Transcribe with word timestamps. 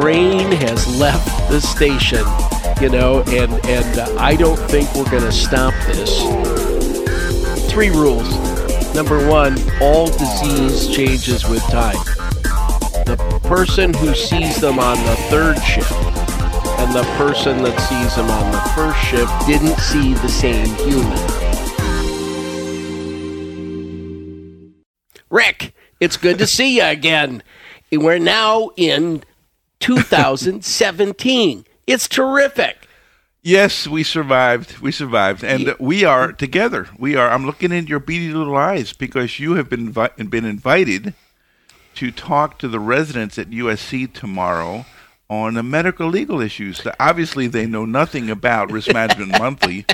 train 0.00 0.50
has 0.50 0.86
left 0.98 1.48
the 1.50 1.60
station, 1.60 2.24
you 2.80 2.88
know, 2.88 3.22
and 3.28 3.52
and 3.66 3.98
uh, 3.98 4.16
I 4.18 4.34
don't 4.34 4.58
think 4.68 4.92
we're 4.94 5.10
going 5.10 5.22
to 5.22 5.32
stop 5.32 5.72
this. 5.86 6.20
Three 7.70 7.90
rules. 7.90 8.28
Number 8.94 9.28
one, 9.28 9.56
all 9.80 10.06
disease 10.06 10.88
changes 10.88 11.48
with 11.48 11.62
time. 11.64 11.96
The 13.06 13.40
person 13.44 13.94
who 13.94 14.14
sees 14.14 14.60
them 14.60 14.78
on 14.78 14.96
the 15.04 15.16
third 15.30 15.58
shift 15.62 15.92
and 15.92 16.92
the 16.92 17.04
person 17.16 17.62
that 17.62 17.78
sees 17.88 18.16
them 18.16 18.30
on 18.30 18.50
the 18.50 18.60
first 18.70 18.98
shift 19.06 19.46
didn't 19.46 19.78
see 19.78 20.14
the 20.14 20.28
same 20.28 20.74
human. 20.86 21.18
Rick, 25.30 25.72
it's 26.00 26.16
good 26.16 26.38
to 26.38 26.46
see 26.46 26.76
you 26.78 26.84
again. 26.84 27.42
We're 27.92 28.18
now 28.18 28.70
in 28.76 29.22
2017. 29.80 31.64
it's 31.86 32.08
terrific. 32.08 32.88
Yes, 33.42 33.86
we 33.86 34.02
survived. 34.02 34.78
We 34.78 34.90
survived, 34.90 35.44
and 35.44 35.60
Yeah. 35.64 35.72
we 35.78 36.02
are 36.04 36.32
together. 36.32 36.88
We 36.98 37.14
are. 37.14 37.28
I'm 37.30 37.44
looking 37.44 37.72
in 37.72 37.86
your 37.88 38.00
beady 38.00 38.32
little 38.32 38.56
eyes 38.56 38.94
because 38.94 39.38
you 39.38 39.54
have 39.56 39.68
been 39.68 39.92
invi- 39.92 40.30
been 40.30 40.46
invited 40.46 41.12
to 41.96 42.10
talk 42.10 42.58
to 42.60 42.68
the 42.68 42.80
residents 42.80 43.38
at 43.38 43.50
USC 43.50 44.06
tomorrow 44.06 44.86
on 45.28 45.54
the 45.54 45.62
medical 45.62 46.08
legal 46.08 46.40
issues. 46.40 46.82
that 46.84 46.96
Obviously, 46.98 47.46
they 47.46 47.66
know 47.66 47.84
nothing 47.84 48.30
about 48.30 48.72
Risk 48.72 48.90
Management 48.94 49.38
Monthly, 49.38 49.84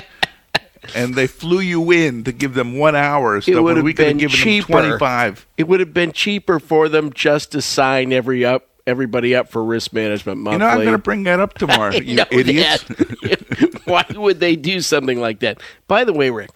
and 0.95 1.15
they 1.15 1.27
flew 1.27 1.59
you 1.59 1.91
in 1.91 2.23
to 2.23 2.31
give 2.31 2.53
them 2.53 2.77
one 2.77 2.95
hour. 2.95 3.41
So 3.41 3.61
would 3.61 3.75
have 3.75 3.83
we 3.83 3.91
been 3.93 4.17
cheaper. 4.17 4.67
them 4.71 4.81
twenty 4.83 4.97
five. 4.97 5.45
It 5.57 5.67
would 5.67 5.81
have 5.81 5.93
been 5.93 6.13
cheaper 6.13 6.57
for 6.57 6.87
them 6.87 7.11
just 7.11 7.51
to 7.51 7.61
sign 7.61 8.13
every 8.13 8.45
up 8.45 8.69
everybody 8.87 9.35
up 9.35 9.49
for 9.49 9.63
risk 9.63 9.93
management 9.93 10.39
monthly. 10.39 10.53
You 10.53 10.59
know, 10.59 10.67
I'm 10.67 10.85
going 10.85 10.91
to 10.91 10.97
bring 10.97 11.23
that 11.23 11.39
up 11.39 11.53
tomorrow. 11.55 11.91
You 12.01 12.23
idiots. 12.31 12.83
Why 13.85 14.05
would 14.15 14.39
they 14.39 14.55
do 14.55 14.81
something 14.81 15.19
like 15.19 15.39
that? 15.39 15.61
By 15.87 16.03
the 16.03 16.13
way, 16.13 16.29
Rick, 16.29 16.51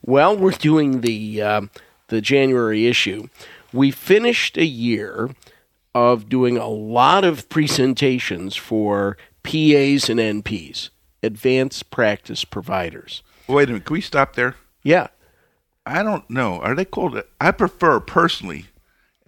while 0.00 0.36
we're 0.36 0.50
doing 0.52 1.00
the 1.00 1.42
um, 1.42 1.70
the 2.08 2.20
January 2.20 2.86
issue, 2.86 3.28
we 3.72 3.90
finished 3.90 4.56
a 4.56 4.64
year 4.64 5.30
of 5.94 6.28
doing 6.28 6.56
a 6.56 6.68
lot 6.68 7.24
of 7.24 7.48
presentations 7.48 8.56
for 8.56 9.16
PAs 9.42 10.08
and 10.08 10.20
NPs, 10.20 10.90
advanced 11.22 11.90
practice 11.90 12.44
providers. 12.44 13.22
Wait 13.46 13.68
a 13.68 13.72
minute. 13.72 13.86
Can 13.86 13.94
we 13.94 14.00
stop 14.00 14.34
there? 14.34 14.56
Yeah. 14.82 15.08
I 15.86 16.02
don't 16.02 16.28
know. 16.28 16.60
Are 16.60 16.74
they 16.74 16.84
called? 16.84 17.20
I 17.40 17.50
prefer 17.50 17.98
personally 17.98 18.66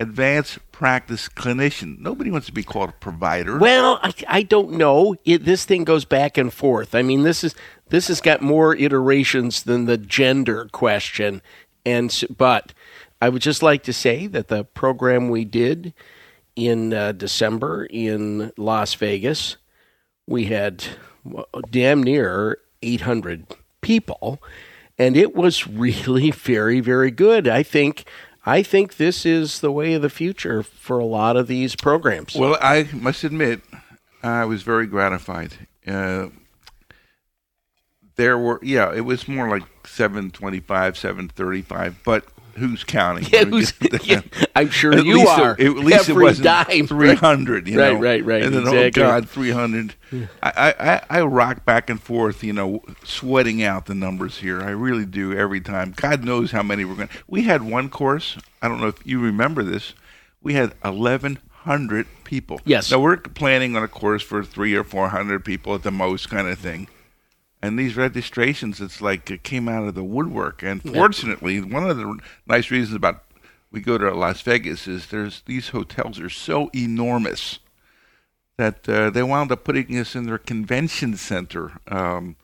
advanced 0.00 0.58
practice 0.72 1.28
clinician. 1.28 1.98
Nobody 1.98 2.30
wants 2.30 2.46
to 2.46 2.52
be 2.52 2.64
called 2.64 2.88
a 2.88 2.94
provider. 2.94 3.58
Well, 3.58 4.00
I, 4.02 4.14
I 4.26 4.42
don't 4.42 4.72
know. 4.72 5.14
It, 5.26 5.44
this 5.44 5.66
thing 5.66 5.84
goes 5.84 6.06
back 6.06 6.38
and 6.38 6.52
forth. 6.52 6.94
I 6.94 7.02
mean, 7.02 7.22
this 7.22 7.44
is 7.44 7.54
this 7.90 8.08
has 8.08 8.20
got 8.20 8.40
more 8.40 8.74
iterations 8.74 9.62
than 9.62 9.84
the 9.84 9.98
gender 9.98 10.68
question. 10.72 11.42
And 11.84 12.24
but 12.36 12.72
I 13.20 13.28
would 13.28 13.42
just 13.42 13.62
like 13.62 13.82
to 13.84 13.92
say 13.92 14.26
that 14.26 14.48
the 14.48 14.64
program 14.64 15.28
we 15.28 15.44
did 15.44 15.92
in 16.56 16.94
uh, 16.94 17.12
December 17.12 17.86
in 17.90 18.52
Las 18.56 18.94
Vegas, 18.94 19.58
we 20.26 20.46
had 20.46 20.82
damn 21.70 22.02
near 22.02 22.58
800 22.82 23.46
people, 23.82 24.42
and 24.98 25.16
it 25.16 25.34
was 25.34 25.66
really 25.66 26.30
very 26.30 26.80
very 26.80 27.10
good. 27.10 27.46
I 27.46 27.62
think. 27.62 28.06
I 28.46 28.62
think 28.62 28.96
this 28.96 29.26
is 29.26 29.60
the 29.60 29.70
way 29.70 29.92
of 29.94 30.02
the 30.02 30.10
future 30.10 30.62
for 30.62 30.98
a 30.98 31.04
lot 31.04 31.36
of 31.36 31.46
these 31.46 31.76
programs. 31.76 32.34
Well, 32.34 32.56
I 32.60 32.88
must 32.92 33.22
admit, 33.22 33.60
I 34.22 34.44
was 34.46 34.62
very 34.62 34.86
gratified. 34.86 35.68
Uh, 35.86 36.28
there 38.16 38.38
were, 38.38 38.58
yeah, 38.62 38.94
it 38.94 39.02
was 39.02 39.28
more 39.28 39.48
like 39.48 39.64
seven 39.86 40.30
twenty-five, 40.30 40.96
seven 40.96 41.28
thirty-five, 41.28 42.00
but 42.04 42.24
who's 42.60 42.84
counting? 42.84 43.26
Yeah, 43.32 43.44
who's- 43.44 43.72
yeah, 44.04 44.20
I'm 44.54 44.70
sure 44.70 44.92
At 44.94 45.04
you 45.04 45.26
are. 45.26 45.56
It, 45.58 45.66
at 45.66 45.76
least 45.76 46.08
Every 46.08 46.22
it 46.22 46.26
wasn't 46.26 46.44
dime. 46.44 46.86
three 46.86 47.14
hundred. 47.14 47.66
You 47.66 47.78
Right, 47.80 47.92
know? 47.94 47.98
right, 48.00 48.24
right, 48.24 48.42
And 48.42 48.54
then 48.54 48.68
oh, 48.68 48.72
exactly. 48.72 49.02
oh 49.02 49.06
god, 49.06 49.28
three 49.28 49.50
hundred. 49.50 49.94
I, 50.42 50.74
I 51.10 51.18
I 51.18 51.22
rock 51.22 51.64
back 51.64 51.90
and 51.90 52.00
forth. 52.00 52.44
You 52.44 52.52
know, 52.52 52.82
sweating 53.04 53.62
out 53.62 53.86
the 53.86 53.94
numbers 53.94 54.38
here. 54.38 54.60
I 54.62 54.70
really 54.70 55.06
do 55.06 55.32
every 55.36 55.60
time. 55.60 55.92
God 55.96 56.24
knows 56.24 56.52
how 56.52 56.62
many 56.62 56.84
we're 56.84 56.94
going. 56.96 57.08
to 57.08 57.18
We 57.26 57.42
had 57.42 57.62
one 57.62 57.88
course. 57.88 58.36
I 58.62 58.68
don't 58.68 58.80
know 58.80 58.88
if 58.88 59.04
you 59.06 59.20
remember 59.20 59.62
this. 59.62 59.94
We 60.42 60.54
had 60.54 60.72
eleven 60.84 61.38
hundred 61.64 62.06
people. 62.24 62.60
Yes. 62.64 62.90
Now 62.90 63.00
we're 63.00 63.16
planning 63.18 63.76
on 63.76 63.82
a 63.82 63.88
course 63.88 64.22
for 64.22 64.42
three 64.44 64.74
or 64.74 64.84
four 64.84 65.08
hundred 65.10 65.44
people 65.44 65.74
at 65.74 65.82
the 65.82 65.90
most, 65.90 66.30
kind 66.30 66.48
of 66.48 66.58
thing. 66.58 66.88
And 67.62 67.78
these 67.78 67.96
registrations, 67.96 68.80
it's 68.80 69.02
like 69.02 69.30
it 69.30 69.42
came 69.42 69.68
out 69.68 69.86
of 69.86 69.94
the 69.94 70.02
woodwork. 70.04 70.62
And 70.62 70.82
fortunately, 70.82 71.60
one 71.60 71.88
of 71.88 71.96
the 71.96 72.18
nice 72.46 72.70
reasons 72.70 72.94
about 72.96 73.22
we 73.70 73.80
go 73.80 73.98
to 73.98 74.10
Las 74.14 74.40
Vegas 74.40 74.88
is 74.88 75.06
there's 75.08 75.42
these 75.46 75.68
hotels 75.68 76.18
are 76.18 76.30
so 76.30 76.70
enormous 76.74 77.58
that 78.56 78.88
uh, 78.88 79.10
they 79.10 79.22
wound 79.22 79.52
up 79.52 79.64
putting 79.64 79.96
us 79.98 80.14
in 80.14 80.24
their 80.26 80.38
convention 80.38 81.16
center 81.16 81.72
um, 81.88 82.36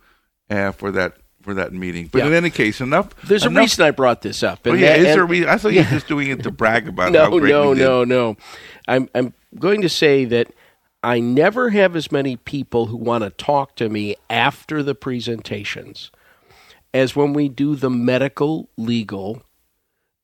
uh, 0.50 0.72
for 0.72 0.90
that 0.92 1.14
for 1.42 1.54
that 1.54 1.72
meeting. 1.72 2.08
But 2.12 2.18
Yeah. 2.18 2.26
in 2.28 2.32
any 2.34 2.50
case, 2.50 2.80
enough. 2.80 3.14
There's 3.22 3.44
a 3.44 3.50
reason 3.50 3.84
I 3.84 3.92
brought 3.92 4.20
this 4.22 4.42
up. 4.42 4.60
Oh 4.66 4.72
yeah, 4.74 4.96
that- 4.96 4.98
is 4.98 5.04
there 5.14 5.22
a 5.22 5.26
reason? 5.26 5.48
I 5.48 5.56
thought 5.56 5.72
you 5.72 5.80
were 5.80 5.84
just 5.90 6.08
doing 6.08 6.28
it 6.28 6.42
to 6.42 6.50
brag 6.50 6.88
about 6.88 7.14
how 7.14 7.28
no, 7.30 7.38
great 7.40 7.50
no, 7.50 7.70
we 7.70 7.76
did. 7.76 7.84
no, 7.84 8.04
no. 8.04 8.36
I'm 8.88 9.08
I'm 9.14 9.32
going 9.58 9.80
to 9.82 9.88
say 9.88 10.24
that 10.26 10.48
I 11.06 11.20
never 11.20 11.70
have 11.70 11.94
as 11.94 12.10
many 12.10 12.34
people 12.34 12.86
who 12.86 12.96
want 12.96 13.22
to 13.22 13.30
talk 13.30 13.76
to 13.76 13.88
me 13.88 14.16
after 14.28 14.82
the 14.82 14.96
presentations 14.96 16.10
as 16.92 17.14
when 17.14 17.32
we 17.32 17.48
do 17.48 17.76
the 17.76 17.88
medical 17.88 18.68
legal 18.76 19.44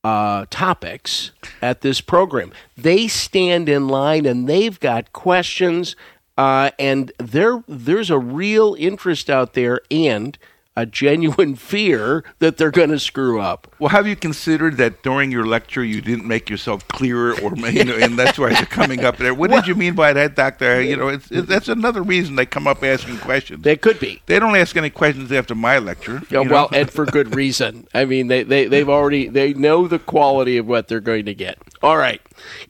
uh, 0.02 0.46
topics 0.50 1.30
at 1.62 1.82
this 1.82 2.00
program. 2.00 2.52
They 2.76 3.06
stand 3.06 3.68
in 3.68 3.86
line 3.86 4.26
and 4.26 4.48
they've 4.48 4.80
got 4.80 5.12
questions, 5.12 5.94
uh, 6.36 6.72
and 6.80 7.12
there 7.16 7.62
there's 7.68 8.10
a 8.10 8.18
real 8.18 8.74
interest 8.76 9.30
out 9.30 9.52
there 9.52 9.82
and 9.88 10.36
a 10.76 10.86
genuine 10.86 11.54
fear 11.54 12.24
that 12.38 12.56
they're 12.56 12.70
going 12.70 12.90
to 12.90 12.98
screw 12.98 13.40
up. 13.40 13.74
Well, 13.78 13.90
have 13.90 14.06
you 14.06 14.16
considered 14.16 14.78
that 14.78 15.02
during 15.02 15.30
your 15.30 15.44
lecture 15.44 15.84
you 15.84 16.00
didn't 16.00 16.26
make 16.26 16.48
yourself 16.48 16.86
clearer, 16.88 17.38
or 17.40 17.56
you 17.70 17.84
know, 17.84 17.96
and 17.96 18.18
that's 18.18 18.38
why 18.38 18.50
they're 18.54 18.64
coming 18.64 19.04
up 19.04 19.18
there? 19.18 19.34
What 19.34 19.50
did 19.50 19.66
you 19.66 19.74
mean 19.74 19.94
by 19.94 20.12
that, 20.14 20.34
Doctor? 20.34 20.80
You 20.80 20.96
know, 20.96 21.08
it's, 21.08 21.30
it, 21.30 21.46
that's 21.46 21.68
another 21.68 22.02
reason 22.02 22.36
they 22.36 22.46
come 22.46 22.66
up 22.66 22.82
asking 22.82 23.18
questions. 23.18 23.62
They 23.62 23.76
could 23.76 24.00
be. 24.00 24.22
They 24.26 24.38
don't 24.38 24.56
ask 24.56 24.76
any 24.76 24.90
questions 24.90 25.30
after 25.30 25.54
my 25.54 25.78
lecture. 25.78 26.22
Yeah, 26.30 26.40
well, 26.40 26.68
and 26.72 26.90
for 26.90 27.04
good 27.04 27.34
reason. 27.34 27.86
I 27.94 28.04
mean, 28.04 28.28
they, 28.28 28.42
they, 28.42 28.66
they've 28.66 28.88
already, 28.88 29.28
they 29.28 29.52
know 29.54 29.86
the 29.86 29.98
quality 29.98 30.56
of 30.56 30.66
what 30.66 30.88
they're 30.88 31.00
going 31.00 31.26
to 31.26 31.34
get. 31.34 31.58
All 31.82 31.96
right. 31.96 32.20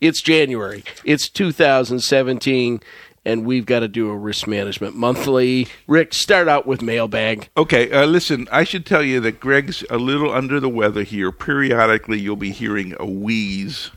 It's 0.01 0.21
January. 0.21 0.85
It's 1.05 1.29
2017, 1.29 2.81
and 3.25 3.45
we've 3.45 3.67
got 3.67 3.81
to 3.81 3.89
do 3.89 4.11
a 4.11 4.17
risk 4.17 4.47
management 4.47 4.97
monthly. 4.97 5.69
Rick, 5.87 6.15
start 6.15 6.49
out 6.49 6.67
with 6.67 6.83
mailbag. 6.83 7.49
Okay, 7.57 7.91
uh, 7.93 8.07
listen, 8.07 8.49
I 8.51 8.65
should 8.65 8.85
tell 8.85 9.03
you 9.03 9.21
that 9.21 9.41
Greg's 9.41 9.85
a 9.91 9.99
little 9.99 10.33
under 10.33 10.59
the 10.61 10.69
weather 10.69 11.03
here. 11.03 11.31
Periodically, 11.33 12.19
you'll 12.19 12.37
be 12.37 12.51
hearing 12.51 12.95
a 12.99 13.07
wheeze. 13.07 13.91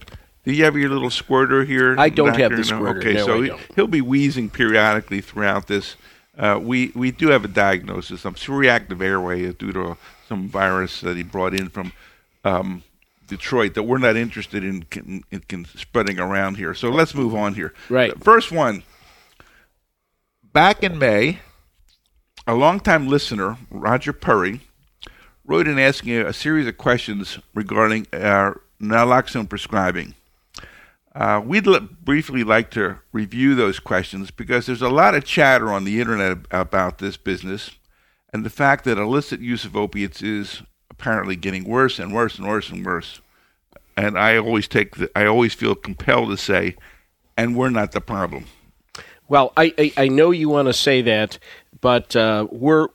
Do 0.44 0.52
you 0.54 0.64
have 0.66 0.76
your 0.76 0.90
little 0.90 1.10
squirter 1.10 1.66
here? 1.66 1.96
I 1.98 2.10
don't 2.10 2.38
have 2.38 2.56
the 2.56 2.64
squirter. 2.64 3.00
Okay, 3.00 3.14
No, 3.14 3.26
so 3.26 3.42
he- 3.42 3.52
he'll 3.76 3.88
be 3.88 4.02
wheezing 4.02 4.50
periodically 4.52 5.22
throughout 5.22 5.68
this. 5.68 5.96
Uh, 6.38 6.60
we 6.62 6.92
we 6.94 7.12
do 7.12 7.30
have 7.30 7.46
a 7.46 7.48
diagnosis 7.48 8.26
of 8.26 8.48
reactive 8.50 9.02
airway 9.02 9.52
due 9.54 9.72
to 9.72 9.98
some 10.28 10.50
virus 10.50 11.00
that 11.02 11.16
he 11.16 11.24
brought 11.24 11.54
in 11.54 11.70
from 11.70 11.94
um, 12.44 12.84
Detroit 13.28 13.74
that 13.74 13.84
we're 13.84 13.98
not 13.98 14.16
interested 14.18 14.64
in, 14.64 14.86
in, 14.94 15.24
in 15.50 15.66
spreading 15.78 16.20
around 16.20 16.58
here. 16.58 16.74
So 16.74 16.90
let's 16.90 17.16
move 17.16 17.34
on 17.34 17.54
here. 17.56 17.74
Right. 17.90 18.14
The 18.14 18.24
First 18.24 18.52
one. 18.52 18.84
Back 20.56 20.84
in 20.84 20.98
May, 20.98 21.40
a 22.48 22.56
longtime 22.56 23.10
listener, 23.10 23.58
Roger 23.70 24.14
Purry, 24.14 24.62
wrote 25.44 25.68
in 25.68 25.78
asking 25.78 26.14
a, 26.14 26.32
series 26.32 26.66
of 26.66 26.78
questions 26.78 27.40
regarding 27.54 28.06
naloxone 28.06 29.50
prescribing. 29.50 30.16
Uh, 31.14 31.42
we'd 31.44 31.66
briefly 32.06 32.46
like 32.46 32.72
to 32.72 33.00
review 33.12 33.54
those 33.54 33.80
questions 33.80 34.32
because 34.32 34.66
there's 34.66 34.82
a 34.82 34.88
lot 34.88 35.14
of 35.14 35.26
chatter 35.26 35.74
on 35.74 35.84
the 35.84 36.00
internet 36.00 36.32
ab- 36.32 36.48
about 36.52 37.00
this 37.00 37.18
business 37.18 37.72
and 38.32 38.46
the 38.46 38.50
fact 38.50 38.86
that 38.86 38.98
illicit 38.98 39.42
use 39.42 39.66
of 39.66 39.76
opiates 39.76 40.22
is 40.22 40.62
apparently 40.90 41.36
getting 41.36 41.66
worse 41.66 42.00
and 42.00 42.14
worse 42.14 42.38
and 42.38 42.48
worse 42.48 42.70
and 42.70 42.86
worse. 42.86 43.20
And 43.98 44.18
I 44.18 44.38
always 44.38 44.70
take 44.70 44.96
the, 44.96 45.12
I 45.18 45.26
always 45.26 45.54
feel 45.54 45.76
compelled 45.76 46.30
to 46.30 46.38
say, 46.38 46.78
and 47.36 47.58
we're 47.58 47.70
not 47.72 47.92
the 47.92 48.00
problem. 48.00 48.46
Well, 49.28 49.54
I, 49.58 49.74
I, 49.78 49.94
I 49.98 50.08
know 50.08 50.32
you 50.32 50.50
want 50.50 50.68
to 50.68 50.74
say 50.74 51.02
that, 51.04 51.40
but 51.82 52.16
uh, 52.16 52.48
we're 52.52 52.88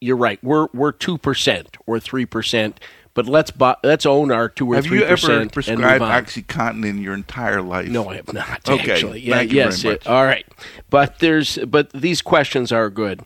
you're 0.00 0.16
right. 0.16 0.42
We're 0.42 0.68
we're 0.72 0.92
two 0.92 1.18
percent 1.18 1.76
or 1.86 1.98
three 2.00 2.24
percent, 2.26 2.78
But 3.14 3.26
let's 3.26 3.50
bu- 3.50 3.74
let's 3.82 4.06
own 4.06 4.30
our 4.30 4.48
two 4.48 4.72
or 4.72 4.76
Have 4.76 4.84
three 4.84 4.98
you 4.98 5.04
ever 5.04 5.12
percent 5.14 5.32
and 5.32 5.44
move 5.46 5.52
prescribed 5.52 6.02
on. 6.02 6.24
OxyContin 6.24 6.86
in 6.88 6.98
your 6.98 7.14
entire 7.14 7.62
life? 7.62 7.88
No, 7.88 8.08
I 8.08 8.16
have 8.16 8.32
not. 8.32 8.68
Okay, 8.68 8.92
Actually, 8.92 9.20
yeah, 9.20 9.36
thank 9.36 9.50
you 9.50 9.56
yes. 9.58 9.82
very 9.82 9.94
it- 9.96 10.00
much. 10.04 10.06
all 10.12 10.24
right, 10.24 10.46
but 10.90 11.18
there's 11.18 11.58
but 11.58 11.92
these 11.92 12.22
questions 12.22 12.70
are 12.72 12.88
good. 12.90 13.22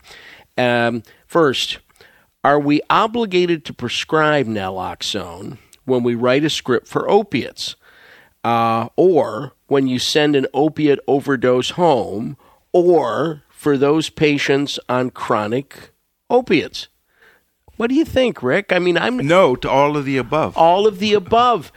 Um, 0.59 1.03
first, 1.27 1.79
are 2.43 2.59
we 2.61 2.81
obligated 2.89 3.65
to 3.67 3.75
prescribe 3.75 4.47
naloxone 4.47 5.59
when 5.85 6.03
we 6.03 6.15
write 6.15 6.45
a 6.45 6.51
script 6.51 6.89
for 6.89 7.09
opiates, 7.11 7.77
uh, 8.45 8.89
or 8.97 9.53
when 9.67 9.87
you 9.87 9.99
send 9.99 10.35
an 10.37 10.47
opiate 10.55 10.99
overdose 11.07 11.71
home, 11.71 12.37
or 12.85 13.43
for 13.49 13.77
those 13.79 14.11
patients 14.11 14.79
on 14.89 15.11
chronic 15.11 15.91
opiates? 16.31 16.89
What 17.77 17.89
do 17.89 17.95
you 17.95 18.05
think, 18.05 18.43
Rick? 18.43 18.73
I 18.73 18.79
mean, 18.79 18.97
I'm 18.97 19.19
No 19.19 19.55
to 19.57 19.69
all 19.69 19.97
of 19.97 20.05
the 20.05 20.17
above. 20.17 20.57
all 20.57 20.87
of 20.87 20.99
the 20.99 21.15
above. 21.15 21.73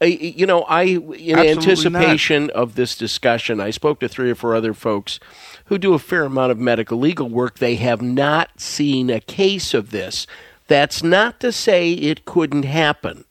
I- 0.00 0.06
You 0.36 0.46
know, 0.46 0.62
I 0.62 0.82
in 0.82 0.98
Absolutely 1.38 1.50
anticipation 1.50 2.50
of 2.50 2.74
this 2.74 2.96
discussion, 2.96 3.60
I 3.60 3.70
spoke 3.70 4.00
to 4.00 4.08
three 4.08 4.30
or 4.30 4.34
four 4.34 4.54
other 4.54 4.74
folks 4.74 5.20
who 5.66 5.78
do 5.78 5.94
a 5.94 5.98
fair 5.98 6.24
amount 6.24 6.52
of 6.52 6.58
medical 6.58 6.98
legal 6.98 7.28
work. 7.28 7.58
They 7.58 7.76
have 7.76 8.02
not 8.02 8.60
seen 8.60 9.10
a 9.10 9.20
case 9.20 9.74
of 9.74 9.90
this. 9.90 10.26
That's 10.68 11.02
not 11.02 11.38
to 11.40 11.52
say 11.52 11.92
it 11.92 12.24
couldn't 12.24 12.64
happen, 12.64 13.24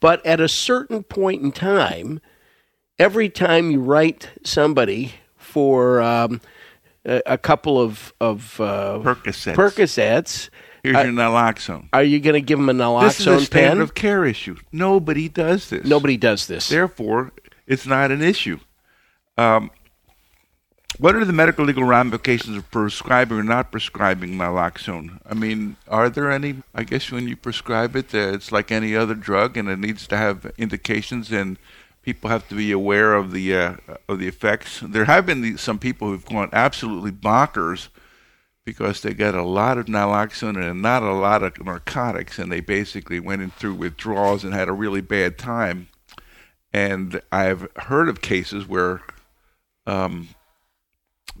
but 0.00 0.24
at 0.24 0.40
a 0.40 0.48
certain 0.48 1.02
point 1.02 1.42
in 1.42 1.52
time, 1.52 2.20
every 2.98 3.28
time 3.28 3.70
you 3.70 3.80
write 3.80 4.30
somebody 4.44 5.14
for 5.36 6.00
um, 6.00 6.40
a, 7.06 7.22
a 7.26 7.38
couple 7.38 7.80
of 7.80 8.12
of 8.20 8.60
uh, 8.60 9.00
Percocets. 9.02 9.54
Percocets, 9.54 10.50
Here's 10.82 10.94
your 10.96 11.12
naloxone. 11.12 11.88
are 11.92 12.02
you 12.02 12.20
going 12.20 12.34
to 12.34 12.40
give 12.40 12.58
him 12.58 12.68
a 12.68 12.72
naloxone 12.74 13.02
This 13.02 13.20
is 13.20 13.26
a 13.26 13.40
standard 13.40 13.70
pen? 13.70 13.80
of 13.80 13.94
care 13.94 14.24
issue. 14.24 14.56
Nobody 14.72 15.28
does 15.28 15.70
this. 15.70 15.84
Nobody 15.84 16.16
does 16.16 16.46
this. 16.46 16.68
Therefore, 16.68 17.32
it's 17.66 17.86
not 17.86 18.10
an 18.10 18.22
issue. 18.22 18.58
Um, 19.38 19.70
what 20.98 21.14
are 21.14 21.24
the 21.26 21.32
medical 21.32 21.64
legal 21.66 21.84
ramifications 21.84 22.56
of 22.56 22.70
prescribing 22.70 23.36
or 23.38 23.42
not 23.42 23.70
prescribing 23.70 24.30
naloxone? 24.36 25.20
I 25.28 25.34
mean, 25.34 25.76
are 25.88 26.08
there 26.08 26.30
any? 26.30 26.62
I 26.74 26.84
guess 26.84 27.10
when 27.10 27.28
you 27.28 27.36
prescribe 27.36 27.96
it, 27.96 28.14
uh, 28.14 28.32
it's 28.32 28.50
like 28.50 28.72
any 28.72 28.96
other 28.96 29.14
drug, 29.14 29.56
and 29.58 29.68
it 29.68 29.78
needs 29.78 30.06
to 30.06 30.16
have 30.16 30.50
indications, 30.56 31.30
and 31.32 31.58
people 32.06 32.30
have 32.30 32.48
to 32.48 32.54
be 32.54 32.70
aware 32.70 33.14
of 33.14 33.32
the 33.32 33.54
uh, 33.54 33.74
of 34.08 34.20
the 34.20 34.28
effects. 34.28 34.80
There 34.80 35.04
have 35.04 35.26
been 35.26 35.42
the, 35.42 35.56
some 35.58 35.78
people 35.78 36.08
who've 36.08 36.24
gone 36.24 36.48
absolutely 36.52 37.10
bonkers 37.10 37.88
because 38.64 39.02
they 39.02 39.12
got 39.12 39.34
a 39.34 39.42
lot 39.42 39.76
of 39.76 39.86
naloxone 39.86 40.56
and 40.70 40.80
not 40.80 41.02
a 41.02 41.12
lot 41.12 41.42
of 41.42 41.62
narcotics, 41.62 42.38
and 42.38 42.50
they 42.50 42.60
basically 42.60 43.20
went 43.20 43.42
in 43.42 43.50
through 43.50 43.74
withdrawals 43.74 44.44
and 44.44 44.54
had 44.54 44.68
a 44.68 44.72
really 44.72 45.00
bad 45.00 45.36
time. 45.36 45.88
And 46.72 47.20
I've 47.32 47.68
heard 47.76 48.08
of 48.08 48.20
cases 48.20 48.66
where 48.68 49.02
um, 49.86 50.28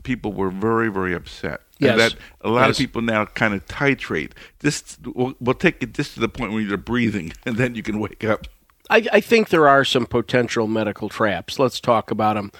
people 0.02 0.32
were 0.32 0.50
very, 0.50 0.88
very 0.90 1.14
upset. 1.14 1.60
Yes. 1.78 1.90
And 1.92 2.00
that 2.00 2.14
a 2.40 2.48
lot 2.48 2.66
Yes. 2.68 2.76
of 2.76 2.78
people 2.78 3.02
now 3.02 3.24
kind 3.26 3.54
of 3.54 3.64
titrate. 3.66 4.32
This 4.60 4.96
we'll, 5.04 5.34
we'll 5.40 5.54
take 5.54 5.82
it 5.82 5.92
just 5.94 6.14
to 6.14 6.20
the 6.20 6.28
point 6.28 6.52
where 6.52 6.62
you're 6.62 6.76
breathing, 6.76 7.32
and 7.46 7.56
then 7.56 7.76
you 7.76 7.82
can 7.84 8.00
wake 8.00 8.24
up. 8.24 8.48
I, 8.88 9.06
I 9.12 9.20
think 9.20 9.48
there 9.48 9.68
are 9.68 9.84
some 9.84 10.06
potential 10.06 10.66
medical 10.66 11.08
traps. 11.08 11.58
Let's 11.58 11.80
talk 11.80 12.10
about 12.10 12.34
them. 12.34 12.52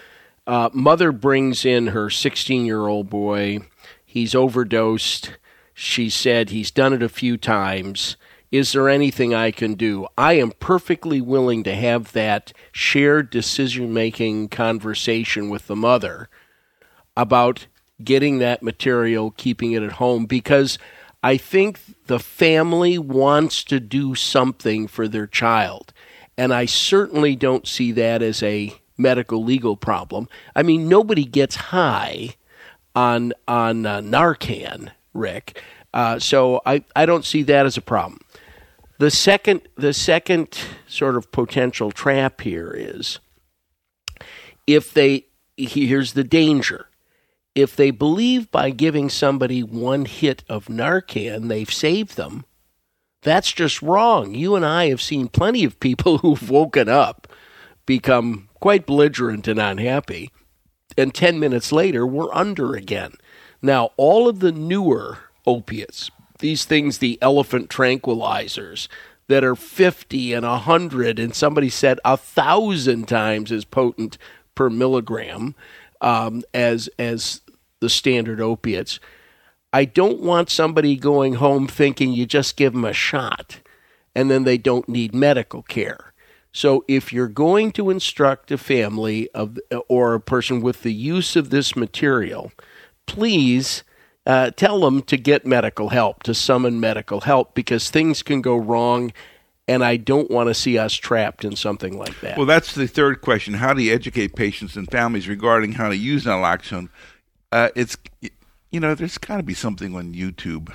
Uh, 0.46 0.70
mother 0.72 1.12
brings 1.12 1.64
in 1.64 1.88
her 1.88 2.10
16 2.10 2.64
year 2.64 2.86
old 2.86 3.10
boy. 3.10 3.60
He's 4.04 4.34
overdosed. 4.34 5.32
She 5.74 6.08
said 6.08 6.50
he's 6.50 6.70
done 6.70 6.92
it 6.92 7.02
a 7.02 7.08
few 7.08 7.36
times. 7.36 8.16
Is 8.52 8.72
there 8.72 8.88
anything 8.88 9.34
I 9.34 9.50
can 9.50 9.74
do? 9.74 10.06
I 10.16 10.34
am 10.34 10.52
perfectly 10.52 11.20
willing 11.20 11.64
to 11.64 11.74
have 11.74 12.12
that 12.12 12.52
shared 12.72 13.28
decision 13.28 13.92
making 13.92 14.48
conversation 14.48 15.50
with 15.50 15.66
the 15.66 15.76
mother 15.76 16.30
about 17.16 17.66
getting 18.02 18.38
that 18.38 18.62
material, 18.62 19.32
keeping 19.32 19.72
it 19.72 19.82
at 19.82 19.92
home, 19.92 20.26
because 20.26 20.78
I 21.22 21.36
think 21.36 21.80
the 22.06 22.20
family 22.20 22.98
wants 22.98 23.64
to 23.64 23.80
do 23.80 24.14
something 24.14 24.86
for 24.86 25.08
their 25.08 25.26
child. 25.26 25.92
And 26.38 26.52
I 26.52 26.66
certainly 26.66 27.34
don't 27.36 27.66
see 27.66 27.92
that 27.92 28.22
as 28.22 28.42
a 28.42 28.74
medical 28.98 29.42
legal 29.42 29.76
problem. 29.76 30.28
I 30.54 30.62
mean, 30.62 30.88
nobody 30.88 31.24
gets 31.24 31.56
high 31.56 32.36
on 32.94 33.32
on 33.46 33.86
uh, 33.86 34.00
Narcan, 34.00 34.90
Rick. 35.12 35.62
Uh, 35.94 36.18
so 36.18 36.60
I, 36.66 36.84
I 36.94 37.06
don't 37.06 37.24
see 37.24 37.42
that 37.44 37.64
as 37.64 37.76
a 37.76 37.82
problem. 37.82 38.20
The 38.98 39.10
second 39.10 39.62
the 39.76 39.92
second 39.92 40.58
sort 40.86 41.16
of 41.16 41.30
potential 41.32 41.90
trap 41.90 42.40
here 42.40 42.72
is 42.74 43.18
if 44.66 44.92
they 44.92 45.26
here's 45.56 46.14
the 46.14 46.24
danger. 46.24 46.88
If 47.54 47.74
they 47.74 47.90
believe 47.90 48.50
by 48.50 48.68
giving 48.68 49.08
somebody 49.08 49.62
one 49.62 50.04
hit 50.04 50.44
of 50.48 50.66
Narcan 50.66 51.48
they've 51.48 51.72
saved 51.72 52.16
them, 52.16 52.44
that's 53.26 53.50
just 53.50 53.82
wrong. 53.82 54.36
You 54.36 54.54
and 54.54 54.64
I 54.64 54.88
have 54.88 55.02
seen 55.02 55.26
plenty 55.26 55.64
of 55.64 55.80
people 55.80 56.18
who've 56.22 56.48
woken 56.48 56.88
up, 56.88 57.26
become 57.84 58.48
quite 58.60 58.86
belligerent 58.86 59.48
and 59.48 59.60
unhappy, 59.60 60.30
and 60.96 61.12
10 61.12 61.40
minutes 61.40 61.72
later 61.72 62.06
we're 62.06 62.32
under 62.32 62.74
again. 62.74 63.14
Now, 63.60 63.90
all 63.96 64.28
of 64.28 64.38
the 64.38 64.52
newer 64.52 65.18
opiates, 65.44 66.08
these 66.38 66.64
things, 66.64 66.98
the 66.98 67.18
elephant 67.20 67.68
tranquilizers 67.68 68.86
that 69.26 69.42
are 69.42 69.56
50 69.56 70.32
and 70.32 70.46
100, 70.46 71.18
and 71.18 71.34
somebody 71.34 71.68
said 71.68 71.98
a 72.04 72.16
thousand 72.16 73.08
times 73.08 73.50
as 73.50 73.64
potent 73.64 74.18
per 74.54 74.70
milligram 74.70 75.56
um, 76.00 76.44
as, 76.54 76.88
as 76.96 77.40
the 77.80 77.88
standard 77.88 78.40
opiates. 78.40 79.00
I 79.76 79.84
don't 79.84 80.20
want 80.22 80.48
somebody 80.48 80.96
going 80.96 81.34
home 81.34 81.66
thinking 81.66 82.14
you 82.14 82.24
just 82.24 82.56
give 82.56 82.72
them 82.72 82.86
a 82.86 82.94
shot 82.94 83.60
and 84.14 84.30
then 84.30 84.44
they 84.44 84.56
don't 84.56 84.88
need 84.88 85.14
medical 85.14 85.60
care. 85.60 86.14
So 86.50 86.86
if 86.88 87.12
you're 87.12 87.28
going 87.28 87.72
to 87.72 87.90
instruct 87.90 88.50
a 88.50 88.56
family 88.56 89.28
of 89.34 89.58
or 89.90 90.14
a 90.14 90.20
person 90.20 90.62
with 90.62 90.82
the 90.82 90.94
use 90.94 91.36
of 91.36 91.50
this 91.50 91.76
material, 91.76 92.52
please 93.04 93.82
uh, 94.24 94.50
tell 94.52 94.80
them 94.80 95.02
to 95.02 95.18
get 95.18 95.44
medical 95.44 95.90
help, 95.90 96.22
to 96.22 96.32
summon 96.32 96.80
medical 96.80 97.20
help, 97.20 97.54
because 97.54 97.90
things 97.90 98.22
can 98.22 98.40
go 98.40 98.56
wrong, 98.56 99.12
and 99.68 99.84
I 99.84 99.98
don't 99.98 100.30
want 100.30 100.48
to 100.48 100.54
see 100.54 100.78
us 100.78 100.94
trapped 100.94 101.44
in 101.44 101.54
something 101.54 101.98
like 101.98 102.18
that. 102.22 102.38
Well, 102.38 102.46
that's 102.46 102.74
the 102.74 102.86
third 102.86 103.20
question. 103.20 103.52
How 103.52 103.74
do 103.74 103.82
you 103.82 103.92
educate 103.92 104.34
patients 104.36 104.74
and 104.74 104.90
families 104.90 105.28
regarding 105.28 105.72
how 105.72 105.90
to 105.90 105.96
use 105.98 106.24
naloxone? 106.24 106.88
Uh, 107.52 107.68
it's 107.76 107.98
you 108.76 108.80
know, 108.80 108.94
there's 108.94 109.16
got 109.16 109.38
to 109.38 109.42
be 109.42 109.54
something 109.54 109.96
on 109.96 110.12
YouTube 110.12 110.70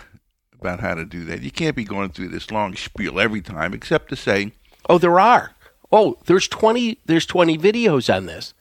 about 0.60 0.80
how 0.80 0.96
to 0.96 1.06
do 1.06 1.24
that. 1.26 1.44
You 1.44 1.52
can't 1.52 1.76
be 1.76 1.84
going 1.84 2.10
through 2.10 2.30
this 2.30 2.50
long 2.50 2.76
spiel 2.76 3.20
every 3.20 3.42
time, 3.42 3.76
except 3.76 4.10
to 4.10 4.16
say, 4.16 4.54
Oh, 4.90 4.98
there 4.98 5.20
are. 5.20 5.54
Oh, 5.92 6.18
there's 6.26 6.48
twenty. 6.48 6.98
There's 7.06 7.28
twenty 7.28 7.60
videos 7.60 8.12
on 8.12 8.26
this. 8.26 8.56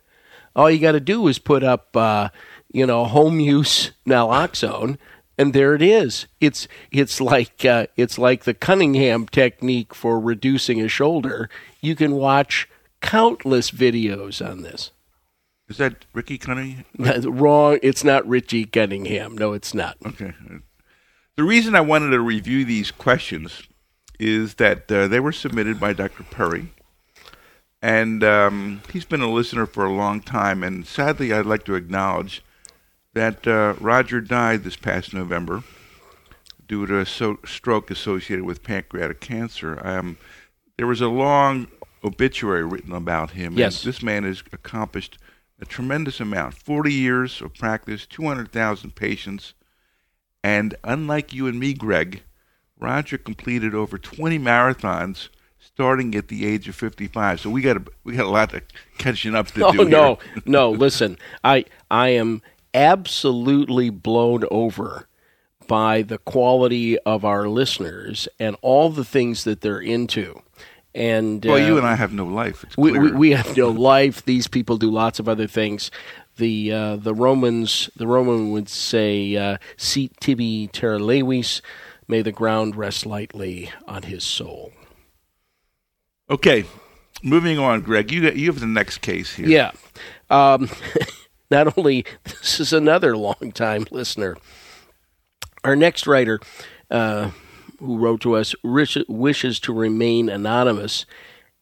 All 0.55 0.71
you 0.71 0.79
got 0.79 0.93
to 0.93 1.01
do 1.01 1.27
is 1.27 1.39
put 1.39 1.65
up, 1.65 1.97
uh, 1.97 2.29
you 2.71 2.85
know, 2.85 3.07
home 3.07 3.41
use 3.41 3.93
naloxone, 4.07 4.99
and 5.39 5.55
there 5.55 5.75
it 5.75 5.81
is. 5.81 6.27
It's 6.39 6.69
it's 6.91 7.19
like 7.19 7.65
uh, 7.65 7.87
it's 7.97 8.19
like 8.19 8.45
the 8.45 8.53
Cunningham 8.53 9.27
technique 9.27 9.95
for 9.95 10.21
reducing 10.21 10.83
a 10.83 10.89
shoulder. 10.89 11.49
You 11.81 11.97
can 11.97 12.13
watch 12.13 12.69
countless 13.01 13.71
videos 13.71 14.47
on 14.47 14.61
this. 14.61 14.91
"Is 15.71 15.79
that 15.79 16.05
Ricky 16.13 16.37
Cunningham?" 16.37 16.85
Wrong. 16.99 17.79
It's 17.83 18.05
not 18.05 18.29
Richie 18.29 18.67
Cunningham. 18.67 19.39
No, 19.39 19.55
it's 19.55 19.73
not. 19.73 19.97
Okay. 20.05 20.35
The 21.37 21.45
reason 21.45 21.75
I 21.75 21.81
wanted 21.81 22.11
to 22.11 22.21
review 22.21 22.67
these 22.67 22.91
questions 22.91 23.63
is 24.19 24.57
that 24.57 24.93
uh, 24.93 25.09
they 25.09 25.21
were 25.21 25.33
submitted 25.33 25.81
by 25.81 25.95
Dr. 25.95 26.25
Perry, 26.25 26.69
and 27.81 28.23
um, 28.23 28.83
he's 28.93 29.07
been 29.07 29.23
a 29.23 29.31
listener 29.31 29.65
for 29.65 29.87
a 29.87 29.93
long 29.93 30.21
time. 30.21 30.63
And 30.63 30.87
sadly, 30.87 31.33
I'd 31.33 31.47
like 31.47 31.65
to 31.65 31.75
acknowledge 31.75 32.43
that 33.15 33.47
uh, 33.47 33.75
Roger 33.81 34.21
died 34.21 34.65
this 34.65 34.77
past 34.77 35.15
November 35.15 35.63
due 36.67 36.87
to 36.87 36.99
a 36.99 37.07
so- 37.07 37.39
stroke 37.45 37.91
associated 37.91 38.45
with 38.45 38.63
pancreatic 38.63 39.21
cancer. 39.21 39.81
Um, 39.85 40.19
there 40.77 40.87
was 40.87 41.01
a 41.01 41.09
long 41.09 41.69
obituary 42.05 42.65
written 42.65 42.93
about 42.93 43.33
him. 43.33 43.55
Yes. 43.55 43.83
And 43.83 43.93
this 43.93 44.03
man 44.03 44.25
has 44.25 44.43
accomplished 44.53 45.19
a 45.61 45.65
tremendous 45.65 46.21
amount 46.21 46.55
40 46.55 46.93
years 46.93 47.41
of 47.43 47.55
practice, 47.55 48.07
200,000 48.07 48.95
patients. 48.95 49.55
And 50.43 50.75
unlike 50.85 51.33
you 51.35 51.47
and 51.47 51.61
me, 51.61 51.75
Greg, 51.75 52.23
Roger 52.79 53.19
completed 53.19 53.75
over 53.75 53.99
20 53.99 54.39
marathons 54.39 55.29
starting 55.59 56.15
at 56.15 56.29
the 56.29 56.47
age 56.47 56.67
of 56.69 56.75
55. 56.75 57.41
So 57.41 57.51
we 57.51 57.61
got 57.61 57.77
a, 57.77 57.83
we 58.05 58.17
got 58.17 58.27
a 58.27 58.31
lot 58.31 58.55
of 58.55 58.63
catching 58.99 59.35
up 59.35 59.49
to 59.49 59.67
Oh 59.67 59.73
do. 59.73 59.85
no, 59.85 60.15
here. 60.35 60.43
no. 60.47 60.71
Listen, 60.71 61.19
I 61.45 61.67
I 61.91 62.09
am 62.11 62.41
absolutely 62.73 63.91
blown 63.91 64.45
over 64.51 65.07
by 65.67 66.03
the 66.03 66.19
quality 66.19 66.99
of 67.01 67.25
our 67.25 67.49
listeners 67.49 68.27
and 68.39 68.57
all 68.63 68.89
the 68.91 69.05
things 69.05 69.45
that 69.45 69.61
they're 69.61 69.81
into. 69.81 70.43
And 70.95 71.45
Well, 71.45 71.55
uh, 71.55 71.67
you 71.67 71.79
and 71.79 71.87
I 71.87 71.95
have 71.95 72.13
no 72.13 72.27
life. 72.27 72.65
It's 72.65 72.77
we, 72.77 72.91
clear. 72.91 73.03
we, 73.03 73.13
we 73.13 73.31
have 73.31 73.57
no 73.57 73.69
life. 73.69 74.25
These 74.25 74.49
people 74.49 74.77
do 74.77 74.91
lots 74.91 75.19
of 75.21 75.29
other 75.29 75.47
things. 75.47 75.91
The 76.37 76.73
uh, 76.73 76.97
the 76.97 77.15
Romans 77.15 77.91
the 77.97 78.07
Roman 78.07 78.51
would 78.53 78.69
say, 78.69 79.37
uh, 79.37 79.59
"Sit 79.77 80.19
tibi 80.21 80.69
terra 80.69 80.99
levis," 80.99 81.61
may 82.09 82.23
the 82.23 82.33
ground 82.33 82.77
rest 82.77 83.07
lightly 83.07 83.71
on 83.87 84.05
his 84.05 84.25
soul. 84.25 84.73
okay, 86.29 86.65
moving 87.23 87.59
on, 87.59 87.83
Greg. 87.83 88.11
You 88.11 88.23
got, 88.23 88.37
you 88.37 88.47
have 88.47 88.61
the 88.61 88.67
next 88.67 88.99
case 88.99 89.35
here. 89.35 89.49
Yeah. 89.49 89.73
Um, 90.31 90.71
not 91.51 91.77
only 91.77 92.05
this 92.25 92.61
is 92.61 92.73
another 92.73 93.17
long 93.29 93.53
time 93.53 93.87
listener. 93.91 94.37
Our 95.63 95.77
next 95.77 96.07
writer, 96.07 96.41
uh, 96.91 97.31
who 97.81 97.99
wrote 97.99 98.21
to 98.21 98.37
us, 98.37 98.55
wishes 98.63 99.59
to 99.61 99.73
remain 99.73 100.29
anonymous, 100.29 101.07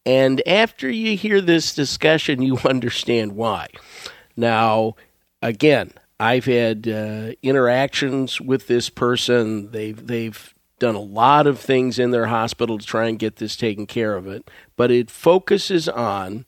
and 0.04 0.46
after 0.48 0.88
you 0.88 1.16
hear 1.16 1.40
this 1.40 1.74
discussion, 1.74 2.40
you 2.40 2.58
understand 2.64 3.32
why. 3.32 3.68
Now, 4.36 4.94
again, 5.42 5.92
I've 6.20 6.46
had 6.46 6.88
uh, 6.88 7.32
interactions 7.42 8.40
with 8.40 8.66
this 8.66 8.90
person. 8.90 9.70
They've 9.70 10.06
they've 10.06 10.54
done 10.78 10.94
a 10.94 11.00
lot 11.00 11.46
of 11.46 11.58
things 11.58 11.98
in 11.98 12.10
their 12.10 12.26
hospital 12.26 12.78
to 12.78 12.86
try 12.86 13.08
and 13.08 13.18
get 13.18 13.36
this 13.36 13.56
taken 13.56 13.86
care 13.86 14.14
of 14.14 14.26
it, 14.26 14.48
but 14.76 14.90
it 14.90 15.10
focuses 15.10 15.88
on 15.88 16.46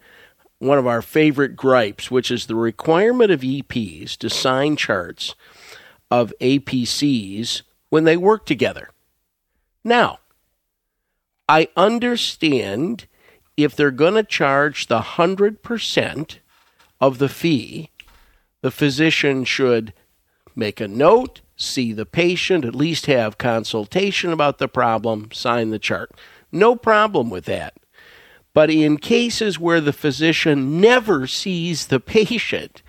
one 0.59 0.79
of 0.79 0.87
our 0.87 1.03
favorite 1.03 1.57
gripes, 1.57 2.11
which 2.11 2.31
is 2.31 2.47
the 2.47 2.55
requirement 2.55 3.31
of 3.31 3.41
EPs 3.41 4.17
to 4.19 4.31
sign 4.31 4.77
charts 4.77 5.35
of 6.11 6.33
APCs 6.41 7.63
when 7.89 8.05
they 8.05 8.17
work 8.17 8.47
together. 8.47 8.91
Now, 9.85 10.19
I 11.49 11.69
understand 11.77 13.07
if 13.57 13.75
they're 13.75 13.91
going 13.91 14.15
to 14.15 14.23
charge 14.23 14.87
the 14.87 15.01
100% 15.01 16.39
of 17.01 17.19
the 17.19 17.29
fee, 17.29 17.91
the 18.63 18.71
physician 18.71 19.45
should 19.45 19.93
make 20.55 20.81
a 20.81 20.89
note, 20.89 21.41
see 21.57 21.93
the 21.93 22.07
patient, 22.07 22.65
at 22.65 22.75
least 22.75 23.07
have 23.07 23.39
consultation 23.39 24.33
about 24.33 24.59
the 24.59 24.69
problem, 24.69 25.31
sign 25.33 25.71
the 25.71 25.79
chart. 25.79 26.11
No 26.53 26.77
problem 26.77 27.31
with 27.31 27.45
that. 27.47 27.75
But 28.53 28.71
in 28.71 28.99
cases 28.99 29.59
where 29.59 29.81
the 29.81 29.93
physician 29.93 30.81
never 30.81 31.27
sees 31.27 31.87
the 31.87 32.01
patient 32.19 32.83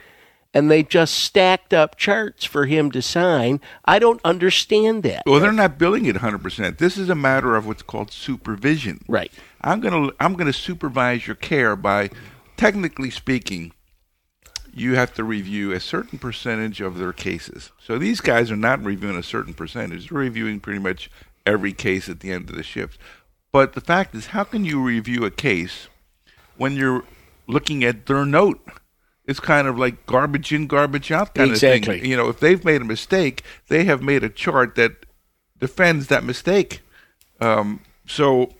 and 0.53 0.70
they 0.70 0.84
just 0.84 1.13
stacked 1.13 1.74
up 1.74 1.98
charts 1.98 2.43
for 2.43 2.65
him 2.65 2.91
to 2.91 3.01
sign, 3.01 3.62
I 3.86 4.00
don't 4.00 4.22
understand 4.25 5.03
that. 5.03 5.24
Well, 5.25 5.39
they're 5.39 5.51
not 5.51 5.77
billing 5.77 6.05
it 6.05 6.17
100%. 6.17 6.77
This 6.77 6.98
is 6.98 7.10
a 7.10 7.15
matter 7.15 7.55
of 7.55 7.65
what's 7.65 7.84
called 7.84 8.12
supervision. 8.12 9.03
Right. 9.08 9.31
I'm 9.62 9.79
going 9.79 10.10
to 10.10 10.15
I'm 10.20 10.34
going 10.34 10.48
to 10.48 10.53
supervise 10.53 11.27
your 11.27 11.36
care 11.36 11.75
by 11.75 12.10
technically 12.58 13.10
speaking 13.10 13.74
you 14.74 14.96
have 14.96 15.13
to 15.13 15.24
review 15.24 15.72
a 15.72 15.79
certain 15.79 16.17
percentage 16.17 16.79
of 16.81 16.98
their 16.98 17.13
cases. 17.13 17.72
So 17.79 17.98
these 17.98 18.22
guys 18.22 18.50
are 18.51 18.58
not 18.58 18.84
reviewing 18.84 19.17
a 19.17 19.24
certain 19.24 19.53
percentage. 19.53 20.10
They're 20.10 20.20
reviewing 20.20 20.60
pretty 20.60 20.79
much 20.79 21.12
every 21.46 21.74
case 21.74 22.08
at 22.08 22.22
the 22.22 22.31
end 22.31 22.50
of 22.50 22.55
the 22.55 22.63
shift. 22.63 22.98
But 23.51 23.74
the 23.74 23.81
fact 23.81 24.15
is 24.15 24.27
how 24.27 24.43
can 24.46 24.63
you 24.63 24.81
review 24.81 25.25
a 25.25 25.31
case 25.31 25.88
when 26.58 26.74
you're 26.74 27.03
looking 27.48 27.84
at 27.84 28.05
their 28.05 28.25
note? 28.25 28.62
It's 29.25 29.40
kind 29.40 29.68
of 29.68 29.78
like 29.78 30.06
garbage 30.06 30.51
in, 30.51 30.68
garbage 30.68 31.12
out 31.12 31.36
kind 31.36 31.51
of 31.51 31.58
thing. 31.60 32.06
You 32.06 32.18
know, 32.18 32.30
if 32.30 32.40
they've 32.40 32.63
made 32.66 32.82
a 32.82 32.86
mistake, 32.86 33.44
they 33.68 33.84
have 33.86 34.01
made 34.01 34.24
a 34.24 34.30
chart 34.30 34.75
that 34.75 35.06
defends 35.60 36.08
that 36.08 36.24
mistake. 36.24 36.82
Um, 37.40 37.82
so 38.08 38.51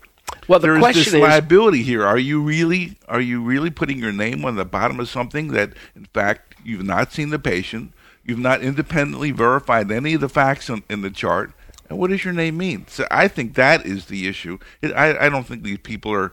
Well, 0.48 0.60
the 0.60 0.68
there's 0.68 0.78
question 0.78 1.00
this 1.00 1.14
is 1.14 1.20
liability 1.20 1.82
here. 1.82 2.04
Are 2.04 2.18
you 2.18 2.40
really 2.40 2.96
are 3.08 3.20
you 3.20 3.42
really 3.42 3.70
putting 3.70 3.98
your 3.98 4.12
name 4.12 4.44
on 4.44 4.56
the 4.56 4.64
bottom 4.64 5.00
of 5.00 5.08
something 5.08 5.48
that 5.48 5.72
in 5.96 6.06
fact 6.06 6.54
you've 6.64 6.84
not 6.84 7.12
seen 7.12 7.30
the 7.30 7.38
patient, 7.38 7.92
you've 8.24 8.38
not 8.38 8.62
independently 8.62 9.30
verified 9.32 9.90
any 9.90 10.14
of 10.14 10.20
the 10.20 10.28
facts 10.28 10.70
on, 10.70 10.84
in 10.88 11.02
the 11.02 11.10
chart, 11.10 11.52
and 11.88 11.98
what 11.98 12.10
does 12.10 12.24
your 12.24 12.32
name 12.34 12.56
mean? 12.56 12.86
So 12.88 13.06
I 13.10 13.28
think 13.28 13.54
that 13.54 13.84
is 13.84 14.06
the 14.06 14.26
issue. 14.28 14.58
It, 14.80 14.92
I 14.92 15.26
I 15.26 15.28
don't 15.28 15.46
think 15.46 15.64
these 15.64 15.78
people 15.78 16.12
are 16.12 16.32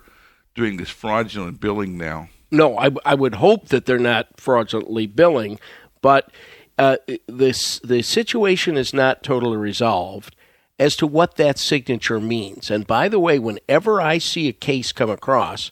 doing 0.56 0.78
this 0.78 0.90
fraudulent 0.90 1.60
billing 1.60 1.98
now. 1.98 2.30
No, 2.52 2.78
I, 2.78 2.90
I 3.06 3.16
would 3.16 3.36
hope 3.36 3.68
that 3.68 3.86
they're 3.86 4.00
not 4.00 4.28
fraudulently 4.38 5.08
billing, 5.08 5.60
but 6.02 6.32
uh, 6.78 6.98
this 7.28 7.80
the 7.80 8.02
situation 8.02 8.78
is 8.78 8.94
not 8.94 9.22
totally 9.22 9.58
resolved 9.58 10.36
as 10.80 10.96
to 10.96 11.06
what 11.06 11.36
that 11.36 11.60
signature 11.60 12.20
means. 12.20 12.72
And 12.72 12.88
by 12.88 13.10
the 13.10 13.20
way, 13.20 13.38
whenever 13.38 14.02
I 14.02 14.18
see 14.18 14.48
a 14.48 14.54
case 14.54 14.92
come 14.94 15.10
across 15.10 15.72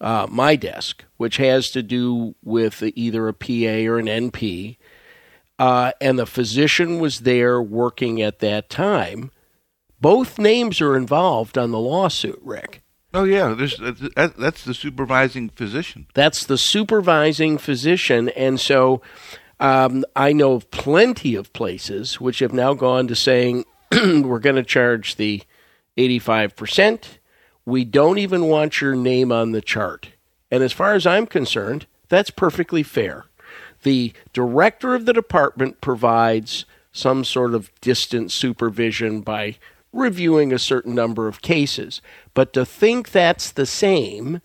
uh, 0.00 0.28
my 0.30 0.54
desk, 0.54 1.04
which 1.16 1.38
has 1.38 1.70
to 1.70 1.82
do 1.82 2.36
with 2.42 2.82
either 2.94 3.26
a 3.26 3.34
PA 3.34 3.90
or 3.90 3.98
an 3.98 4.06
NP, 4.06 4.76
uh, 5.58 5.92
and 6.00 6.18
the 6.18 6.26
physician 6.26 7.00
was 7.00 7.20
there 7.20 7.60
working 7.60 8.22
at 8.22 8.38
that 8.38 8.70
time, 8.70 9.32
both 10.00 10.38
names 10.38 10.80
are 10.80 10.96
involved 10.96 11.58
on 11.58 11.72
the 11.72 11.78
lawsuit, 11.78 12.40
Rick. 12.42 12.83
Oh 13.14 13.22
yeah, 13.22 13.54
there's 13.54 13.78
that's 14.16 14.64
the 14.64 14.74
supervising 14.74 15.48
physician. 15.50 16.06
That's 16.14 16.44
the 16.44 16.58
supervising 16.58 17.58
physician. 17.58 18.28
And 18.30 18.58
so 18.58 19.02
um, 19.60 20.04
I 20.16 20.32
know 20.32 20.54
of 20.54 20.70
plenty 20.72 21.36
of 21.36 21.52
places 21.52 22.20
which 22.20 22.40
have 22.40 22.52
now 22.52 22.74
gone 22.74 23.06
to 23.06 23.14
saying 23.14 23.66
we're 23.92 24.40
going 24.40 24.56
to 24.56 24.64
charge 24.64 25.14
the 25.14 25.42
85%. 25.96 27.04
We 27.64 27.84
don't 27.84 28.18
even 28.18 28.46
want 28.46 28.80
your 28.80 28.96
name 28.96 29.30
on 29.30 29.52
the 29.52 29.62
chart. 29.62 30.08
And 30.50 30.64
as 30.64 30.72
far 30.72 30.94
as 30.94 31.06
I'm 31.06 31.26
concerned, 31.26 31.86
that's 32.08 32.30
perfectly 32.30 32.82
fair. 32.82 33.26
The 33.84 34.12
director 34.32 34.94
of 34.94 35.06
the 35.06 35.12
department 35.12 35.80
provides 35.80 36.64
some 36.92 37.24
sort 37.24 37.54
of 37.54 37.70
distant 37.80 38.32
supervision 38.32 39.20
by 39.20 39.56
reviewing 39.94 40.52
a 40.52 40.58
certain 40.58 40.94
number 40.94 41.28
of 41.28 41.42
cases. 41.42 42.00
But 42.34 42.52
to 42.54 42.64
think 42.64 43.10
that's 43.10 43.50
the 43.50 43.66
same 43.66 44.40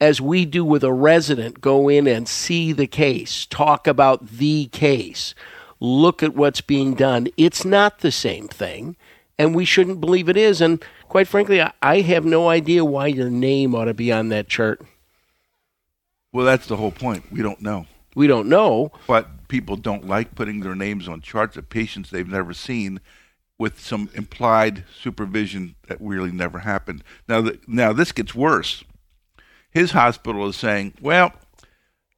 as 0.00 0.20
we 0.20 0.44
do 0.44 0.64
with 0.64 0.84
a 0.84 0.92
resident 0.92 1.60
go 1.60 1.88
in 1.88 2.06
and 2.06 2.28
see 2.28 2.72
the 2.72 2.86
case, 2.86 3.46
talk 3.46 3.86
about 3.86 4.26
the 4.26 4.66
case, 4.66 5.34
look 5.80 6.22
at 6.22 6.34
what's 6.34 6.60
being 6.60 6.94
done, 6.94 7.28
it's 7.36 7.64
not 7.64 8.00
the 8.00 8.12
same 8.12 8.48
thing. 8.48 8.96
And 9.38 9.54
we 9.54 9.64
shouldn't 9.64 10.00
believe 10.00 10.28
it 10.28 10.36
is. 10.36 10.60
And 10.60 10.84
quite 11.08 11.26
frankly, 11.26 11.60
I, 11.82 12.00
have 12.02 12.24
no 12.24 12.48
idea 12.48 12.84
why 12.84 13.06
your 13.06 13.30
name 13.30 13.74
ought 13.74 13.86
to 13.86 13.94
be 13.94 14.12
on 14.12 14.28
that 14.28 14.48
chart. 14.48 14.82
Well, 16.32 16.46
that's 16.46 16.66
the 16.66 16.76
whole 16.76 16.92
point. 16.92 17.32
We 17.32 17.42
don't 17.42 17.60
know. 17.60 17.86
We 18.14 18.26
don't 18.26 18.48
know. 18.48 18.92
but 19.06 19.48
people 19.48 19.76
don't 19.76 20.06
like 20.06 20.34
putting 20.34 20.60
their 20.60 20.74
names 20.74 21.08
on 21.08 21.20
charts 21.20 21.56
of 21.56 21.68
patients 21.68 22.10
they've 22.10 22.28
never 22.28 22.52
seen 22.52 23.00
with 23.58 23.80
some 23.80 24.10
implied 24.14 24.84
supervision 25.00 25.76
that 25.88 25.98
really 26.00 26.32
never 26.32 26.60
happened. 26.60 27.04
Now, 27.28 27.40
the, 27.40 27.58
now 27.66 27.92
this 27.92 28.12
gets 28.12 28.34
worse. 28.34 28.84
His 29.70 29.92
hospital 29.92 30.48
is 30.48 30.56
saying, 30.56 30.94
well, 31.00 31.32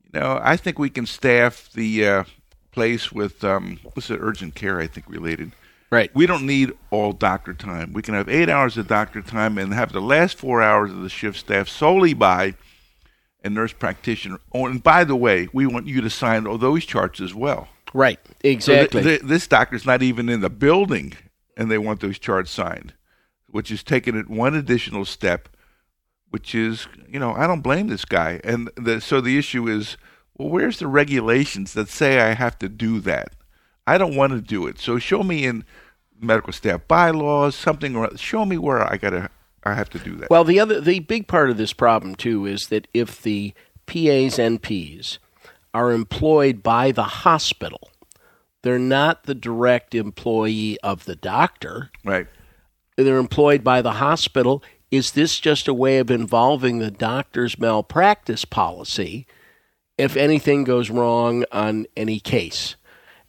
you 0.03 0.21
know, 0.21 0.41
I 0.43 0.57
think 0.57 0.79
we 0.79 0.91
can 0.91 1.07
staff 1.07 1.71
the 1.73 2.07
uh, 2.07 2.25
place 2.73 3.13
with, 3.13 3.45
um, 3.45 3.79
what's 3.83 4.11
it, 4.11 4.19
urgent 4.21 4.55
care, 4.55 4.81
I 4.81 4.87
think, 4.87 5.09
related. 5.09 5.53
Right. 5.91 6.11
We 6.15 6.27
don't 6.27 6.47
need 6.47 6.73
all 6.91 7.13
doctor 7.13 7.55
time. 7.55 7.93
We 7.93 8.03
can 8.03 8.15
have 8.15 8.29
eight 8.29 8.49
hours 8.49 8.77
of 8.77 8.89
doctor 8.89 9.23
time 9.23 9.57
and 9.57 9.73
have 9.73 9.93
the 9.93 10.01
last 10.01 10.37
four 10.37 10.61
hours 10.63 10.91
of 10.91 11.03
the 11.03 11.09
shift 11.09 11.39
staffed 11.39 11.71
solely 11.71 12.13
by 12.13 12.55
a 13.45 13.51
nurse 13.51 13.73
practitioner. 13.73 14.41
Oh, 14.53 14.67
and 14.67 14.83
by 14.83 15.05
the 15.05 15.15
way, 15.17 15.49
we 15.53 15.67
want 15.67 15.87
you 15.87 16.01
to 16.01 16.11
sign 16.11 16.47
all 16.47 16.59
those 16.59 16.85
charts 16.85 17.21
as 17.21 17.35
well. 17.35 17.69
Right. 17.95 18.19
So 18.25 18.33
th- 18.43 18.55
Exactly. 18.55 19.03
th- 19.03 19.21
this 19.23 19.47
doctor's 19.47 19.87
not 19.87 20.03
even 20.03 20.29
in 20.29 20.41
the 20.41 20.51
building, 20.51 21.15
and 21.57 21.71
they 21.71 21.79
want 21.79 22.01
those 22.01 22.19
charts 22.19 22.51
signed, 22.51 22.95
which 23.49 23.71
is 23.71 23.83
taking 23.83 24.17
it 24.17 24.29
one 24.29 24.55
additional 24.55 25.05
step, 25.05 25.49
which 26.31 26.55
is, 26.55 26.87
you 27.09 27.19
know, 27.19 27.33
I 27.33 27.47
don't 27.47 27.63
blame 27.63 27.89
this 27.89 28.05
guy. 28.05 28.41
And 28.45 28.71
the, 28.77 29.01
so 29.01 29.21
the 29.21 29.39
issue 29.39 29.69
is, 29.69 29.97
well, 30.37 30.51
where's 30.51 30.79
the 30.79 30.87
regulations 30.87 31.73
that 31.73 31.89
say 31.89 32.21
I 32.21 32.35
have 32.35 32.59
to 32.59 32.69
do 32.69 33.01
that? 33.01 33.33
I 33.87 33.99
don't 33.99 34.17
want 34.17 34.33
to 34.33 34.41
do 34.41 34.67
it. 34.67 34.79
So 34.79 34.99
show 34.99 35.23
me 35.23 35.45
in 35.45 35.65
medical 36.21 36.53
staff 36.53 36.83
bylaws 36.89 37.55
something, 37.55 37.97
or 37.97 38.17
show 38.17 38.45
me 38.45 38.59
where 38.59 38.83
I 38.83 38.97
gotta, 38.97 39.31
I 39.65 39.75
have 39.75 39.89
to 39.91 39.99
do 39.99 40.17
that. 40.17 40.31
Well, 40.31 40.45
the 40.45 40.61
other 40.61 40.81
the 40.81 41.01
big 41.01 41.29
part 41.29 41.51
of 41.51 41.57
this 41.57 41.73
problem 41.73 42.15
too 42.15 42.47
is 42.47 42.69
that 42.69 42.89
if 42.93 43.23
the 43.23 43.55
PAs 43.87 44.39
and 44.39 44.63
Ps 44.63 45.19
are 45.73 45.93
employed 45.93 46.63
by 46.63 46.91
the 46.91 47.05
hospital, 47.05 47.91
they're 48.63 48.79
not 48.79 49.25
the 49.25 49.35
direct 49.35 49.95
employee 49.95 50.79
of 50.83 51.05
the 51.05 51.17
doctor. 51.17 51.91
right. 52.05 52.27
They're 52.97 53.19
employed 53.19 53.63
by 53.63 53.83
the 53.83 53.93
hospital. 53.93 54.63
Is 54.91 55.13
this 55.13 55.39
just 55.39 55.69
a 55.69 55.75
way 55.75 55.99
of 55.99 56.11
involving 56.11 56.79
the 56.79 56.91
doctor's 56.91 57.59
malpractice 57.59 58.47
policy 58.47 59.27
if 59.99 60.17
anything 60.17 60.65
goes 60.65 60.89
wrong 60.89 61.45
on 61.53 61.87
any 61.95 62.21
case? 62.21 62.77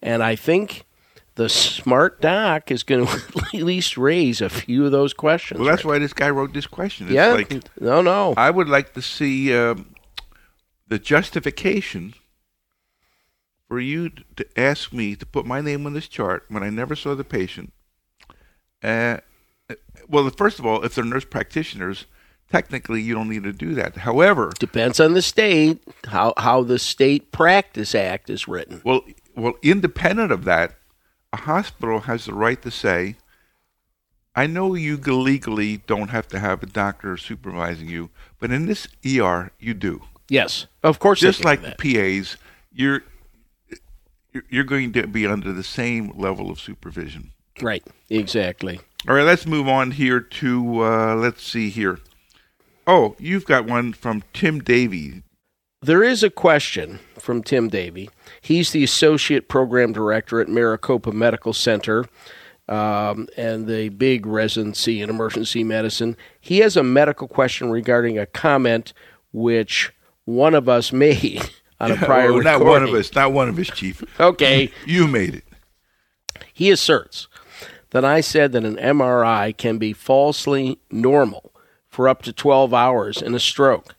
And 0.02 0.24
I 0.24 0.38
think 0.38 0.86
the 1.36 1.50
smart 1.50 2.22
doc 2.22 2.72
is 2.72 2.84
going 2.84 3.06
to 3.08 3.22
at 3.38 3.54
least 3.54 3.98
raise 3.98 4.42
a 4.42 4.50
few 4.50 4.86
of 4.86 4.92
those 4.92 5.14
questions. 5.14 5.60
Well, 5.60 5.70
that's 5.70 5.86
right? 5.86 5.94
why 5.94 6.00
this 6.00 6.14
guy 6.14 6.30
wrote 6.30 6.54
this 6.54 6.68
question. 6.68 7.08
It's 7.08 7.16
yeah. 7.16 7.34
like 7.34 7.52
no, 7.80 8.02
no. 8.02 8.34
I 8.38 8.50
would 8.50 8.70
like 8.70 8.94
to 8.94 9.02
see 9.02 9.56
um, 9.56 9.96
the 10.88 11.00
justification 11.00 12.14
for 13.68 13.80
you 13.80 14.10
to 14.36 14.46
ask 14.60 14.94
me 14.94 15.16
to 15.16 15.26
put 15.26 15.46
my 15.46 15.62
name 15.62 15.86
on 15.86 15.94
this 15.94 16.08
chart 16.08 16.46
when 16.50 16.64
I 16.64 16.70
never 16.70 16.96
saw 16.96 17.16
the 17.16 17.24
patient. 17.24 17.74
Uh, 18.84 19.18
well, 20.08 20.30
first 20.30 20.60
of 20.60 20.66
all, 20.66 20.84
if 20.84 20.96
they're 20.96 21.04
nurse 21.04 21.26
practitioners, 21.26 22.06
technically 22.50 23.02
you 23.02 23.14
don't 23.14 23.30
need 23.30 23.44
to 23.44 23.52
do 23.52 23.74
that. 23.76 23.98
However, 23.98 24.52
Depends 24.58 25.00
on 25.00 25.14
the 25.14 25.22
state 25.22 25.82
how 26.06 26.34
how 26.38 26.64
the 26.64 26.80
state 26.80 27.32
practice 27.32 27.94
act 27.94 28.30
is 28.30 28.48
written. 28.48 28.82
well, 28.86 29.02
well, 29.36 29.54
independent 29.62 30.32
of 30.32 30.46
that, 30.46 30.76
a 31.34 31.38
hospital 31.38 32.02
has 32.02 32.26
the 32.26 32.34
right 32.34 32.62
to 32.62 32.72
say, 32.72 33.16
"I 34.36 34.48
know 34.48 34.76
you 34.76 34.96
legally 34.98 35.78
don't 35.86 36.10
have 36.10 36.28
to 36.30 36.40
have 36.40 36.64
a 36.64 36.68
doctor 36.68 37.18
supervising 37.18 37.90
you, 37.90 38.10
but 38.40 38.52
in 38.52 38.66
this 38.68 38.88
ER 39.06 39.52
you 39.60 39.74
do." 39.74 40.04
Yes, 40.30 40.68
of 40.84 41.00
course. 41.00 41.20
just 41.20 41.44
like 41.44 41.62
the 41.62 41.76
PAs, 41.78 42.38
you're 42.72 43.04
you're- 44.50 44.68
going 44.68 44.92
to 44.94 45.08
be 45.08 45.26
under 45.26 45.52
the 45.54 45.64
same 45.64 46.12
level 46.16 46.50
of 46.52 46.60
supervision. 46.60 47.32
right, 47.62 47.84
exactly. 48.10 48.80
All 49.08 49.16
right, 49.16 49.24
let's 49.24 49.46
move 49.46 49.68
on 49.68 49.92
here 49.92 50.20
to 50.20 50.84
uh, 50.84 51.16
let's 51.16 51.44
see 51.44 51.70
here. 51.70 52.00
Oh, 52.86 53.16
you've 53.20 53.46
got 53.46 53.66
one 53.66 53.94
from 53.94 54.24
Tim 54.34 54.60
Davey. 54.60 55.24
There 55.82 56.04
is 56.04 56.24
a 56.24 56.30
question 56.30 57.00
from 57.20 57.44
Tim 57.44 57.70
Davey. 57.70 58.10
He's 58.42 58.72
the 58.72 58.84
associate 58.84 59.48
program 59.48 59.94
director 59.94 60.42
at 60.42 60.50
Maricopa 60.50 61.12
Medical 61.12 61.54
Center 61.54 62.06
um, 62.68 63.28
and 63.38 63.68
the 63.68 63.90
big 63.90 64.26
residency 64.26 65.02
in 65.02 65.10
emergency 65.10 65.64
medicine. 65.64 66.18
He 66.42 66.60
has 66.60 66.76
a 66.76 66.84
medical 66.84 67.28
question 67.28 67.70
regarding 67.70 68.18
a 68.18 68.26
comment 68.26 68.94
which 69.32 69.94
one 70.26 70.56
of 70.56 70.68
us 70.68 70.92
made 70.92 71.42
on 71.80 71.92
a 71.92 71.96
prior 71.98 72.32
Oh, 72.32 72.40
not 72.40 72.64
one 72.64 72.84
of 72.84 72.94
us, 72.94 73.14
not 73.14 73.32
one 73.32 73.50
of 73.50 73.58
us, 73.60 73.68
Chief. 73.68 74.04
Okay. 74.20 74.72
You 74.86 75.08
made 75.08 75.36
it. 75.36 75.44
He 76.54 76.72
asserts 76.72 77.28
that 77.92 78.04
I 78.04 78.22
said 78.22 78.52
that 78.52 78.66
an 78.66 78.78
MRI 78.78 79.56
can 79.56 79.78
be 79.78 79.94
falsely 79.94 80.80
normal 80.92 81.52
for 81.90 82.08
up 82.08 82.22
to 82.24 82.34
12 82.34 82.74
hours 82.74 83.22
in 83.22 83.34
a 83.34 83.40
stroke. 83.40 83.96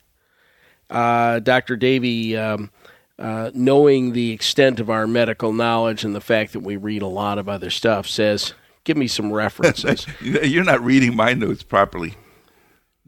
Uh, 0.89 1.39
Dr. 1.39 1.75
Davey, 1.75 2.35
um, 2.37 2.71
uh, 3.17 3.51
knowing 3.53 4.13
the 4.13 4.31
extent 4.31 4.79
of 4.79 4.89
our 4.89 5.05
medical 5.07 5.53
knowledge 5.53 6.03
and 6.03 6.15
the 6.15 6.21
fact 6.21 6.53
that 6.53 6.61
we 6.61 6.77
read 6.77 7.01
a 7.01 7.07
lot 7.07 7.37
of 7.37 7.47
other 7.49 7.69
stuff, 7.69 8.07
says, 8.07 8.53
Give 8.83 8.97
me 8.97 9.07
some 9.07 9.31
references. 9.33 10.07
You're 10.21 10.63
not 10.63 10.81
reading 10.83 11.15
my 11.15 11.33
notes 11.33 11.63
properly. 11.63 12.15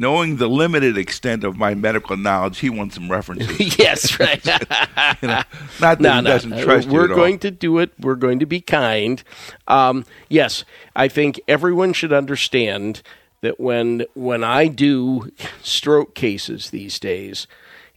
Knowing 0.01 0.37
the 0.37 0.47
limited 0.49 0.97
extent 0.97 1.43
of 1.43 1.57
my 1.57 1.75
medical 1.75 2.17
knowledge, 2.17 2.57
he 2.57 2.71
wants 2.71 2.95
some 2.95 3.11
references. 3.11 3.77
yes, 3.77 4.19
right. 4.19 4.43
You 5.21 5.27
know, 5.27 5.43
not 5.79 5.99
that 5.99 6.01
no, 6.01 6.15
he 6.15 6.21
no. 6.21 6.29
doesn't 6.29 6.57
trust 6.59 6.87
you 6.87 6.93
We're 6.93 7.03
at 7.05 7.11
all. 7.11 7.15
going 7.17 7.37
to 7.39 7.51
do 7.51 7.77
it. 7.77 7.91
We're 7.99 8.15
going 8.15 8.39
to 8.39 8.47
be 8.47 8.61
kind. 8.61 9.21
Um, 9.67 10.05
yes, 10.27 10.65
I 10.95 11.07
think 11.07 11.39
everyone 11.47 11.93
should 11.93 12.11
understand 12.11 13.03
that 13.41 13.59
when 13.59 14.05
when 14.15 14.43
I 14.43 14.67
do 14.67 15.31
stroke 15.61 16.15
cases 16.15 16.71
these 16.71 16.97
days, 16.97 17.45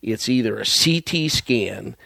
it's 0.02 0.28
either 0.28 0.60
a 0.60 0.64
CT 0.66 1.30
scan, 1.30 1.96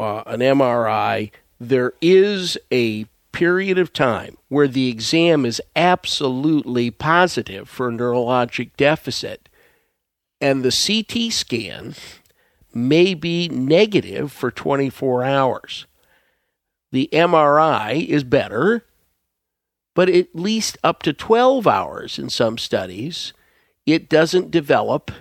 uh, 0.00 0.22
an 0.26 0.40
MRI. 0.40 1.30
There 1.60 1.92
is 2.00 2.58
a 2.72 3.06
period 3.38 3.78
of 3.78 3.92
time 3.92 4.36
where 4.48 4.66
the 4.66 4.88
exam 4.88 5.46
is 5.46 5.62
absolutely 5.76 6.90
positive 6.90 7.68
for 7.68 7.88
a 7.88 7.92
neurologic 7.92 8.72
deficit, 8.76 9.48
and 10.40 10.64
the 10.64 10.76
CT 10.76 11.32
scan 11.32 11.94
may 12.74 13.14
be 13.14 13.48
negative 13.48 14.32
for 14.32 14.50
24 14.50 15.22
hours. 15.22 15.86
The 16.90 17.08
MRI 17.12 18.04
is 18.08 18.24
better, 18.24 18.84
but 19.94 20.08
at 20.08 20.34
least 20.34 20.76
up 20.82 21.04
to 21.04 21.12
12 21.12 21.64
hours 21.64 22.18
in 22.18 22.30
some 22.30 22.58
studies, 22.58 23.32
it 23.86 24.08
doesn't 24.08 24.50
develop 24.50 25.12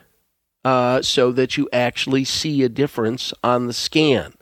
uh, 0.65 1.03
so 1.03 1.32
that 1.34 1.56
you 1.56 1.69
actually 1.71 2.23
see 2.23 2.63
a 2.63 2.69
difference 2.69 3.32
on 3.43 3.67
the 3.67 3.73
scan. 3.73 4.34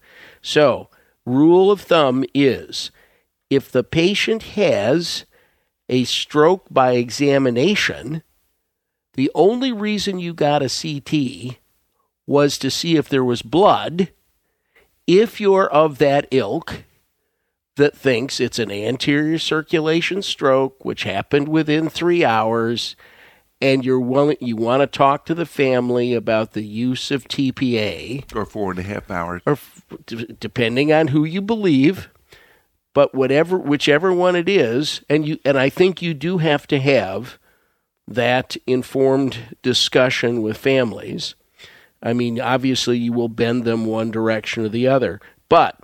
So, 0.41 0.87
rule 1.25 1.69
of 1.69 1.81
thumb 1.81 2.23
is 2.33 2.89
if 3.55 3.71
the 3.71 3.83
patient 3.83 4.43
has 4.43 5.25
a 5.89 6.03
stroke 6.03 6.65
by 6.69 6.91
examination, 6.91 8.21
the 9.13 9.31
only 9.33 9.71
reason 9.71 10.19
you 10.19 10.33
got 10.33 10.61
a 10.61 10.69
CT 10.69 11.57
was 12.27 12.57
to 12.57 12.69
see 12.69 12.97
if 12.97 13.07
there 13.07 13.23
was 13.23 13.41
blood. 13.41 14.11
If 15.07 15.39
you're 15.39 15.69
of 15.69 15.99
that 15.99 16.27
ilk 16.31 16.83
that 17.75 17.95
thinks 17.95 18.39
it's 18.39 18.59
an 18.59 18.71
anterior 18.71 19.37
circulation 19.37 20.21
stroke, 20.21 20.83
which 20.83 21.03
happened 21.03 21.47
within 21.47 21.89
three 21.89 22.23
hours, 22.23 22.95
and 23.61 23.85
you're 23.85 23.99
willing, 23.99 24.37
you 24.39 24.55
want 24.55 24.81
to 24.81 24.87
talk 24.87 25.25
to 25.25 25.35
the 25.35 25.45
family 25.45 26.13
about 26.13 26.53
the 26.53 26.63
use 26.63 27.11
of 27.11 27.27
TPA, 27.27 28.33
or 28.35 28.45
four 28.45 28.71
and 28.71 28.79
a 28.79 28.83
half 28.83 29.11
hours. 29.11 29.41
or 29.45 29.53
f- 29.53 29.83
depending 30.39 30.91
on 30.91 31.09
who 31.09 31.23
you 31.23 31.41
believe, 31.41 32.09
but 32.95 33.13
whatever, 33.13 33.57
whichever 33.57 34.13
one 34.13 34.37
it 34.37 34.47
is, 34.47 35.01
and 35.09 35.27
you, 35.27 35.37
and 35.43 35.59
I 35.59 35.67
think 35.67 36.01
you 36.01 36.13
do 36.13 36.37
have 36.37 36.65
to 36.67 36.79
have 36.79 37.37
that 38.07 38.55
informed 38.65 39.57
discussion 39.61 40.41
with 40.41 40.55
families. 40.55 41.35
I 42.01 42.13
mean, 42.13 42.39
obviously, 42.39 42.97
you 42.97 43.11
will 43.11 43.27
bend 43.27 43.65
them 43.65 43.85
one 43.85 44.11
direction 44.11 44.63
or 44.63 44.69
the 44.69 44.87
other, 44.87 45.19
but 45.49 45.77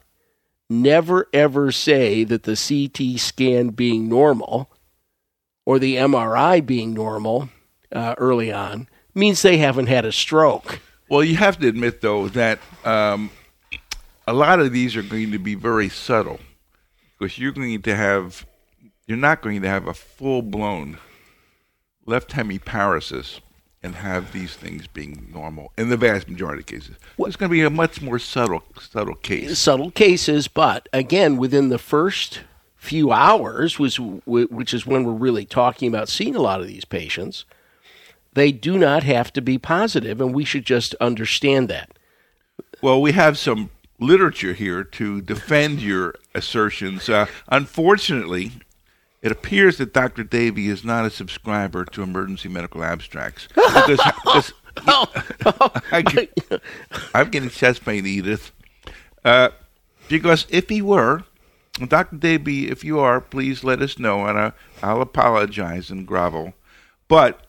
never 0.69 1.27
ever 1.33 1.69
say 1.69 2.23
that 2.23 2.43
the 2.43 2.55
CT 2.55 3.19
scan 3.19 3.69
being 3.71 4.07
normal 4.07 4.71
or 5.65 5.79
the 5.79 5.97
MRI 5.97 6.65
being 6.65 6.93
normal 6.93 7.49
uh, 7.91 8.15
early 8.19 8.53
on 8.53 8.87
means 9.13 9.41
they 9.41 9.57
haven't 9.57 9.87
had 9.87 10.05
a 10.05 10.13
stroke. 10.13 10.79
Well, 11.09 11.25
you 11.25 11.35
have 11.35 11.59
to 11.59 11.67
admit, 11.67 11.99
though, 11.99 12.29
that 12.29 12.59
um, 12.85 13.31
a 14.25 14.31
lot 14.31 14.61
of 14.61 14.71
these 14.71 14.95
are 14.95 15.03
going 15.03 15.33
to 15.33 15.39
be 15.39 15.55
very 15.55 15.89
subtle 15.89 16.39
because 17.21 17.37
you're 17.37 17.51
going 17.51 17.79
to 17.79 17.95
have, 17.95 18.47
you're 19.05 19.15
not 19.15 19.43
going 19.43 19.61
to 19.61 19.67
have 19.67 19.85
a 19.85 19.93
full 19.93 20.41
blown 20.41 20.97
left 22.07 22.31
hemiparesis 22.31 23.41
and 23.83 23.93
have 23.93 24.31
these 24.31 24.55
things 24.55 24.87
being 24.87 25.29
normal 25.31 25.71
in 25.77 25.89
the 25.89 25.97
vast 25.97 26.27
majority 26.27 26.61
of 26.61 26.65
cases. 26.65 26.95
Well, 27.17 27.27
It's 27.27 27.35
going 27.35 27.49
to 27.49 27.53
be 27.53 27.61
a 27.61 27.69
much 27.69 28.01
more 28.01 28.17
subtle, 28.17 28.63
subtle 28.79 29.13
case. 29.13 29.59
subtle 29.59 29.91
cases, 29.91 30.47
but 30.47 30.89
again, 30.91 31.37
within 31.37 31.69
the 31.69 31.77
first 31.77 32.41
few 32.75 33.11
hours, 33.11 33.77
was 33.77 33.99
which 33.99 34.73
is 34.73 34.87
when 34.87 35.03
we're 35.03 35.13
really 35.13 35.45
talking 35.45 35.87
about 35.87 36.09
seeing 36.09 36.35
a 36.35 36.41
lot 36.41 36.59
of 36.59 36.67
these 36.67 36.85
patients. 36.85 37.45
They 38.33 38.51
do 38.51 38.79
not 38.79 39.03
have 39.03 39.31
to 39.33 39.41
be 39.41 39.59
positive, 39.59 40.19
and 40.21 40.33
we 40.33 40.45
should 40.45 40.65
just 40.65 40.95
understand 40.95 41.69
that. 41.69 41.91
Well, 42.81 42.99
we 42.99 43.11
have 43.11 43.37
some 43.37 43.69
literature 44.01 44.53
here 44.53 44.83
to 44.83 45.21
defend 45.21 45.81
your 45.81 46.15
assertions. 46.35 47.07
Uh, 47.07 47.27
unfortunately, 47.47 48.51
it 49.21 49.31
appears 49.31 49.77
that 49.77 49.93
Dr. 49.93 50.23
Davey 50.23 50.67
is 50.67 50.83
not 50.83 51.05
a 51.05 51.09
subscriber 51.09 51.85
to 51.85 52.01
Emergency 52.01 52.49
Medical 52.49 52.83
Abstracts. 52.83 53.47
because, 53.55 54.01
because 54.25 54.53
I 55.91 56.27
I'm 57.13 57.29
getting 57.29 57.49
chest 57.49 57.85
pain, 57.85 58.05
Edith. 58.05 58.51
Uh, 59.23 59.49
because 60.09 60.47
if 60.49 60.67
he 60.69 60.81
were, 60.81 61.23
Dr. 61.87 62.17
Davey, 62.17 62.69
if 62.69 62.83
you 62.83 62.99
are, 62.99 63.21
please 63.21 63.63
let 63.63 63.81
us 63.81 63.99
know, 63.99 64.25
and 64.25 64.37
I, 64.37 64.51
I'll 64.81 65.01
apologize 65.01 65.89
and 65.89 66.07
grovel. 66.07 66.53
But 67.07 67.47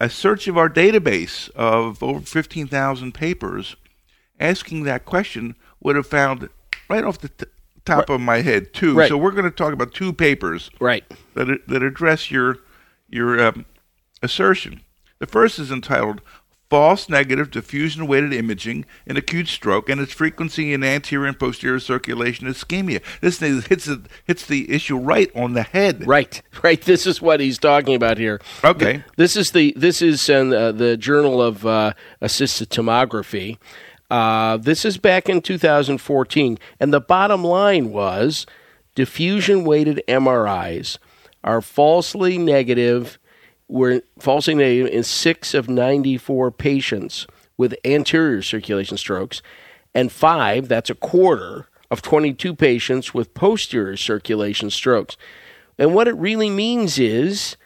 a 0.00 0.10
search 0.10 0.48
of 0.48 0.58
our 0.58 0.68
database 0.68 1.50
of 1.50 2.02
over 2.02 2.20
15,000 2.20 3.12
papers 3.12 3.76
asking 4.42 4.82
that 4.84 5.04
question 5.06 5.54
would 5.80 5.96
have 5.96 6.06
found 6.06 6.48
right 6.90 7.04
off 7.04 7.18
the 7.18 7.28
t- 7.28 7.46
top 7.86 8.10
of 8.10 8.20
my 8.20 8.42
head 8.42 8.72
too. 8.74 8.94
Right. 8.94 9.08
So 9.08 9.16
we're 9.16 9.30
going 9.30 9.44
to 9.44 9.50
talk 9.50 9.72
about 9.72 9.94
two 9.94 10.12
papers 10.12 10.70
Right. 10.80 11.04
that 11.34 11.66
that 11.68 11.82
address 11.82 12.30
your 12.30 12.58
your 13.08 13.40
um, 13.42 13.64
assertion. 14.22 14.80
The 15.18 15.26
first 15.26 15.58
is 15.58 15.70
entitled 15.70 16.20
"False 16.70 17.08
Negative 17.08 17.50
Diffusion 17.50 18.06
Weighted 18.06 18.32
Imaging 18.32 18.84
in 19.06 19.16
Acute 19.16 19.48
Stroke 19.48 19.88
and 19.88 20.00
Its 20.00 20.12
Frequency 20.12 20.72
in 20.72 20.82
Anterior 20.82 21.26
and 21.28 21.38
Posterior 21.38 21.78
Circulation 21.80 22.46
Ischemia." 22.48 23.00
This 23.20 23.38
thing 23.38 23.62
hits 23.62 23.84
the, 23.86 24.02
hits 24.24 24.46
the 24.46 24.70
issue 24.70 24.96
right 24.96 25.30
on 25.34 25.52
the 25.54 25.62
head. 25.62 26.06
Right, 26.06 26.40
right. 26.62 26.80
This 26.80 27.06
is 27.06 27.20
what 27.22 27.40
he's 27.40 27.58
talking 27.58 27.94
about 27.94 28.18
here. 28.18 28.40
Okay. 28.64 29.04
This 29.16 29.36
is 29.36 29.50
the 29.52 29.72
this 29.76 30.02
is 30.02 30.28
in 30.28 30.52
uh, 30.52 30.72
the 30.72 30.96
Journal 30.96 31.40
of 31.42 31.64
uh, 31.66 31.92
Assisted 32.20 32.70
Tomography. 32.70 33.58
Uh, 34.12 34.58
this 34.58 34.84
is 34.84 34.98
back 34.98 35.30
in 35.30 35.40
2014, 35.40 36.58
and 36.78 36.92
the 36.92 37.00
bottom 37.00 37.42
line 37.42 37.90
was 37.90 38.44
diffusion 38.94 39.64
weighted 39.64 40.02
MRIs 40.06 40.98
are 41.42 41.62
falsely 41.62 42.36
negative. 42.36 43.18
Were 43.68 44.02
falsely 44.18 44.54
negative 44.54 44.92
in 44.92 45.02
six 45.02 45.54
of 45.54 45.70
94 45.70 46.50
patients 46.50 47.26
with 47.56 47.74
anterior 47.86 48.42
circulation 48.42 48.98
strokes, 48.98 49.40
and 49.94 50.12
five, 50.12 50.68
that's 50.68 50.90
a 50.90 50.94
quarter, 50.94 51.70
of 51.90 52.02
22 52.02 52.54
patients 52.54 53.14
with 53.14 53.32
posterior 53.32 53.96
circulation 53.96 54.68
strokes. 54.68 55.16
And 55.78 55.94
what 55.94 56.06
it 56.06 56.16
really 56.16 56.50
means 56.50 56.98
is 56.98 57.56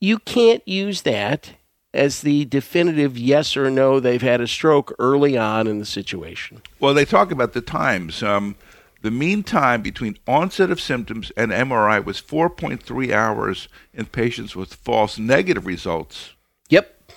you 0.00 0.18
can't 0.18 0.68
use 0.68 1.00
that 1.02 1.54
as 1.94 2.20
the 2.20 2.44
definitive 2.44 3.16
yes 3.16 3.56
or 3.56 3.70
no 3.70 4.00
they've 4.00 4.20
had 4.20 4.40
a 4.40 4.48
stroke 4.48 4.94
early 4.98 5.38
on 5.38 5.66
in 5.66 5.78
the 5.78 5.86
situation. 5.86 6.60
Well, 6.80 6.92
they 6.92 7.04
talk 7.04 7.30
about 7.30 7.52
the 7.52 7.60
times. 7.60 8.22
Um, 8.22 8.56
the 9.04 9.10
mean 9.10 9.42
time 9.42 9.82
between 9.82 10.18
onset 10.26 10.70
of 10.70 10.80
symptoms 10.80 11.30
and 11.36 11.52
MRI 11.52 12.02
was 12.02 12.22
4.3 12.22 13.12
hours 13.12 13.68
in 13.92 14.06
patients 14.06 14.56
with 14.56 14.74
false 14.74 15.18
negative 15.18 15.66
results. 15.66 16.32
Yep. 16.70 17.12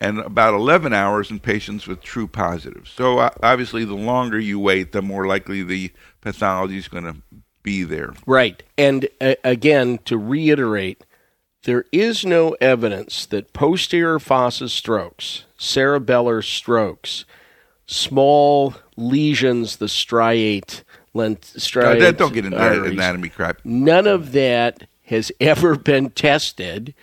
And 0.00 0.18
about 0.18 0.54
11 0.54 0.92
hours 0.92 1.30
in 1.30 1.38
patients 1.38 1.86
with 1.86 2.02
true 2.02 2.26
positives. 2.26 2.90
So 2.90 3.18
uh, 3.18 3.30
obviously, 3.40 3.84
the 3.84 3.94
longer 3.94 4.38
you 4.38 4.58
wait, 4.58 4.90
the 4.90 5.00
more 5.00 5.26
likely 5.26 5.62
the 5.62 5.92
pathology 6.20 6.76
is 6.76 6.88
going 6.88 7.04
to 7.04 7.16
be 7.62 7.84
there. 7.84 8.14
Right. 8.26 8.60
And 8.76 9.08
uh, 9.20 9.34
again, 9.44 9.98
to 10.06 10.18
reiterate, 10.18 11.04
there 11.64 11.84
is 11.92 12.24
no 12.24 12.56
evidence 12.60 13.26
that 13.26 13.52
posterior 13.52 14.18
fossa 14.18 14.68
strokes, 14.68 15.44
cerebellar 15.58 16.44
strokes, 16.44 17.24
small 17.86 18.74
lesions, 18.96 19.76
the 19.76 19.86
striate, 19.86 20.82
lent, 21.14 21.40
striate 21.40 22.02
Uh, 22.02 22.12
don't 22.12 22.32
get 22.32 22.44
into 22.44 22.56
that 22.56 22.76
arteries, 22.76 22.92
anatomy 22.92 23.28
crap. 23.28 23.58
None 23.64 24.06
of 24.06 24.32
that 24.32 24.86
has 25.06 25.32
ever 25.40 25.76
been 25.76 26.10
tested 26.10 26.94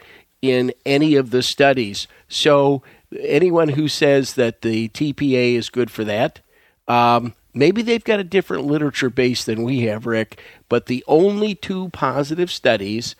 in 0.42 0.72
any 0.86 1.16
of 1.16 1.32
the 1.32 1.42
studies. 1.42 2.08
So 2.28 2.84
anyone 3.20 3.70
who 3.70 3.88
says 3.88 4.36
that 4.36 4.62
the 4.62 4.90
TPA 4.90 5.56
is 5.56 5.70
good 5.70 5.90
for 5.90 6.04
that, 6.04 6.42
um, 6.88 7.34
maybe 7.54 7.82
they've 7.82 8.04
got 8.04 8.20
a 8.20 8.24
different 8.24 8.66
literature 8.66 9.10
base 9.10 9.44
than 9.44 9.64
we 9.64 9.82
have, 9.82 10.06
Rick. 10.06 10.42
But 10.70 10.86
the 10.86 11.04
only 11.08 11.56
two 11.56 11.90
positive 11.90 12.52
studies, 12.52 13.16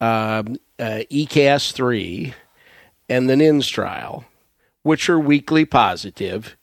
um, 0.00 0.56
uh, 0.78 1.02
ECASS 1.10 1.72
three 1.72 2.34
and 3.08 3.28
the 3.28 3.34
NINDS 3.34 3.68
trial, 3.68 4.24
which 4.82 5.08
are 5.08 5.18
weakly 5.18 5.64
positive, 5.64 6.56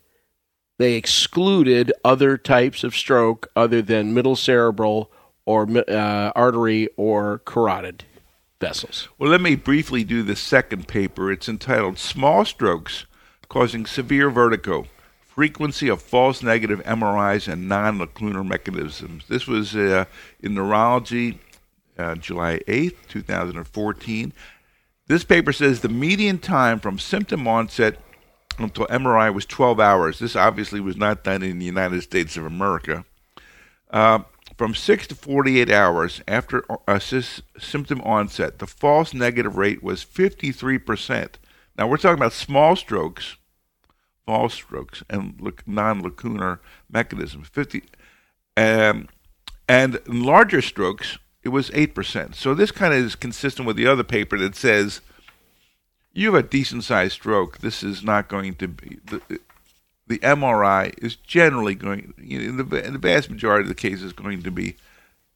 they 0.78 0.93
excluded 0.93 1.91
other 2.04 2.38
types 2.38 2.84
of 2.84 2.95
stroke 2.95 3.50
other 3.56 3.82
than 3.82 4.13
middle 4.13 4.36
cerebral 4.36 5.12
or 5.45 5.67
uh, 5.89 6.32
artery 6.36 6.89
or 6.98 7.39
carotid 7.45 8.04
vessels. 8.60 9.08
Well, 9.17 9.30
let 9.30 9.41
me 9.41 9.56
briefly 9.56 10.04
do 10.04 10.24
the 10.24 10.36
second 10.36 10.88
paper. 10.88 11.32
It's 11.32 11.48
entitled 11.48 11.98
Small 11.98 12.45
Strokes 12.45 13.06
Causing 13.48 13.86
Severe 13.86 14.30
Vertigo 14.30 14.88
Frequency 15.21 15.89
of 15.89 16.02
False 16.02 16.41
Negative 16.41 16.82
MRIs 16.84 17.52
and 17.52 17.67
Non 17.67 18.00
Lacunar 18.00 18.48
Mechanisms. 18.48 19.26
This 19.28 19.45
was 19.48 19.76
uh, 19.76 20.06
in 20.41 20.56
Neurology, 20.56 21.39
uh, 21.97 22.15
July 22.15 22.60
8th, 22.67 22.95
2014. 23.10 24.34
This 25.08 25.23
paper 25.23 25.53
says 25.53 25.81
the 25.81 25.89
median 25.89 26.39
time 26.39 26.79
from 26.79 26.97
symptom 26.99 27.47
onset 27.47 27.99
until 28.58 28.88
MRI 28.88 29.34
was 29.34 29.45
12 29.45 29.79
hours. 29.79 30.19
This 30.19 30.36
obviously 30.36 30.79
was 30.79 30.97
not 30.97 31.23
done 31.23 31.43
in 31.43 31.60
the 31.60 31.65
United 31.65 32.01
States 32.01 32.38
of 32.38 32.45
America. 32.45 33.05
Uh, 33.89 34.19
from 34.58 34.73
6 34.73 35.08
to 35.08 35.15
48 35.15 35.69
hours 35.69 36.21
after 36.27 36.65
a 36.88 37.01
symptom 37.01 38.01
onset, 38.01 38.60
the 38.60 38.67
false 38.67 39.13
negative 39.13 39.58
rate 39.58 39.84
was 39.84 40.05
53%. 40.05 41.29
Now 41.77 41.88
we're 41.88 41.97
talking 41.97 42.17
about 42.17 42.34
small 42.34 42.75
strokes, 42.75 43.36
false 44.25 44.53
strokes, 44.53 45.03
and 45.10 45.53
non-lacunar 45.65 46.60
mechanisms. 46.89 47.49
50, 47.49 47.84
um, 48.55 49.10
and 49.67 49.99
larger 50.08 50.62
strokes, 50.62 51.17
it 51.45 51.49
was 51.49 51.69
8%. 51.69 52.36
So 52.36 52.53
this 52.53 52.71
kind 52.71 52.93
of 52.93 52.99
is 52.99 53.15
consistent 53.15 53.67
with 53.67 53.77
the 53.77 53.88
other 53.88 54.03
paper 54.03 54.38
that 54.39 54.55
says 54.55 54.99
you 56.12 56.34
have 56.34 56.43
a 56.43 56.47
decent 56.47 56.84
sized 56.84 57.13
stroke. 57.13 57.60
This 57.60 57.84
is 57.84 58.03
not 58.03 58.27
going 58.27 58.55
to 58.55 58.67
be. 58.67 58.99
The, 59.05 59.21
the 60.08 60.19
MRI 60.19 60.93
is 61.03 61.15
generally 61.15 61.75
going, 61.75 62.13
you 62.17 62.39
know, 62.39 62.45
in, 62.63 62.69
the, 62.69 62.86
in 62.86 62.93
the 62.93 62.99
vast 62.99 63.29
majority 63.29 63.63
of 63.63 63.69
the 63.69 63.75
cases, 63.75 64.12
going 64.12 64.41
to 64.43 64.51
be 64.51 64.75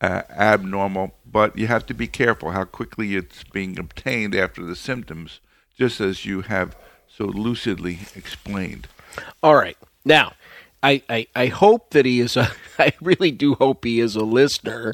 uh, 0.02 0.24
abnormal, 0.30 1.14
but 1.26 1.58
you 1.58 1.68
have 1.68 1.86
to 1.88 1.94
be 1.94 2.08
careful 2.08 2.52
how 2.52 2.64
quickly 2.64 3.16
it's 3.16 3.44
being 3.44 3.78
obtained 3.78 4.36
after 4.36 4.64
the 4.64 4.76
symptoms, 4.76 5.40
just 5.78 6.00
as 6.00 6.26
you 6.26 6.42
have 6.42 6.76
so 7.08 7.26
lucidly 7.26 8.00
explained. 8.16 8.88
All 9.44 9.56
right. 9.56 9.78
Now, 10.06 10.34
I, 10.82 11.04
I, 11.10 11.28
I 11.36 11.48
hope 11.48 11.92
that 11.92 12.06
he 12.06 12.20
is 12.20 12.38
a, 12.38 12.52
I 12.80 12.94
really 13.02 13.32
do 13.32 13.56
hope 13.56 13.84
he 13.84 14.00
is 14.00 14.16
a 14.16 14.24
listener, 14.24 14.94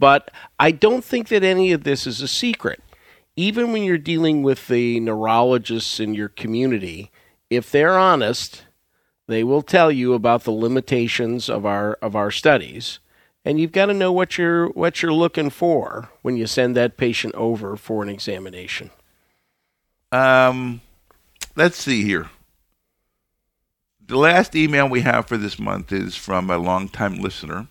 but 0.00 0.30
I 0.58 0.72
don't 0.72 1.04
think 1.04 1.28
that 1.28 1.44
any 1.44 1.70
of 1.70 1.84
this 1.84 2.06
is 2.06 2.22
a 2.22 2.26
secret. 2.26 2.82
Even 3.36 3.70
when 3.70 3.84
you're 3.84 3.98
dealing 3.98 4.42
with 4.42 4.66
the 4.66 4.98
neurologists 4.98 6.00
in 6.00 6.14
your 6.14 6.28
community, 6.28 7.12
if 7.50 7.70
they're 7.70 7.98
honest, 7.98 8.64
they 9.28 9.44
will 9.44 9.62
tell 9.62 9.92
you 9.92 10.14
about 10.14 10.44
the 10.44 10.50
limitations 10.50 11.48
of 11.48 11.64
our 11.64 11.92
of 12.02 12.16
our 12.16 12.30
studies, 12.32 12.98
and 13.44 13.60
you've 13.60 13.72
got 13.72 13.86
to 13.86 13.94
know 13.94 14.10
what 14.10 14.36
you're 14.36 14.68
what 14.70 15.02
you're 15.02 15.12
looking 15.12 15.50
for 15.50 16.10
when 16.22 16.36
you 16.36 16.46
send 16.46 16.74
that 16.76 16.96
patient 16.96 17.34
over 17.36 17.76
for 17.76 18.02
an 18.02 18.08
examination. 18.08 18.90
Um, 20.10 20.80
let's 21.54 21.76
see 21.76 22.02
here. 22.02 22.30
The 24.04 24.16
last 24.16 24.56
email 24.56 24.88
we 24.88 25.02
have 25.02 25.28
for 25.28 25.36
this 25.36 25.58
month 25.58 25.92
is 25.92 26.16
from 26.16 26.50
a 26.50 26.58
longtime 26.58 27.16
listener. 27.16 27.68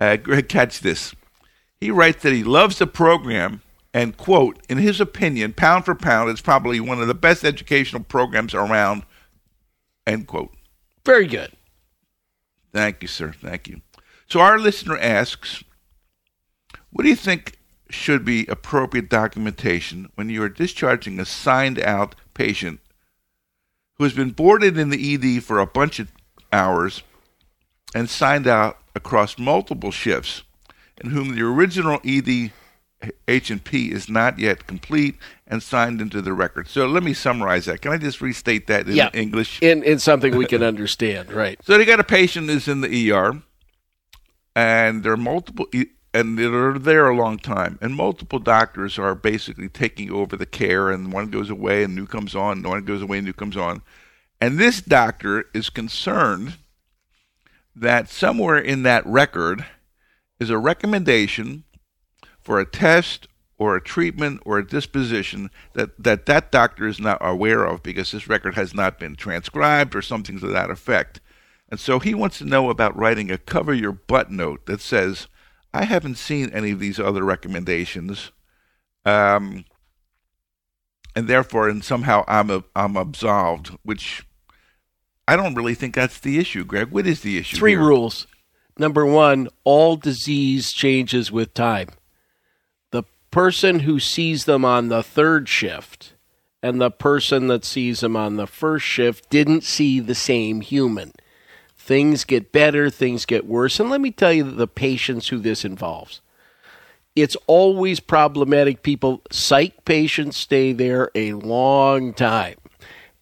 Uh, 0.00 0.16
Greg, 0.16 0.48
catch 0.48 0.80
this. 0.80 1.14
He 1.80 1.90
writes 1.90 2.22
that 2.22 2.32
he 2.32 2.44
loves 2.44 2.78
the 2.78 2.86
program 2.86 3.62
and 3.92 4.16
quote 4.16 4.58
in 4.68 4.78
his 4.78 5.00
opinion 5.00 5.52
pound 5.52 5.84
for 5.84 5.96
pound 5.96 6.30
it's 6.30 6.40
probably 6.40 6.78
one 6.78 7.00
of 7.00 7.08
the 7.08 7.14
best 7.14 7.44
educational 7.44 8.04
programs 8.04 8.54
around 8.54 9.02
end 10.06 10.28
quote 10.28 10.54
very 11.04 11.26
good. 11.26 11.52
Thank 12.72 13.02
you, 13.02 13.08
sir. 13.08 13.32
Thank 13.32 13.68
you. 13.68 13.80
So 14.28 14.40
our 14.40 14.58
listener 14.58 14.98
asks, 14.98 15.64
what 16.90 17.02
do 17.02 17.08
you 17.08 17.16
think 17.16 17.58
should 17.88 18.24
be 18.24 18.46
appropriate 18.46 19.08
documentation 19.08 20.10
when 20.14 20.30
you 20.30 20.42
are 20.42 20.48
discharging 20.48 21.18
a 21.18 21.24
signed 21.24 21.80
out 21.80 22.14
patient 22.34 22.80
who 23.94 24.04
has 24.04 24.12
been 24.12 24.30
boarded 24.30 24.78
in 24.78 24.90
the 24.90 25.14
ED 25.14 25.42
for 25.42 25.58
a 25.58 25.66
bunch 25.66 25.98
of 25.98 26.12
hours 26.52 27.02
and 27.92 28.08
signed 28.08 28.46
out 28.46 28.78
across 28.94 29.38
multiple 29.38 29.90
shifts 29.90 30.42
and 31.00 31.12
whom 31.12 31.34
the 31.34 31.42
original 31.42 32.00
ED 32.04 32.52
H&P 33.28 33.90
is 33.90 34.08
not 34.08 34.38
yet 34.38 34.66
complete 34.66 35.16
and 35.46 35.62
signed 35.62 36.00
into 36.00 36.20
the 36.20 36.32
record. 36.32 36.68
So 36.68 36.86
let 36.86 37.02
me 37.02 37.14
summarize 37.14 37.64
that. 37.64 37.80
Can 37.80 37.92
I 37.92 37.96
just 37.96 38.20
restate 38.20 38.66
that 38.66 38.88
in 38.88 38.94
yeah, 38.94 39.10
English? 39.14 39.62
In, 39.62 39.82
in 39.82 39.98
something 39.98 40.36
we 40.36 40.46
can 40.46 40.62
understand, 40.62 41.32
right. 41.32 41.58
So 41.64 41.78
they 41.78 41.84
got 41.84 42.00
a 42.00 42.04
patient 42.04 42.48
who's 42.48 42.68
in 42.68 42.82
the 42.82 43.12
ER, 43.12 43.42
and 44.54 45.02
there 45.02 45.12
are 45.12 45.16
multiple, 45.16 45.66
and 46.12 46.38
they're 46.38 46.78
there 46.78 47.08
a 47.08 47.16
long 47.16 47.38
time, 47.38 47.78
and 47.80 47.94
multiple 47.94 48.38
doctors 48.38 48.98
are 48.98 49.14
basically 49.14 49.68
taking 49.68 50.10
over 50.10 50.36
the 50.36 50.46
care, 50.46 50.90
and 50.90 51.12
one 51.12 51.30
goes 51.30 51.48
away 51.48 51.82
and 51.84 51.94
new 51.94 52.06
comes 52.06 52.34
on, 52.34 52.58
and 52.58 52.66
one 52.66 52.84
goes 52.84 53.02
away 53.02 53.18
and 53.18 53.26
new 53.26 53.32
comes 53.32 53.56
on. 53.56 53.82
And 54.40 54.58
this 54.58 54.80
doctor 54.80 55.46
is 55.54 55.70
concerned 55.70 56.54
that 57.74 58.08
somewhere 58.08 58.58
in 58.58 58.82
that 58.82 59.06
record 59.06 59.64
is 60.40 60.50
a 60.50 60.58
recommendation 60.58 61.64
for 62.40 62.58
a 62.58 62.66
test 62.66 63.28
or 63.58 63.76
a 63.76 63.82
treatment 63.82 64.40
or 64.46 64.58
a 64.58 64.66
disposition 64.66 65.50
that, 65.74 65.90
that 66.02 66.24
that 66.24 66.50
doctor 66.50 66.88
is 66.88 66.98
not 66.98 67.18
aware 67.20 67.64
of 67.64 67.82
because 67.82 68.10
this 68.10 68.26
record 68.26 68.54
has 68.54 68.72
not 68.72 68.98
been 68.98 69.14
transcribed 69.14 69.94
or 69.94 70.00
something 70.00 70.40
to 70.40 70.46
that 70.46 70.70
effect. 70.70 71.20
And 71.68 71.78
so 71.78 71.98
he 71.98 72.14
wants 72.14 72.38
to 72.38 72.46
know 72.46 72.70
about 72.70 72.96
writing 72.96 73.30
a 73.30 73.36
cover 73.36 73.74
your 73.74 73.92
butt 73.92 74.30
note 74.30 74.64
that 74.64 74.80
says, 74.80 75.28
I 75.74 75.84
haven't 75.84 76.16
seen 76.16 76.50
any 76.50 76.70
of 76.70 76.80
these 76.80 76.98
other 76.98 77.22
recommendations. 77.22 78.32
Um, 79.04 79.66
and 81.14 81.28
therefore, 81.28 81.68
and 81.68 81.84
somehow 81.84 82.24
I'm 82.26 82.50
a, 82.50 82.64
I'm 82.74 82.96
absolved, 82.96 83.76
which 83.82 84.24
I 85.28 85.36
don't 85.36 85.54
really 85.54 85.74
think 85.74 85.94
that's 85.94 86.18
the 86.18 86.38
issue, 86.38 86.64
Greg. 86.64 86.90
What 86.90 87.06
is 87.06 87.20
the 87.20 87.38
issue? 87.38 87.58
Three 87.58 87.72
here? 87.72 87.80
rules. 87.80 88.26
Number 88.80 89.04
one, 89.04 89.50
all 89.62 89.96
disease 89.96 90.72
changes 90.72 91.30
with 91.30 91.52
time 91.52 91.88
The 92.92 93.02
person 93.30 93.80
who 93.80 94.00
sees 94.00 94.46
them 94.46 94.64
on 94.64 94.88
the 94.88 95.02
third 95.02 95.50
shift 95.50 96.14
and 96.62 96.80
the 96.80 96.90
person 96.90 97.48
that 97.48 97.66
sees 97.66 98.00
them 98.00 98.16
on 98.16 98.36
the 98.36 98.46
first 98.46 98.86
shift 98.86 99.28
didn't 99.28 99.64
see 99.64 100.00
the 100.00 100.14
same 100.14 100.62
human. 100.62 101.12
things 101.76 102.24
get 102.24 102.52
better, 102.52 102.88
things 102.88 103.26
get 103.26 103.44
worse. 103.44 103.78
And 103.78 103.90
let 103.90 104.00
me 104.00 104.10
tell 104.10 104.32
you 104.32 104.44
the 104.44 104.66
patients 104.66 105.28
who 105.28 105.40
this 105.40 105.62
involves. 105.62 106.22
It's 107.14 107.36
always 107.46 108.00
problematic. 108.00 108.82
People, 108.82 109.20
psych 109.30 109.84
patients 109.84 110.38
stay 110.38 110.72
there 110.72 111.10
a 111.14 111.34
long 111.34 112.14
time. 112.14 112.56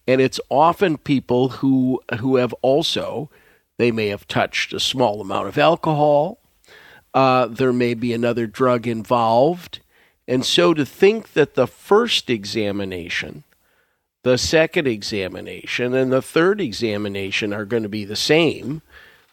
And 0.07 0.21
it's 0.21 0.39
often 0.49 0.97
people 0.97 1.49
who 1.49 1.99
who 2.19 2.37
have 2.37 2.53
also 2.61 3.29
they 3.79 3.91
may 3.91 4.07
have 4.09 4.27
touched 4.27 4.73
a 4.73 4.79
small 4.79 5.21
amount 5.21 5.47
of 5.47 5.57
alcohol. 5.57 6.37
Uh, 7.13 7.45
there 7.47 7.71
may 7.71 7.93
be 7.93 8.11
another 8.13 8.45
drug 8.45 8.85
involved. 8.85 9.79
And 10.27 10.45
so 10.45 10.73
to 10.73 10.85
think 10.85 11.31
that 11.31 11.55
the 11.55 11.65
first 11.65 12.29
examination, 12.29 13.45
the 14.23 14.37
second 14.37 14.85
examination, 14.85 15.93
and 15.95 16.11
the 16.11 16.21
third 16.21 16.59
examination 16.59 17.53
are 17.53 17.63
going 17.63 17.83
to 17.83 17.89
be 17.89 18.03
the 18.03 18.17
same 18.17 18.81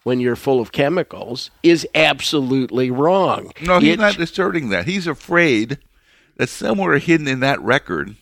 when 0.04 0.20
you're 0.20 0.37
full 0.37 0.61
of 0.61 0.70
chemicals 0.70 1.50
is 1.64 1.85
absolutely 1.96 2.88
wrong. 2.88 3.50
No, 3.61 3.80
he's 3.80 3.94
It- 3.94 3.98
not 3.98 4.16
asserting 4.20 4.68
that. 4.68 4.87
He's 4.87 5.09
afraid 5.09 5.78
that 6.37 6.48
somewhere 6.48 6.98
hidden 6.98 7.26
in 7.26 7.40
that 7.40 7.61
record 7.61 8.14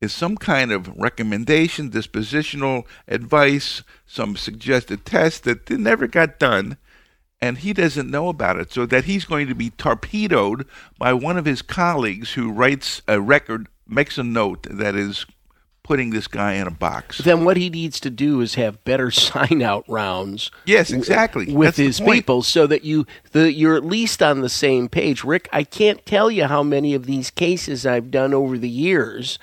is 0.00 0.12
some 0.12 0.36
kind 0.36 0.70
of 0.72 0.88
recommendation, 0.96 1.90
dispositional 1.90 2.84
advice, 3.08 3.82
some 4.06 4.36
suggested 4.36 5.04
test 5.04 5.44
that 5.44 5.68
never 5.70 6.06
got 6.06 6.38
done, 6.38 6.76
and 7.40 7.58
he 7.58 7.72
doesn't 7.72 8.10
know 8.10 8.28
about 8.28 8.58
it. 8.58 8.72
So 8.72 8.86
that 8.86 9.04
he's 9.04 9.24
going 9.24 9.48
to 9.48 9.54
be 9.54 9.70
torpedoed 9.70 10.66
by 10.98 11.12
one 11.12 11.36
of 11.36 11.44
his 11.44 11.62
colleagues 11.62 12.32
who 12.34 12.50
writes 12.52 13.02
a 13.08 13.20
record, 13.20 13.68
makes 13.86 14.18
a 14.18 14.22
note 14.24 14.66
that 14.70 14.94
is 14.94 15.26
putting 15.82 16.10
this 16.10 16.28
guy 16.28 16.52
in 16.52 16.66
a 16.66 16.70
box. 16.70 17.16
then 17.18 17.46
what 17.46 17.56
he 17.56 17.70
needs 17.70 17.98
to 17.98 18.10
do 18.10 18.42
is 18.42 18.56
have 18.56 18.84
better 18.84 19.10
sign 19.12 19.62
out 19.62 19.84
rounds 19.88 20.50
Yes, 20.66 20.90
exactly. 20.90 21.50
with 21.50 21.76
That's 21.76 21.98
his 21.98 22.00
people 22.00 22.42
so 22.42 22.66
that 22.66 22.84
you 22.84 23.06
the 23.32 23.50
you're 23.50 23.74
at 23.74 23.86
least 23.86 24.22
on 24.22 24.42
the 24.42 24.50
same 24.50 24.90
page 24.90 25.24
rick 25.24 25.48
i 25.50 25.64
can't 25.64 26.04
tell 26.04 26.30
you 26.30 26.44
how 26.44 26.62
many 26.62 26.92
of 26.92 27.06
these 27.06 27.30
cases 27.30 27.86
i've 27.86 28.10
done 28.10 28.34
over 28.34 28.58
the 28.58 28.68
years 28.68 29.38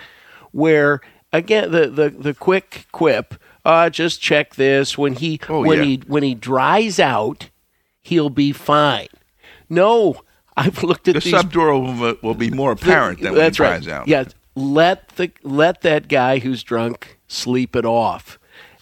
where 0.55 1.01
again 1.33 1.69
the 1.71 1.87
the, 1.87 2.09
the 2.09 2.33
quick 2.33 2.85
quip 2.91 3.35
uh 3.65 3.89
just 3.89 4.21
check 4.21 4.55
this 4.55 4.97
when 4.97 5.13
he 5.13 5.39
Oh, 5.49 5.61
when 5.61 5.79
yeah. 5.79 5.83
he 5.83 6.01
when 6.07 6.23
he 6.23 6.33
dries 6.33 6.99
out 6.99 7.49
he'll 8.01 8.29
be 8.29 8.51
fine 8.53 9.07
no 9.69 10.21
i've 10.55 10.81
looked 10.83 11.07
at 11.09 11.15
The 11.15 11.19
these 11.19 11.33
subdural 11.33 11.99
will, 11.99 12.15
will 12.21 12.35
be 12.35 12.49
more 12.51 12.71
apparent 12.71 13.19
than 13.19 13.33
when 13.33 13.39
that's 13.41 13.55
it 13.55 13.63
dries 13.63 13.87
right. 13.87 13.93
out. 13.95 14.07
Yeah, 14.07 14.23
let 14.55 15.09
the 15.17 15.31
let 15.43 15.81
that 15.81 16.07
guy 16.07 16.39
who's 16.39 16.63
drunk 16.63 17.19
sleep 17.27 17.75
it 17.75 17.85
off. 17.85 18.39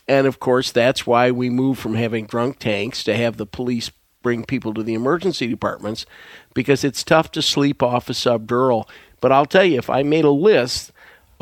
And 0.07 0.27
of 0.27 0.39
course, 0.39 0.71
that's 0.71 1.07
why 1.07 1.31
we 1.31 1.49
move 1.49 1.79
from 1.79 1.95
having 1.95 2.25
drunk 2.27 2.59
tanks 2.59 3.03
to 3.05 3.15
have 3.17 3.37
the 3.37 3.45
police 3.47 3.89
bring 4.21 4.43
people 4.45 4.73
to 4.73 4.83
the 4.83 4.93
emergency 4.93 5.47
departments 5.47 6.05
because 6.53 6.83
it's 6.83 7.03
tough 7.03 7.31
to 7.31 7.41
sleep 7.41 7.81
off 7.81 8.09
a 8.09 8.13
subdural. 8.13 8.87
But 9.21 9.31
I'll 9.31 9.45
tell 9.47 9.63
you, 9.65 9.77
if 9.79 9.89
I 9.89 10.03
made 10.03 10.25
a 10.25 10.29
list 10.29 10.91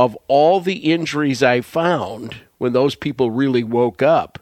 of 0.01 0.17
all 0.27 0.59
the 0.59 0.91
injuries 0.91 1.43
I 1.43 1.61
found 1.61 2.37
when 2.57 2.73
those 2.73 2.95
people 2.95 3.29
really 3.29 3.63
woke 3.63 4.01
up, 4.01 4.39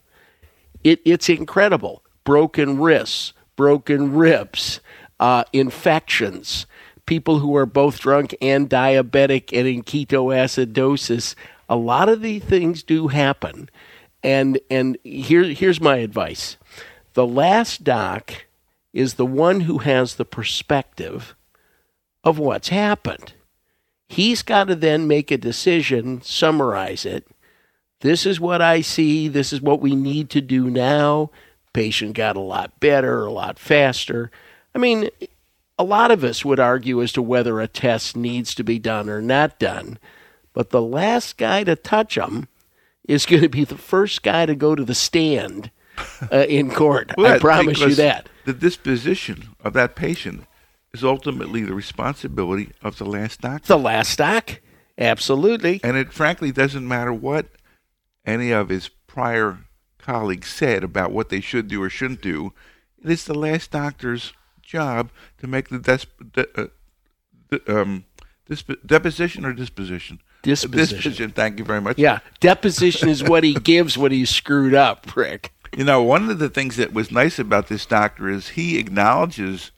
it, 0.86 1.02
it's 1.04 1.28
incredible. 1.28 2.02
Broken 2.24 2.80
wrists, 2.80 3.34
broken 3.58 4.16
ribs, 4.16 4.80
uh, 5.20 5.44
infections, 5.52 6.66
people 7.06 7.40
who 7.40 7.58
are 7.58 7.66
both 7.66 8.00
drunk 8.00 8.34
and 8.42 8.70
diabetic 8.70 9.52
and 9.52 9.68
in 9.68 9.84
ketoacidosis. 9.84 11.36
A 11.68 11.76
lot 11.76 12.08
of 12.08 12.22
these 12.22 12.44
things 12.46 12.82
do 12.82 13.10
happen. 13.10 13.70
And 14.24 14.62
and 14.70 14.98
here 15.04 15.44
here's 15.44 15.82
my 15.82 15.98
advice. 15.98 16.56
The 17.16 17.28
last 17.28 17.84
doc 17.84 18.46
is 18.94 19.16
the 19.16 19.26
one 19.26 19.62
who 19.62 19.80
has 19.80 20.16
the 20.16 20.24
perspective 20.26 21.36
of 22.24 22.40
what's 22.40 22.70
happened. 22.70 23.34
He's 24.10 24.42
got 24.42 24.66
to 24.66 24.76
then 24.76 25.08
make 25.08 25.32
a 25.32 25.38
decision, 25.38 26.22
summarize 26.22 27.06
it, 27.06 27.26
this 28.02 28.26
is 28.26 28.40
what 28.40 28.62
I 28.62 28.82
see. 28.82 29.28
This 29.28 29.52
is 29.52 29.62
what 29.62 29.82
we 29.82 29.96
need 29.96 30.30
to 30.32 30.42
do 30.42 30.70
now. 30.70 31.32
Patient 31.74 32.14
got 32.14 32.36
a 32.36 32.42
lot 32.42 32.80
better, 32.80 33.26
a 33.26 33.32
lot 33.32 33.60
faster. 33.60 34.32
I 34.74 34.80
mean, 34.80 35.10
a 35.78 35.84
lot 35.84 36.12
of 36.12 36.24
us 36.24 36.46
would 36.46 36.60
argue 36.60 37.02
as 37.02 37.12
to 37.14 37.22
whether 37.22 37.60
a 37.60 37.68
test 37.68 38.16
needs 38.16 38.56
to 38.56 38.64
be 38.64 38.80
done 38.80 39.10
or 39.10 39.22
not 39.22 39.60
done. 39.60 40.00
But 40.54 40.70
the 40.70 40.82
last 40.82 41.38
guy 41.38 41.64
to 41.66 41.76
touch 41.76 42.16
them 42.16 42.48
is 43.08 43.26
going 43.26 43.42
to 43.42 43.50
be 43.50 43.66
the 43.66 43.78
first 43.78 44.24
guy 44.24 44.46
to 44.46 44.56
go 44.56 44.76
to 44.76 44.84
the 44.84 44.96
stand 44.96 45.72
uh, 46.32 46.46
in 46.48 46.72
court. 46.72 47.12
Well, 47.18 47.36
I 47.36 47.40
promise 47.40 47.80
you 47.80 47.96
that. 47.96 48.30
The 48.46 48.54
disposition 48.54 49.50
of 49.64 49.74
that 49.74 49.96
patient 49.96 50.46
is 50.94 51.04
ultimately 51.04 51.64
the 51.64 51.74
responsibility 51.74 52.72
of 52.82 52.98
the 52.98 53.06
last 53.06 53.42
doctor. 53.42 53.68
The 53.68 53.78
last 53.78 54.18
doc? 54.18 54.62
Absolutely. 54.98 55.80
And 55.84 55.96
it 55.96 56.12
frankly 56.12 56.52
doesn't 56.52 56.88
matter 56.88 57.14
what 57.14 57.48
any 58.26 58.52
of 58.52 58.70
his 58.70 58.90
prior 59.08 59.60
colleagues 59.98 60.50
said 60.50 60.84
about 60.84 61.12
what 61.12 61.30
they 61.30 61.42
should 61.42 61.68
do 61.68 61.82
or 61.82 61.90
shouldn't 61.90 62.22
do. 62.22 62.54
It 63.04 63.10
is 63.12 63.26
the 63.26 63.34
last 63.34 63.72
doctor's 63.72 64.34
job 64.62 65.10
to 65.40 65.48
make 65.48 65.70
the 65.70 65.80
des- 65.80 66.26
de- 66.34 66.62
uh, 66.62 66.68
de- 67.50 67.82
um, 67.82 68.06
disp- 68.48 68.72
deposition 68.86 69.46
or 69.46 69.54
disposition. 69.54 70.20
Disposition. 70.42 71.32
Thank 71.32 71.60
you 71.60 71.66
very 71.66 71.82
much. 71.82 71.98
Yeah. 71.98 72.20
Deposition 72.40 73.10
is 73.10 73.24
what 73.24 73.44
he 73.44 73.54
gives 73.54 73.98
when 73.98 74.12
he's 74.12 74.30
screwed 74.30 74.74
up, 74.74 75.16
Rick. 75.16 75.54
You 75.76 75.84
know, 75.84 76.02
one 76.02 76.30
of 76.30 76.40
the 76.40 76.50
things 76.50 76.78
that 76.78 76.94
was 76.94 77.12
nice 77.12 77.40
about 77.40 77.68
this 77.68 77.86
doctor 77.86 78.30
is 78.30 78.50
he 78.50 78.78
acknowledges 78.80 79.72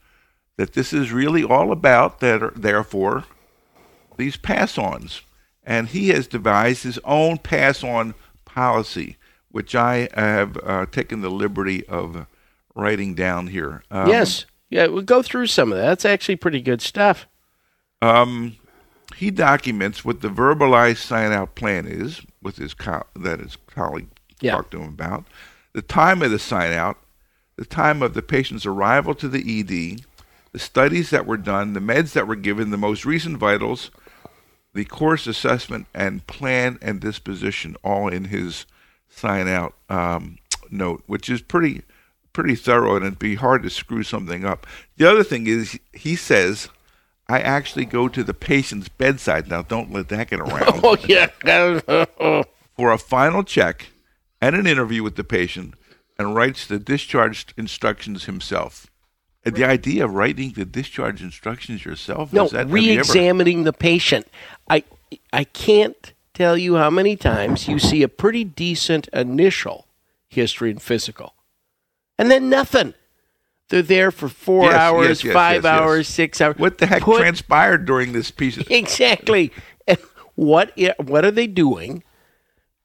that 0.62 0.74
this 0.74 0.94
is 0.94 1.12
really 1.12 1.44
all 1.44 1.72
about 1.72 2.20
that. 2.20 2.52
Therefore, 2.62 3.24
these 4.18 4.38
pass-ons, 4.38 5.22
and 5.64 5.88
he 5.88 6.10
has 6.10 6.28
devised 6.28 6.84
his 6.84 7.00
own 7.04 7.40
pass-on 7.40 8.14
policy, 8.46 9.18
which 9.50 9.74
I 9.74 10.08
have 10.14 10.56
uh, 10.64 10.86
taken 10.86 11.22
the 11.22 11.32
liberty 11.32 11.84
of 11.88 12.28
writing 12.76 13.16
down 13.16 13.48
here. 13.48 13.84
Um, 13.90 14.08
yes. 14.08 14.46
Yeah, 14.70 14.86
we'll 14.86 15.02
go 15.02 15.24
through 15.24 15.48
some 15.48 15.72
of 15.72 15.80
that. 15.80 15.86
That's 15.88 16.06
actually 16.06 16.36
pretty 16.36 16.62
good 16.62 16.82
stuff. 16.82 17.26
Um, 18.04 18.56
he 19.16 19.32
documents 19.32 20.06
what 20.06 20.22
the 20.22 20.30
verbalized 20.30 20.98
sign-out 20.98 21.56
plan 21.56 21.88
is 21.88 22.22
with 22.44 22.58
his 22.58 22.76
co- 22.76 23.08
that 23.16 23.40
his 23.40 23.58
colleague 23.66 24.10
Yeah. 24.42 24.52
talked 24.52 24.72
to 24.72 24.82
him 24.82 24.90
about, 24.90 25.26
the 25.74 25.82
time 25.82 26.22
of 26.22 26.30
the 26.30 26.40
sign-out, 26.40 26.98
the 27.58 27.66
time 27.66 28.02
of 28.04 28.14
the 28.14 28.22
patient's 28.22 28.66
arrival 28.66 29.14
to 29.16 29.28
the 29.28 29.60
ED, 29.60 30.06
the 30.52 30.60
studies 30.60 31.10
that 31.10 31.26
were 31.26 31.38
done, 31.38 31.74
the 31.74 31.80
meds 31.80 32.14
that 32.14 32.28
were 32.28 32.36
given, 32.36 32.72
the 32.72 32.78
most 32.78 33.06
recent 33.06 33.38
vitals, 33.38 33.92
the 34.74 34.86
course 34.86 35.28
assessment 35.28 35.88
and 35.94 36.26
plan 36.28 36.78
and 36.82 37.00
disposition, 37.00 37.76
all 37.84 38.08
in 38.08 38.26
his 38.26 38.66
sign-out 39.10 39.74
um, 39.90 40.38
note, 40.70 41.04
which 41.06 41.30
is 41.30 41.42
pretty 41.42 41.84
pretty 42.34 42.56
thorough, 42.56 42.96
and 42.96 43.06
it'd 43.06 43.20
be 43.20 43.36
hard 43.36 43.62
to 43.64 43.70
screw 43.70 44.04
something 44.04 44.46
up. 44.46 44.66
The 44.98 45.10
other 45.10 45.24
thing 45.24 45.48
is, 45.48 45.80
he 45.94 46.16
says. 46.16 46.70
I 47.30 47.40
actually 47.40 47.86
go 47.86 48.10
to 48.10 48.26
the 48.26 48.34
patient's 48.34 48.90
bedside. 48.90 49.48
Now, 49.48 49.62
don't 49.62 49.94
let 49.94 50.10
that 50.10 50.30
get 50.30 50.40
around. 50.42 50.82
Oh, 50.84 50.98
yeah. 51.08 51.28
for 52.76 52.92
a 52.92 52.98
final 52.98 53.44
check 53.44 53.88
and 54.42 54.54
an 54.54 54.68
interview 54.68 55.02
with 55.02 55.16
the 55.16 55.24
patient 55.24 55.76
and 56.20 56.36
writes 56.36 56.66
the 56.66 56.78
discharge 56.78 57.46
instructions 57.56 58.26
himself. 58.26 58.91
And 59.44 59.56
the 59.56 59.66
idea 59.66 60.06
of 60.06 60.14
writing 60.14 60.52
the 60.52 60.66
discharge 60.66 61.22
instructions 61.22 61.84
yourself 61.84 62.32
No, 62.32 62.46
is 62.46 62.52
that 62.52 62.68
you 62.68 62.74
ever- 62.74 62.74
re-examining 62.74 63.64
the 63.64 63.74
patient. 63.74 64.28
I 64.70 64.84
I 65.34 65.44
can't 65.46 66.14
tell 66.34 66.58
you 66.58 66.76
how 66.76 66.90
many 66.90 67.16
times 67.16 67.68
you 67.68 67.80
see 67.80 68.04
a 68.04 68.08
pretty 68.08 68.44
decent 68.44 69.08
initial 69.14 69.88
history 70.30 70.70
and 70.72 70.82
physical, 70.82 71.34
and 72.18 72.30
then 72.32 72.50
nothing. 72.50 72.94
They're 73.70 73.82
there 73.82 74.12
for 74.12 74.28
four 74.30 74.66
Yes, 74.66 74.74
hours, 74.76 75.08
yes, 75.08 75.24
yes, 75.24 75.34
five 75.34 75.66
hours, 75.66 76.08
six 76.08 76.40
hours. 76.42 76.58
what 76.58 76.78
the 76.78 76.86
heck 76.86 77.02
Put- 77.04 77.20
transpired 77.22 77.86
during 77.86 78.12
this 78.12 78.30
piece 78.30 78.58
of 78.58 78.68
exactly. 78.70 79.52
And 79.88 79.98
what 80.36 80.78
what 81.00 81.26
are 81.26 81.32
they 81.32 81.48
doing 81.48 82.04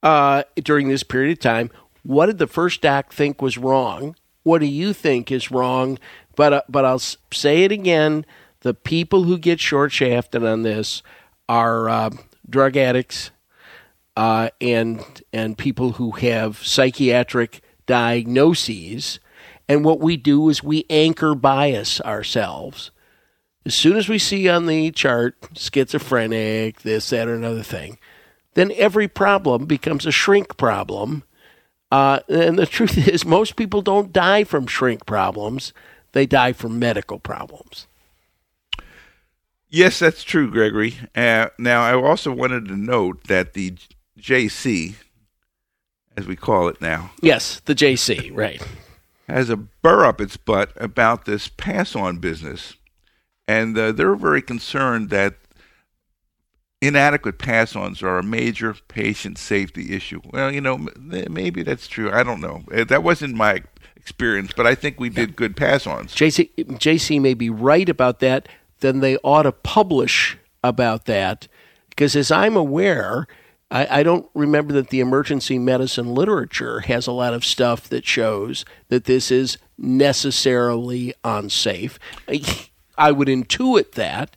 uh, 0.03 0.45
during 0.63 0.89
this 0.89 1.03
period 1.03 1.33
of 1.33 1.41
time? 1.41 1.71
What 2.03 2.27
did 2.27 2.39
the 2.39 2.47
first 2.47 2.81
doc 2.83 3.13
think 3.13 3.43
was 3.43 3.59
wrong? 3.59 4.15
What 4.45 4.61
do 4.61 4.67
you 4.67 4.93
think 4.93 5.33
is 5.33 5.51
wrong? 5.51 5.99
But 6.37 6.53
uh, 6.53 6.63
but 6.69 6.85
I'll 6.85 7.01
say 7.01 7.65
it 7.65 7.73
again: 7.73 8.25
the 8.61 8.75
people 8.75 9.25
who 9.25 9.39
get 9.39 9.61
short 9.61 9.93
shafted 9.93 10.45
on 10.45 10.63
this 10.63 11.03
are 11.49 11.89
uh, 11.89 12.11
drug 12.49 12.77
addicts 12.77 13.31
uh, 14.17 14.51
and 14.61 15.23
and 15.33 15.59
people 15.59 15.93
who 15.93 16.13
have 16.13 16.59
psychiatric 16.65 17.63
diagnoses. 17.87 19.21
And 19.69 19.85
what 19.85 19.99
we 19.99 20.17
do 20.17 20.49
is 20.49 20.63
we 20.63 20.87
anchor 20.89 21.35
bias 21.35 22.01
ourselves. 22.03 22.93
As 23.65 23.75
soon 23.75 23.97
as 23.97 24.09
we 24.09 24.19
see 24.19 24.49
on 24.49 24.67
the 24.67 24.93
chart 24.93 25.37
schizophrenic, 25.55 26.83
this, 26.83 27.11
that, 27.11 27.27
or 27.27 27.35
another 27.35 27.65
thing, 27.65 27.99
then 28.55 28.71
every 28.77 29.09
problem 29.09 29.67
becomes 29.67 30.07
a 30.07 30.13
shrink 30.13 30.57
problem. 30.57 31.25
Uh, 31.91 32.21
and 32.29 32.57
the 32.57 32.67
truth 32.67 32.97
is, 33.09 33.25
most 33.25 33.57
people 33.57 33.83
don't 33.83 34.13
die 34.13 34.45
from 34.45 34.67
shrink 34.69 35.05
problems; 35.05 35.73
they 36.17 36.25
die 36.27 36.53
from 36.55 36.79
medical 36.79 37.19
problems. 37.19 37.87
Yes, 39.69 39.99
that's 39.99 40.23
true, 40.25 40.51
Gregory. 40.51 40.95
Uh, 41.15 41.49
now, 41.59 41.83
I 41.83 41.95
also 41.95 42.33
wanted 42.33 42.67
to 42.69 42.77
note 42.77 43.25
that 43.25 43.53
the 43.53 43.75
JC, 44.19 44.95
as 46.17 46.27
we 46.27 46.35
call 46.35 46.69
it 46.69 46.81
now, 46.81 47.11
Yes, 47.21 47.61
the 47.67 47.75
JC, 47.75 48.31
right? 48.35 48.67
has 49.29 49.51
a 49.51 49.57
burr 49.57 50.05
up 50.07 50.21
its 50.21 50.37
butt 50.39 50.71
about 50.77 51.27
this 51.27 51.49
pass 51.49 51.95
on 51.95 52.17
business. 52.19 52.75
And 53.47 53.77
uh, 53.77 53.93
they're 53.93 54.15
very 54.17 54.41
concerned 54.41 55.11
that 55.11 55.35
inadequate 56.81 57.39
pass 57.39 57.77
ons 57.77 58.03
are 58.03 58.19
a 58.19 58.23
major 58.23 58.75
patient 58.89 59.37
safety 59.37 59.93
issue. 59.95 60.21
Well, 60.33 60.51
you 60.53 60.61
know, 60.63 60.89
maybe 60.97 61.63
that's 61.63 61.89
true. 61.89 62.11
I 62.11 62.23
don't 62.23 62.41
know. 62.41 62.63
Uh, 62.73 62.85
That 62.85 63.03
wasn't 63.03 63.35
my 63.35 63.65
experience, 64.07 64.53
but 64.57 64.69
I 64.69 64.77
think 64.77 65.01
we 65.01 65.09
did 65.09 65.35
good 65.35 65.57
pass 65.57 65.85
ons. 65.85 66.15
JC, 66.15 66.55
JC 66.57 67.21
may 67.21 67.35
be 67.35 67.51
right 67.51 67.89
about 67.89 68.21
that, 68.21 68.49
then 68.79 69.01
they 69.01 69.17
ought 69.25 69.43
to 69.43 69.51
publish 69.53 70.39
about 70.63 71.07
that. 71.07 71.49
Because 71.91 72.15
as 72.15 72.31
I'm 72.31 72.57
aware, 72.57 73.27
I, 73.69 74.01
I 74.01 74.03
don't 74.05 74.29
remember 74.33 74.73
that 74.75 74.91
the 74.91 75.01
emergency 75.01 75.59
medicine 75.59 76.15
literature 76.15 76.81
has 76.81 77.09
a 77.09 77.13
lot 77.13 77.35
of 77.35 77.45
stuff 77.45 77.89
that 77.89 78.07
shows 78.07 78.65
that 78.91 79.07
this 79.07 79.33
is 79.33 79.59
necessarily 79.77 81.13
unsafe. 81.25 81.99
I, 82.29 82.43
I 82.97 83.11
would 83.11 83.27
intuit 83.27 83.93
that, 83.93 84.37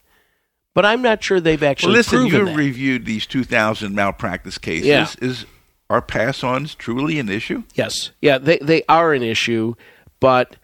but 0.73 0.83
I'm 0.83 1.03
not 1.03 1.23
sure 1.23 1.39
they've 1.39 1.61
Well, 1.61 1.69
actually 1.69 1.93
listen, 1.93 2.17
proven 2.21 2.39
you 2.39 2.45
that. 2.45 2.57
reviewed 2.57 3.05
these 3.05 3.27
2,000 3.27 3.93
malpractice 3.93 4.57
cases. 4.57 4.87
Yeah. 4.87 5.07
Is 5.21 5.45
Are 5.89 6.01
pass 6.01 6.43
ons 6.43 6.75
truly 6.75 7.17
an 7.19 7.29
issue? 7.29 7.63
Yes, 7.73 8.11
yeah, 8.21 8.37
they 8.37 8.59
they 8.59 8.83
are 8.87 9.13
an 9.13 9.23
issue, 9.23 9.73
but 10.19 10.55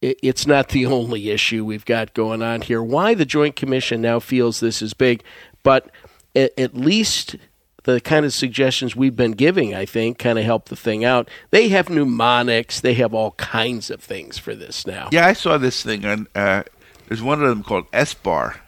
it's 0.00 0.46
not 0.46 0.70
the 0.70 0.86
only 0.86 1.30
issue 1.30 1.64
we've 1.64 1.84
got 1.84 2.14
going 2.14 2.42
on 2.42 2.62
here. 2.62 2.82
Why 2.82 3.14
the 3.14 3.26
Joint 3.26 3.56
Commission 3.56 4.00
now 4.00 4.18
feels 4.18 4.60
this 4.60 4.80
is 4.80 4.94
big, 4.94 5.22
but 5.62 5.90
at, 6.34 6.58
at 6.58 6.74
least 6.74 7.36
the 7.84 8.00
kind 8.00 8.24
of 8.24 8.32
suggestions 8.32 8.96
we've 8.96 9.16
been 9.16 9.32
giving, 9.32 9.74
I 9.74 9.84
think, 9.84 10.18
kind 10.18 10.38
of 10.38 10.44
help 10.44 10.68
the 10.68 10.76
thing 10.76 11.04
out. 11.04 11.28
They 11.50 11.68
have 11.68 11.90
mnemonics, 11.90 12.80
they 12.80 12.94
have 12.94 13.12
all 13.12 13.32
kinds 13.32 13.90
of 13.90 14.02
things 14.02 14.38
for 14.38 14.54
this 14.54 14.86
now. 14.86 15.08
Yeah, 15.12 15.26
I 15.26 15.34
saw 15.34 15.58
this 15.58 15.82
thing 15.82 16.04
on. 16.04 16.26
Uh, 16.34 16.62
there's 17.08 17.22
one 17.22 17.42
of 17.42 17.48
them 17.48 17.62
called 17.62 17.90
SBAR. 17.92 18.60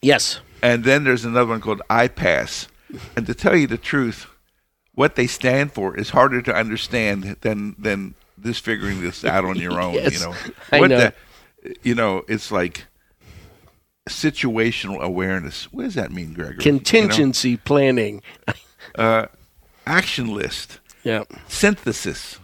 Yes, 0.00 0.40
and 0.62 0.84
then 0.84 1.04
there's 1.04 1.24
another 1.24 1.50
one 1.50 1.60
called 1.60 1.82
I-PASS. 1.90 2.68
And 3.16 3.26
to 3.26 3.34
tell 3.34 3.54
you 3.54 3.66
the 3.66 3.76
truth, 3.76 4.26
what 4.98 5.14
they 5.14 5.28
stand 5.28 5.72
for 5.72 5.96
is 5.96 6.10
harder 6.10 6.42
to 6.42 6.52
understand 6.52 7.36
than 7.42 7.76
than 7.78 8.14
this 8.36 8.58
figuring 8.58 9.00
this 9.00 9.24
out 9.24 9.44
on 9.44 9.56
your 9.56 9.80
own. 9.84 9.94
Yes, 9.94 10.14
you 10.14 10.26
know, 10.26 10.34
I 10.72 10.80
what 10.80 10.90
know. 10.90 10.96
The, 10.98 11.76
you 11.84 11.94
know, 11.94 12.24
it's 12.26 12.50
like 12.50 12.86
situational 14.08 14.98
awareness. 15.00 15.72
What 15.72 15.84
does 15.84 15.94
that 15.94 16.10
mean, 16.10 16.34
Gregory? 16.34 16.56
contingency 16.62 17.56
planning. 17.56 18.22
You 18.48 18.54
know? 18.96 19.28
action 19.86 20.34
list, 20.34 20.80
Yeah. 21.04 21.24
synthesis. 21.46 22.38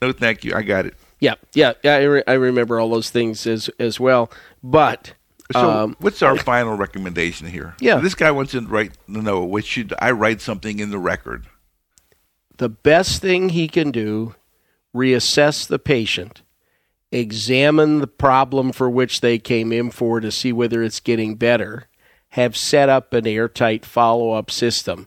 No, 0.00 0.12
thank 0.12 0.44
you. 0.44 0.54
I 0.54 0.62
got 0.62 0.86
it. 0.86 0.94
Yeah, 1.20 1.34
yeah, 1.54 1.74
yeah. 1.84 1.94
I, 1.94 2.02
re- 2.02 2.22
I 2.26 2.32
remember 2.32 2.80
all 2.80 2.90
those 2.90 3.10
things 3.10 3.46
as 3.46 3.70
as 3.78 4.00
well. 4.00 4.30
But 4.64 5.12
So, 5.52 5.70
um, 5.70 5.96
what's 6.00 6.22
our 6.22 6.36
final 6.36 6.76
recommendation 6.76 7.46
here? 7.46 7.76
Yeah. 7.78 8.00
this 8.00 8.16
guy 8.16 8.32
wants 8.32 8.50
to 8.52 8.60
write. 8.62 8.92
No, 9.06 9.44
what 9.44 9.64
should 9.64 9.94
I 10.00 10.10
write 10.10 10.40
something 10.40 10.80
in 10.80 10.90
the 10.90 10.98
record? 10.98 11.46
The 12.58 12.68
best 12.68 13.20
thing 13.20 13.50
he 13.50 13.68
can 13.68 13.90
do 13.90 14.34
reassess 14.94 15.66
the 15.66 15.78
patient 15.78 16.42
examine 17.10 18.00
the 18.00 18.06
problem 18.06 18.72
for 18.72 18.88
which 18.88 19.20
they 19.20 19.38
came 19.38 19.72
in 19.72 19.90
for 19.90 20.20
to 20.20 20.30
see 20.30 20.52
whether 20.52 20.82
it's 20.82 21.00
getting 21.00 21.34
better 21.34 21.86
have 22.30 22.56
set 22.56 22.88
up 22.88 23.12
an 23.12 23.26
airtight 23.26 23.84
follow-up 23.84 24.50
system. 24.50 25.06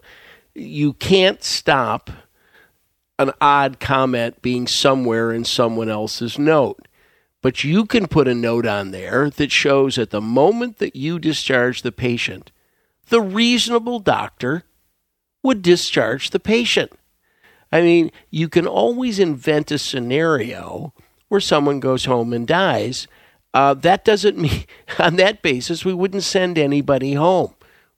You 0.54 0.94
can't 0.94 1.44
stop 1.44 2.12
an 3.18 3.32
odd 3.42 3.80
comment 3.80 4.42
being 4.44 4.68
somewhere 4.68 5.32
in 5.34 5.44
someone 5.44 5.90
else's 5.90 6.38
note. 6.38 6.88
But 7.42 7.64
you 7.64 7.86
can 7.86 8.08
put 8.08 8.28
a 8.28 8.36
note 8.36 8.66
on 8.66 8.92
there 8.92 9.30
that 9.32 9.52
shows 9.52 9.98
at 9.98 10.12
the 10.12 10.22
moment 10.22 10.78
that 10.78 10.96
you 10.96 11.18
discharge 11.20 11.82
the 11.82 11.92
patient 11.92 12.52
the 13.10 13.22
reasonable 13.22 14.00
doctor 14.00 14.64
would 15.44 15.62
discharge 15.62 16.32
the 16.32 16.40
patient 16.40 16.92
I 17.76 17.82
mean, 17.82 18.10
you 18.32 18.48
can 18.48 18.66
always 18.66 19.20
invent 19.20 19.70
a 19.70 19.78
scenario 19.78 20.94
where 21.28 21.42
someone 21.42 21.82
goes 21.82 22.06
home 22.06 22.32
and 22.32 22.48
dies. 22.48 23.06
Uh, 23.54 23.74
that 23.74 24.06
doesn't 24.06 24.38
mean, 24.46 24.64
on 24.98 25.18
that 25.18 25.42
basis, 25.42 25.84
we 25.84 25.94
wouldn't 25.94 26.24
send 26.24 26.58
anybody 26.58 27.16
home. 27.16 27.54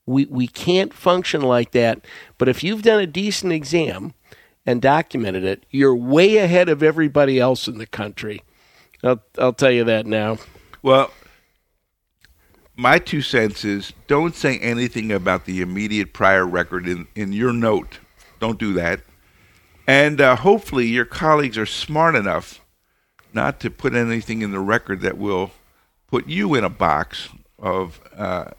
We, 0.07 0.25
we 0.25 0.47
can't 0.47 0.91
function 0.91 1.43
like 1.43 1.73
that. 1.73 2.03
But 2.39 2.49
if 2.49 2.63
you've 2.63 2.81
done 2.81 2.99
a 2.99 3.05
decent 3.05 3.53
exam 3.53 4.15
and 4.65 4.81
documented 4.81 5.43
it, 5.43 5.63
you're 5.69 5.95
way 5.95 6.37
ahead 6.37 6.69
of 6.69 6.81
everybody 6.81 7.39
else 7.39 7.67
in 7.67 7.77
the 7.77 7.85
country. 7.85 8.41
I'll, 9.03 9.21
I'll 9.37 9.53
tell 9.53 9.69
you 9.69 9.83
that 9.83 10.07
now. 10.07 10.39
Well, 10.81 11.11
my 12.75 12.97
two 12.97 13.21
cents 13.21 13.63
is 13.63 13.93
don't 14.07 14.35
say 14.35 14.57
anything 14.57 15.11
about 15.11 15.45
the 15.45 15.61
immediate 15.61 16.13
prior 16.13 16.47
record 16.47 16.87
in, 16.87 17.05
in 17.13 17.31
your 17.31 17.53
note. 17.53 17.99
Don't 18.39 18.57
do 18.57 18.73
that. 18.73 19.01
And 19.87 20.19
uh, 20.19 20.35
hopefully, 20.35 20.85
your 20.85 21.05
colleagues 21.05 21.57
are 21.57 21.65
smart 21.65 22.13
enough 22.15 22.59
not 23.33 23.59
to 23.61 23.71
put 23.71 23.95
anything 23.95 24.41
in 24.41 24.51
the 24.51 24.59
record 24.59 25.01
that 25.01 25.17
will 25.17 25.51
put 26.07 26.27
you 26.27 26.55
in 26.55 26.63
a 26.63 26.69
box 26.69 27.29
of 27.57 28.01
uh, 28.15 28.51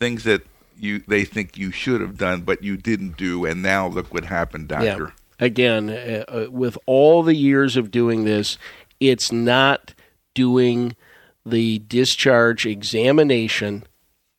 things 0.00 0.24
that 0.24 0.42
you 0.76 1.02
they 1.06 1.24
think 1.24 1.56
you 1.56 1.70
should 1.70 2.00
have 2.00 2.18
done, 2.18 2.40
but 2.40 2.62
you 2.62 2.76
didn't 2.76 3.16
do. 3.16 3.44
And 3.44 3.62
now 3.62 3.86
look 3.86 4.12
what 4.12 4.24
happened, 4.24 4.68
doctor. 4.68 5.12
Again, 5.38 5.90
uh, 5.90 6.24
uh, 6.28 6.50
with 6.50 6.76
all 6.86 7.22
the 7.22 7.34
years 7.34 7.76
of 7.76 7.90
doing 7.90 8.24
this, 8.24 8.58
it's 8.98 9.30
not 9.30 9.94
doing 10.34 10.96
the 11.44 11.80
discharge 11.80 12.66
examination 12.66 13.84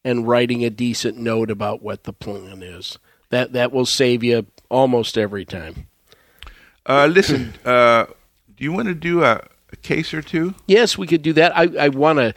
and 0.04 0.28
writing 0.28 0.63
a 0.63 0.70
decent 0.70 1.18
note 1.18 1.50
about 1.50 1.82
what 1.82 2.04
the 2.04 2.13
plan 2.13 2.62
is. 2.62 2.98
That 3.30 3.54
that 3.54 3.72
will 3.72 3.86
save 3.86 4.24
you 4.24 4.46
almost 4.70 5.18
every 5.18 5.46
time. 5.46 5.88
Uh, 6.86 7.08
listen, 7.08 7.54
uh, 7.65 8.06
do 8.56 8.63
you 8.63 8.72
want 8.72 8.88
to 8.88 8.93
do 8.93 9.24
a, 9.24 9.46
a 9.72 9.76
case 9.78 10.13
or 10.13 10.22
two? 10.22 10.54
Yes, 10.67 10.98
we 10.98 11.08
could 11.08 11.22
do 11.22 11.34
that. 11.34 11.56
I, 11.58 11.69
I 11.80 11.89
want 11.89 12.19
to 12.19 12.34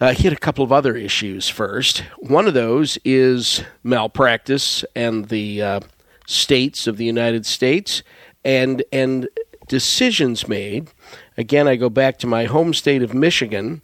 uh, 0.00 0.12
hit 0.12 0.32
a 0.32 0.36
couple 0.36 0.64
of 0.64 0.72
other 0.72 0.96
issues 0.96 1.48
first. 1.48 2.04
One 2.18 2.46
of 2.46 2.54
those 2.54 2.98
is 3.04 3.64
malpractice 3.82 4.84
and 4.94 5.28
the 5.28 5.62
uh, 5.62 5.80
states 6.26 6.86
of 6.86 6.98
the 6.98 7.04
United 7.04 7.46
States 7.46 8.02
and 8.44 8.84
and 8.92 9.28
decisions 9.66 10.46
made. 10.46 10.90
Again, 11.36 11.66
I 11.66 11.76
go 11.76 11.90
back 11.90 12.18
to 12.18 12.26
my 12.26 12.44
home 12.44 12.72
state 12.72 13.02
of 13.02 13.12
Michigan. 13.12 13.82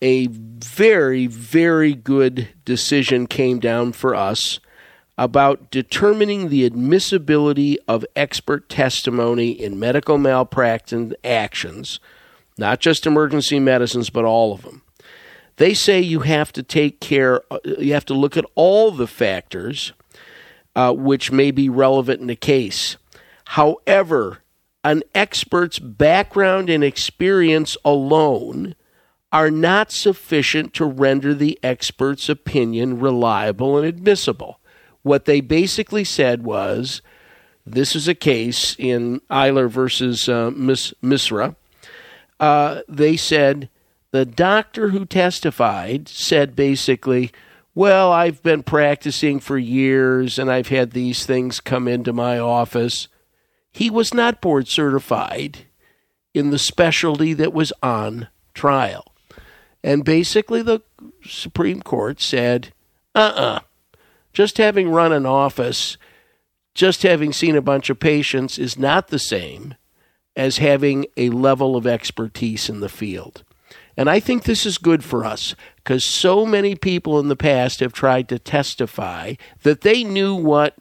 A 0.00 0.28
very 0.28 1.26
very 1.26 1.94
good 1.94 2.48
decision 2.64 3.26
came 3.26 3.58
down 3.58 3.92
for 3.92 4.14
us 4.14 4.60
about 5.18 5.68
determining 5.72 6.48
the 6.48 6.64
admissibility 6.64 7.76
of 7.88 8.06
expert 8.14 8.68
testimony 8.68 9.50
in 9.50 9.78
medical 9.78 10.16
malpractice 10.16 11.12
actions, 11.24 11.98
not 12.56 12.78
just 12.78 13.04
emergency 13.04 13.58
medicines, 13.58 14.08
but 14.08 14.24
all 14.24 14.52
of 14.54 14.62
them. 14.62 14.82
They 15.56 15.74
say 15.74 16.00
you 16.00 16.20
have 16.20 16.52
to 16.52 16.62
take 16.62 17.00
care, 17.00 17.42
uh, 17.50 17.58
you 17.64 17.92
have 17.94 18.06
to 18.06 18.14
look 18.14 18.36
at 18.36 18.44
all 18.54 18.92
the 18.92 19.08
factors 19.08 19.92
uh, 20.76 20.92
which 20.92 21.32
may 21.32 21.50
be 21.50 21.68
relevant 21.68 22.20
in 22.20 22.30
a 22.30 22.36
case. 22.36 22.96
However, 23.46 24.38
an 24.84 25.02
expert's 25.16 25.80
background 25.80 26.70
and 26.70 26.84
experience 26.84 27.76
alone 27.84 28.76
are 29.32 29.50
not 29.50 29.90
sufficient 29.90 30.72
to 30.74 30.84
render 30.84 31.34
the 31.34 31.58
expert's 31.64 32.28
opinion 32.28 33.00
reliable 33.00 33.76
and 33.76 33.84
admissible. 33.84 34.60
What 35.08 35.24
they 35.24 35.40
basically 35.40 36.04
said 36.04 36.44
was 36.44 37.00
this 37.64 37.96
is 37.96 38.08
a 38.08 38.14
case 38.14 38.76
in 38.78 39.22
Elher 39.30 39.66
versus 39.66 40.28
uh, 40.28 40.50
Miss 40.54 40.92
Misra. 41.02 41.56
Uh, 42.38 42.82
they 42.86 43.16
said 43.16 43.70
the 44.10 44.26
doctor 44.26 44.90
who 44.90 45.06
testified 45.06 46.10
said 46.10 46.54
basically, 46.54 47.32
Well, 47.74 48.12
I've 48.12 48.42
been 48.42 48.62
practicing 48.62 49.40
for 49.40 49.56
years 49.56 50.38
and 50.38 50.52
I've 50.52 50.68
had 50.68 50.90
these 50.90 51.24
things 51.24 51.58
come 51.58 51.88
into 51.88 52.12
my 52.12 52.38
office. 52.38 53.08
He 53.72 53.88
was 53.88 54.12
not 54.12 54.42
board 54.42 54.68
certified 54.68 55.60
in 56.34 56.50
the 56.50 56.58
specialty 56.58 57.32
that 57.32 57.54
was 57.54 57.72
on 57.82 58.28
trial. 58.52 59.06
And 59.82 60.04
basically, 60.04 60.60
the 60.60 60.82
Supreme 61.24 61.80
Court 61.80 62.20
said, 62.20 62.74
uh 63.14 63.32
uh 63.34 63.60
just 64.38 64.58
having 64.58 64.88
run 64.88 65.12
an 65.12 65.26
office 65.26 65.98
just 66.72 67.02
having 67.02 67.32
seen 67.32 67.56
a 67.56 67.60
bunch 67.60 67.90
of 67.90 67.98
patients 67.98 68.56
is 68.56 68.78
not 68.78 69.08
the 69.08 69.18
same 69.18 69.74
as 70.36 70.58
having 70.58 71.06
a 71.16 71.28
level 71.30 71.74
of 71.74 71.88
expertise 71.88 72.68
in 72.68 72.78
the 72.78 72.88
field. 72.88 73.42
And 73.96 74.08
I 74.08 74.20
think 74.20 74.44
this 74.44 74.64
is 74.64 74.78
good 74.78 75.02
for 75.02 75.24
us 75.24 75.56
because 75.78 76.04
so 76.04 76.46
many 76.46 76.76
people 76.76 77.18
in 77.18 77.26
the 77.26 77.34
past 77.34 77.80
have 77.80 77.92
tried 77.92 78.28
to 78.28 78.38
testify 78.38 79.34
that 79.64 79.80
they 79.80 80.04
knew 80.04 80.36
what 80.36 80.76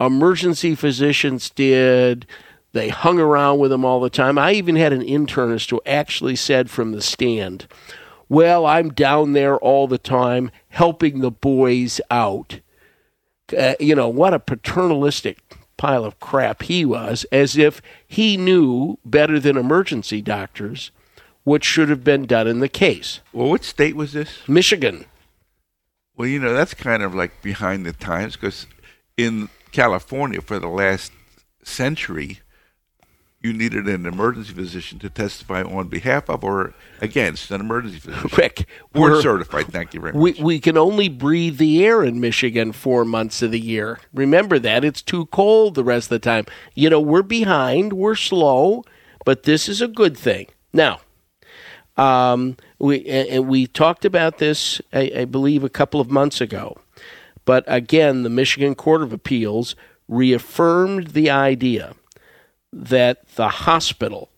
emergency 0.00 0.74
physicians 0.74 1.50
did. 1.50 2.24
They 2.72 2.88
hung 2.88 3.20
around 3.20 3.58
with 3.58 3.70
them 3.70 3.84
all 3.84 4.00
the 4.00 4.08
time. 4.08 4.38
I 4.38 4.52
even 4.52 4.76
had 4.76 4.94
an 4.94 5.02
internist 5.02 5.68
who 5.68 5.82
actually 5.84 6.36
said 6.36 6.70
from 6.70 6.92
the 6.92 7.02
stand, 7.02 7.66
Well, 8.30 8.64
I'm 8.64 8.94
down 8.94 9.34
there 9.34 9.58
all 9.58 9.88
the 9.88 9.98
time 9.98 10.50
helping 10.70 11.20
the 11.20 11.30
boys 11.30 12.00
out. 12.10 12.60
Uh, 13.54 13.74
you 13.80 13.94
know, 13.94 14.08
what 14.08 14.34
a 14.34 14.38
paternalistic 14.38 15.38
pile 15.76 16.04
of 16.04 16.20
crap 16.20 16.62
he 16.62 16.84
was, 16.84 17.24
as 17.32 17.56
if 17.56 17.82
he 18.06 18.36
knew 18.36 18.98
better 19.04 19.40
than 19.40 19.56
emergency 19.56 20.22
doctors 20.22 20.90
what 21.44 21.62
should 21.62 21.90
have 21.90 22.02
been 22.02 22.26
done 22.26 22.46
in 22.46 22.60
the 22.60 22.68
case. 22.68 23.20
Well, 23.32 23.50
what 23.50 23.64
state 23.64 23.96
was 23.96 24.12
this? 24.12 24.38
Michigan. 24.48 25.04
Well, 26.16 26.28
you 26.28 26.38
know, 26.38 26.54
that's 26.54 26.74
kind 26.74 27.02
of 27.02 27.14
like 27.14 27.42
behind 27.42 27.84
the 27.84 27.92
times 27.92 28.36
because 28.36 28.66
in 29.16 29.50
California 29.72 30.40
for 30.40 30.58
the 30.58 30.68
last 30.68 31.12
century, 31.62 32.40
you 33.44 33.52
needed 33.52 33.86
an 33.86 34.06
emergency 34.06 34.54
physician 34.54 34.98
to 34.98 35.10
testify 35.10 35.62
on 35.62 35.88
behalf 35.88 36.30
of 36.30 36.42
or 36.42 36.72
against 37.02 37.50
an 37.50 37.60
emergency 37.60 37.98
physician. 37.98 38.30
Rick, 38.38 38.66
Board 38.92 39.12
we're- 39.12 39.22
certified. 39.22 39.66
Thank 39.66 39.92
you 39.92 40.00
very 40.00 40.14
much. 40.14 40.20
We, 40.38 40.42
we 40.42 40.58
can 40.60 40.78
only 40.78 41.10
breathe 41.10 41.58
the 41.58 41.84
air 41.84 42.02
in 42.02 42.20
Michigan 42.20 42.72
four 42.72 43.04
months 43.04 43.42
of 43.42 43.50
the 43.50 43.60
year. 43.60 44.00
Remember 44.14 44.58
that. 44.58 44.82
It's 44.82 45.02
too 45.02 45.26
cold 45.26 45.74
the 45.74 45.84
rest 45.84 46.06
of 46.06 46.10
the 46.10 46.18
time. 46.20 46.46
You 46.74 46.88
know, 46.88 47.00
we're 47.00 47.22
behind, 47.22 47.92
we're 47.92 48.14
slow, 48.14 48.82
but 49.26 49.42
this 49.42 49.68
is 49.68 49.82
a 49.82 49.88
good 49.88 50.16
thing. 50.16 50.46
Now, 50.72 51.00
um, 51.98 52.56
we 52.78 53.04
and 53.06 53.28
and 53.28 53.48
we 53.48 53.66
talked 53.66 54.04
about 54.04 54.38
this, 54.38 54.80
I, 54.92 55.12
I 55.18 55.24
believe, 55.26 55.62
a 55.62 55.68
couple 55.68 56.00
of 56.00 56.10
months 56.10 56.40
ago. 56.40 56.78
But 57.44 57.62
again, 57.66 58.22
the 58.22 58.30
Michigan 58.30 58.74
Court 58.74 59.02
of 59.02 59.12
Appeals 59.12 59.76
reaffirmed 60.08 61.08
the 61.08 61.30
idea 61.30 61.94
that 62.74 63.26
the 63.36 63.48
hospital 63.48 64.30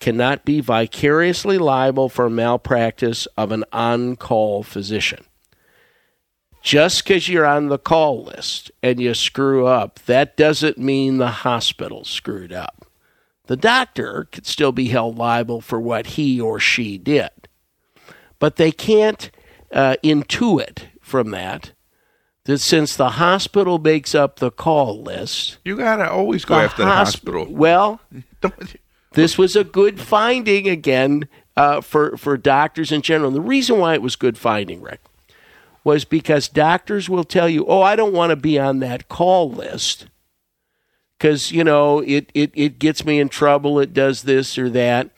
cannot 0.00 0.44
be 0.44 0.60
vicariously 0.60 1.58
liable 1.58 2.08
for 2.08 2.30
malpractice 2.30 3.26
of 3.36 3.52
an 3.52 3.64
on 3.72 4.16
call 4.16 4.62
physician. 4.62 5.24
Just 6.62 7.04
because 7.04 7.28
you're 7.28 7.46
on 7.46 7.68
the 7.68 7.78
call 7.78 8.24
list 8.24 8.70
and 8.82 9.00
you 9.00 9.14
screw 9.14 9.66
up, 9.66 10.00
that 10.06 10.36
doesn't 10.36 10.78
mean 10.78 11.18
the 11.18 11.28
hospital 11.28 12.04
screwed 12.04 12.52
up. 12.52 12.86
The 13.46 13.56
doctor 13.56 14.28
could 14.30 14.46
still 14.46 14.72
be 14.72 14.88
held 14.88 15.16
liable 15.16 15.60
for 15.60 15.80
what 15.80 16.08
he 16.08 16.40
or 16.40 16.60
she 16.60 16.98
did. 16.98 17.30
But 18.38 18.56
they 18.56 18.72
can't 18.72 19.30
uh, 19.72 19.96
intuit 20.04 20.82
from 21.00 21.30
that 21.30 21.72
that 22.48 22.60
since 22.60 22.96
the 22.96 23.10
hospital 23.10 23.78
makes 23.78 24.14
up 24.14 24.38
the 24.38 24.50
call 24.50 25.02
list, 25.02 25.58
you 25.66 25.76
gotta 25.76 26.10
always 26.10 26.46
go 26.46 26.56
the 26.56 26.62
after 26.62 26.82
the 26.82 26.88
hospital. 26.88 27.44
Well, 27.44 28.00
this 29.12 29.36
was 29.36 29.54
a 29.54 29.64
good 29.64 30.00
finding 30.00 30.66
again 30.66 31.28
uh, 31.58 31.82
for 31.82 32.16
for 32.16 32.38
doctors 32.38 32.90
in 32.90 33.02
general. 33.02 33.28
And 33.28 33.36
the 33.36 33.42
reason 33.42 33.78
why 33.78 33.92
it 33.92 34.00
was 34.00 34.16
good 34.16 34.38
finding, 34.38 34.80
Rick, 34.80 35.02
was 35.84 36.06
because 36.06 36.48
doctors 36.48 37.06
will 37.06 37.22
tell 37.22 37.50
you, 37.50 37.66
"Oh, 37.66 37.82
I 37.82 37.96
don't 37.96 38.14
want 38.14 38.30
to 38.30 38.36
be 38.36 38.58
on 38.58 38.78
that 38.78 39.10
call 39.10 39.50
list 39.50 40.06
because 41.18 41.52
you 41.52 41.62
know 41.62 41.98
it, 41.98 42.30
it 42.32 42.50
it 42.54 42.78
gets 42.78 43.04
me 43.04 43.20
in 43.20 43.28
trouble. 43.28 43.78
It 43.78 43.92
does 43.92 44.22
this 44.22 44.56
or 44.56 44.70
that." 44.70 45.10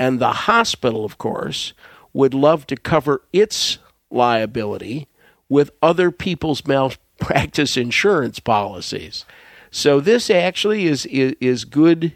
And 0.00 0.18
the 0.18 0.32
hospital, 0.32 1.04
of 1.04 1.16
course, 1.16 1.74
would 2.12 2.34
love 2.34 2.66
to 2.66 2.76
cover 2.76 3.22
its 3.32 3.78
liability 4.10 5.06
with 5.52 5.70
other 5.82 6.10
people's 6.10 6.66
malpractice 6.66 7.76
insurance 7.76 8.40
policies. 8.40 9.26
So 9.70 10.00
this 10.00 10.30
actually 10.30 10.86
is 10.86 11.04
is, 11.06 11.34
is 11.40 11.66
good 11.66 12.14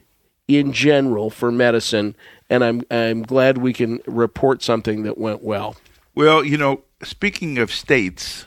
in 0.49 0.73
general 0.73 1.29
for 1.29 1.53
medicine, 1.53 2.17
and 2.49 2.65
I'm 2.65 2.83
I'm 2.91 3.23
glad 3.23 3.59
we 3.59 3.75
can 3.75 4.01
report 4.07 4.63
something 4.63 5.03
that 5.03 5.19
went 5.19 5.43
well. 5.43 5.77
Well, 6.15 6.43
you 6.43 6.57
know, 6.57 6.81
speaking 7.03 7.59
of 7.59 7.71
states, 7.71 8.47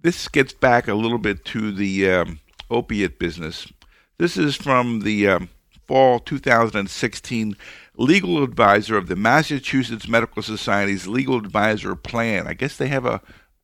this 0.00 0.28
gets 0.28 0.54
back 0.54 0.88
a 0.88 0.94
little 0.94 1.18
bit 1.18 1.44
to 1.46 1.72
the 1.72 2.10
um, 2.10 2.40
opiate 2.70 3.18
business. 3.18 3.70
This 4.16 4.38
is 4.38 4.56
from 4.56 5.00
the 5.00 5.28
um, 5.28 5.50
fall 5.86 6.20
2016 6.20 7.54
legal 7.96 8.42
advisor 8.42 8.96
of 8.96 9.08
the 9.08 9.16
Massachusetts 9.16 10.08
Medical 10.08 10.42
Society's 10.42 11.06
legal 11.06 11.36
advisor 11.36 11.94
plan. 11.94 12.46
I 12.46 12.54
guess 12.54 12.78
they 12.78 12.88
have 12.88 13.04
a 13.04 13.20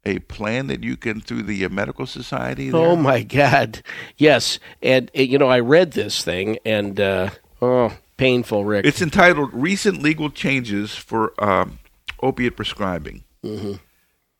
a 0.09 0.19
plan 0.21 0.67
that 0.69 0.83
you 0.83 0.97
can 0.97 1.21
through 1.21 1.43
the 1.43 1.65
uh, 1.65 1.69
medical 1.69 2.07
society. 2.07 2.71
There. 2.71 2.81
Oh 2.81 2.97
my 2.97 3.23
God! 3.23 3.83
Yes, 4.17 4.59
and 4.83 5.11
uh, 5.17 5.23
you 5.23 5.39
know 5.39 5.49
I 5.49 5.61
read 5.61 5.93
this 5.93 6.25
thing, 6.25 6.59
and 6.65 6.99
uh, 6.99 7.31
oh, 7.63 7.93
painful, 8.17 8.65
Rick. 8.65 8.87
It's 8.87 9.03
entitled 9.03 9.51
"Recent 9.53 10.03
Legal 10.03 10.31
Changes 10.31 10.95
for 10.95 11.33
um, 11.43 11.79
Opiate 12.23 12.57
Prescribing," 12.57 13.25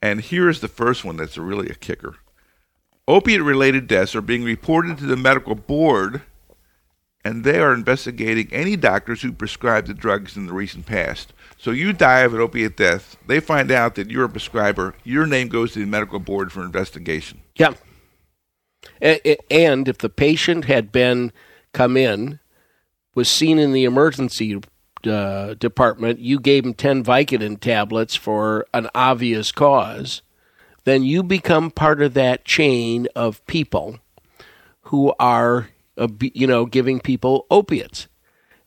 and 0.03 0.21
here 0.21 0.49
is 0.49 0.61
the 0.61 0.69
first 0.69 1.05
one 1.05 1.17
that's 1.17 1.39
really 1.39 1.69
a 1.69 1.75
kicker. 1.75 2.17
Opiate-related 3.07 3.87
deaths 3.87 4.15
are 4.15 4.21
being 4.21 4.45
reported 4.45 4.99
to 4.99 5.07
the 5.07 5.17
medical 5.17 5.55
board, 5.55 6.23
and 7.25 7.43
they 7.43 7.59
are 7.59 7.73
investigating 7.73 8.49
any 8.53 8.77
doctors 8.77 9.23
who 9.23 9.33
prescribed 9.33 9.87
the 9.87 9.95
drugs 9.95 10.37
in 10.37 10.47
the 10.47 10.53
recent 10.53 10.85
past. 10.85 11.33
So 11.59 11.73
you 11.73 11.93
die 11.93 12.21
of 12.21 12.35
an 12.35 12.41
opiate 12.41 12.77
death, 12.77 13.17
they 13.27 13.41
find 13.41 13.71
out 13.73 13.97
that 13.97 14.11
you're 14.11 14.25
a 14.25 14.29
prescriber. 14.29 14.95
Your 15.03 15.27
name 15.27 15.49
goes 15.49 15.73
to 15.73 15.81
the 15.81 15.87
medical 15.87 16.21
board 16.21 16.53
for 16.53 16.63
investigation. 16.63 17.43
Yeah. 17.57 17.75
And 19.01 19.89
if 19.89 19.99
the 19.99 20.09
patient 20.09 20.67
had 20.67 20.93
been 20.93 21.33
come 21.73 21.97
in, 21.97 22.39
was 23.15 23.29
seen 23.29 23.59
in 23.59 23.73
the 23.73 23.85
emergency 23.85 24.61
uh, 25.05 25.55
department, 25.55 26.21
you 26.21 26.39
gave 26.39 26.65
him 26.65 26.75
10 26.75 27.03
Vicodin 27.03 27.59
tablets 27.59 28.15
for 28.15 28.65
an 28.73 28.89
obvious 28.95 29.51
cause, 29.51 30.23
then 30.85 31.03
you 31.03 31.25
become 31.25 31.73
part 31.73 32.01
of 32.01 32.15
that 32.15 32.45
chain 32.45 33.09
of 33.17 33.45
people 33.47 33.99
who 34.83 35.13
are, 35.19 35.71
uh, 35.97 36.09
you 36.21 36.47
know, 36.47 36.65
giving 36.67 37.01
people 37.01 37.47
opiates. 37.51 38.07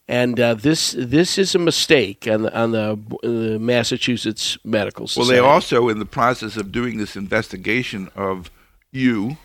And 0.07 0.39
uh, 0.39 0.55
this 0.55 0.93
this 0.97 1.37
is 1.37 1.55
a 1.55 1.59
mistake 1.59 2.27
on 2.27 2.41
the, 2.43 2.57
on 2.57 2.71
the 2.71 2.99
uh, 3.23 3.59
Massachusetts 3.59 4.57
Medical 4.65 5.07
Well, 5.15 5.25
they 5.25 5.39
also, 5.39 5.87
in 5.89 5.99
the 5.99 6.05
process 6.05 6.57
of 6.57 6.71
doing 6.71 6.97
this 6.97 7.15
investigation 7.15 8.09
of 8.15 8.51
you, 8.91 9.37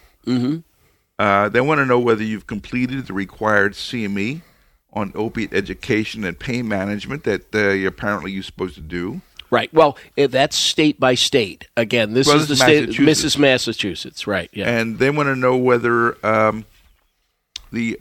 uh, 1.18 1.48
they 1.48 1.60
want 1.60 1.78
to 1.78 1.86
know 1.86 2.00
whether 2.00 2.24
you've 2.24 2.46
completed 2.46 3.06
the 3.06 3.12
required 3.12 3.74
CME 3.74 4.42
on 4.92 5.12
opiate 5.14 5.52
education 5.52 6.24
and 6.24 6.38
pain 6.38 6.66
management 6.66 7.24
that 7.24 7.54
uh, 7.54 7.86
apparently 7.86 8.32
you're 8.32 8.42
supposed 8.42 8.74
to 8.74 8.80
do. 8.80 9.20
Right. 9.50 9.72
Well, 9.72 9.96
eh, 10.16 10.26
that's 10.26 10.56
state 10.56 10.98
by 10.98 11.14
state. 11.14 11.68
Again, 11.76 12.14
this 12.14 12.26
Well, 12.26 12.36
is 12.38 12.48
the 12.48 12.54
this 12.54 12.60
is 12.60 12.64
state. 12.64 12.88
Massachusetts. 12.88 13.36
Mrs. 13.36 13.38
Massachusetts. 13.38 14.26
Right. 14.26 14.50
Yeah. 14.52 14.68
And 14.68 14.98
they 14.98 15.10
want 15.10 15.28
to 15.28 15.36
know 15.36 15.56
whether 15.56 16.26
um, 16.26 16.64
the 17.70 18.00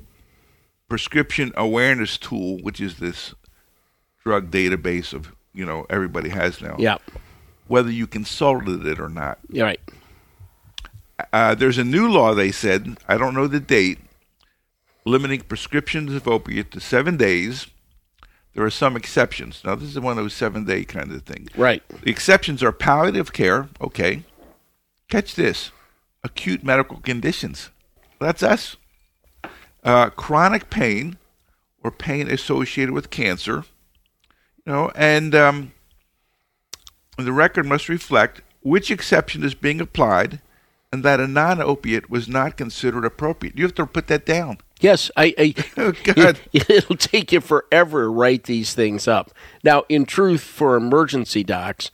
prescription 0.88 1.52
awareness 1.56 2.18
tool, 2.18 2.58
which 2.60 2.80
is 2.80 2.98
this 2.98 3.34
drug 4.24 4.52
database 4.52 5.14
of 5.14 5.34
you 5.54 5.66
know 5.66 5.86
everybody 5.90 6.30
has 6.30 6.62
now, 6.62 6.76
yeah. 6.78 6.98
whether 7.68 7.92
you 7.92 8.08
consulted 8.08 8.86
it 8.86 9.00
or 9.00 9.10
not. 9.10 9.40
You're 9.50 9.66
right. 9.66 9.80
Uh, 11.32 11.56
there's 11.56 11.78
a 11.78 11.84
new 11.84 12.10
law, 12.10 12.34
they 12.34 12.52
said, 12.52 12.98
I 13.08 13.18
don't 13.18 13.34
know 13.34 13.48
the 13.48 13.60
date, 13.60 14.00
limiting 15.06 15.42
prescriptions 15.42 16.14
of 16.14 16.28
opiate 16.28 16.72
to 16.72 16.80
seven 16.80 17.16
days. 17.16 17.68
There 18.54 18.66
are 18.66 18.72
some 18.72 18.96
exceptions. 18.96 19.62
Now, 19.64 19.76
this 19.76 19.90
is 19.90 20.00
one 20.00 20.18
of 20.18 20.24
those 20.24 20.34
seven 20.34 20.66
day 20.66 20.84
kind 20.86 21.12
of 21.12 21.24
things. 21.24 21.50
Right. 21.58 21.84
The 22.04 22.10
exceptions 22.10 22.64
are 22.64 22.72
palliative 22.72 23.34
care. 23.34 23.70
Okay. 23.82 24.24
Catch 25.10 25.36
this 25.36 25.72
acute 26.24 26.64
medical 26.64 26.98
conditions. 26.98 27.70
That's 28.20 28.44
us. 28.44 28.78
Uh, 29.86 30.10
chronic 30.10 30.70
pain 30.70 31.18
or 31.84 31.92
pain 31.92 32.30
associated 32.30 32.94
with 32.94 33.10
cancer. 33.10 33.64
You 34.66 34.74
know, 34.74 34.92
and 34.96 35.34
um, 35.34 35.72
the 37.18 37.32
record 37.32 37.66
must 37.66 37.88
reflect 37.88 38.42
which 38.62 38.90
exception 38.90 39.44
is 39.44 39.54
being 39.54 39.80
applied 39.80 40.42
and 40.92 41.04
that 41.04 41.20
a 41.20 41.28
non 41.28 41.62
opiate 41.62 42.10
was 42.10 42.28
not 42.28 42.58
considered 42.58 43.06
appropriate. 43.06 43.58
You 43.58 43.64
have 43.66 43.76
to 43.76 43.86
put 43.86 44.08
that 44.08 44.26
down. 44.26 44.58
Yes. 44.80 45.12
I. 45.16 45.34
I 45.38 45.54
Oh, 45.78 45.94
God. 46.04 46.40
It, 46.52 46.70
it'll 46.70 46.96
take 46.96 47.32
you 47.32 47.42
forever 47.42 48.04
to 48.04 48.10
write 48.10 48.46
these 48.46 48.74
things 48.74 49.08
up. 49.08 49.32
Now, 49.64 49.84
in 49.90 50.06
truth, 50.06 50.42
for 50.42 50.76
emergency 50.76 51.44
docs, 51.44 51.92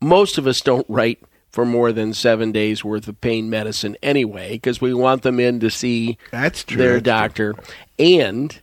most 0.00 0.38
of 0.38 0.46
us 0.46 0.60
don't 0.60 0.86
write 0.88 1.22
for 1.50 1.64
more 1.64 1.92
than 1.92 2.14
seven 2.14 2.52
days 2.52 2.84
worth 2.84 3.08
of 3.08 3.20
pain 3.20 3.50
medicine 3.50 3.96
anyway, 4.02 4.52
because 4.52 4.80
we 4.80 4.94
want 4.94 5.22
them 5.22 5.40
in 5.40 5.60
to 5.60 5.70
see 5.70 6.16
That's 6.30 6.64
true. 6.64 6.76
their 6.76 7.00
That's 7.00 7.34
true. 7.34 7.52
doctor. 7.52 7.72
And 7.98 8.60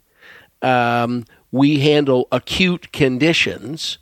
um, 0.62 1.26
we 1.52 1.80
handle 1.80 2.28
acute 2.32 2.92
conditions 2.92 3.98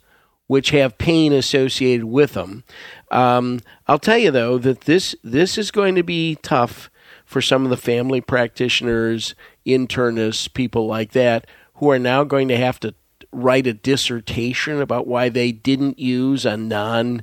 which 0.46 0.70
have 0.70 0.96
pain 0.98 1.32
associated 1.32 2.04
with 2.04 2.34
them. 2.34 2.62
Um, 3.10 3.60
I'll 3.88 3.98
tell 3.98 4.18
you 4.18 4.30
though 4.30 4.58
that 4.58 4.82
this 4.82 5.14
this 5.24 5.58
is 5.58 5.70
going 5.70 5.94
to 5.96 6.02
be 6.02 6.36
tough 6.42 6.90
for 7.24 7.42
some 7.42 7.64
of 7.64 7.70
the 7.70 7.76
family 7.76 8.20
practitioners, 8.20 9.34
internists, 9.66 10.52
people 10.52 10.86
like 10.86 11.12
that, 11.12 11.46
who 11.74 11.90
are 11.90 11.98
now 11.98 12.22
going 12.22 12.46
to 12.48 12.56
have 12.56 12.78
to 12.80 12.94
write 13.32 13.66
a 13.66 13.72
dissertation 13.72 14.80
about 14.80 15.06
why 15.06 15.28
they 15.28 15.50
didn't 15.52 15.98
use 15.98 16.46
a 16.46 16.56
non 16.56 17.22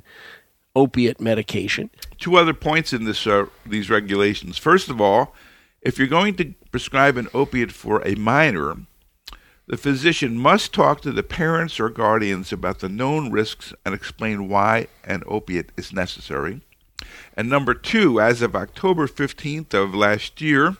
opiate 0.74 1.20
medication. 1.20 1.90
two 2.18 2.36
other 2.36 2.54
points 2.54 2.92
in 2.92 3.04
this 3.04 3.26
uh, 3.26 3.46
these 3.66 3.88
regulations. 3.90 4.58
First 4.58 4.88
of 4.88 5.00
all, 5.00 5.34
if 5.82 5.98
you're 5.98 6.08
going 6.08 6.34
to 6.36 6.54
prescribe 6.70 7.16
an 7.16 7.28
opiate 7.34 7.72
for 7.72 8.00
a 8.06 8.14
minor, 8.16 8.76
the 9.66 9.76
physician 9.76 10.36
must 10.38 10.72
talk 10.74 11.00
to 11.02 11.12
the 11.12 11.22
parents 11.22 11.78
or 11.80 11.88
guardians 11.88 12.52
about 12.52 12.80
the 12.80 12.88
known 12.88 13.30
risks 13.30 13.72
and 13.84 13.94
explain 13.94 14.48
why 14.48 14.88
an 15.04 15.22
opiate 15.26 15.70
is 15.76 15.92
necessary. 15.92 16.60
And 17.36 17.48
number 17.48 17.74
two, 17.74 18.20
as 18.20 18.42
of 18.42 18.54
October 18.56 19.06
15th 19.06 19.72
of 19.74 19.94
last 19.94 20.40
year, 20.40 20.76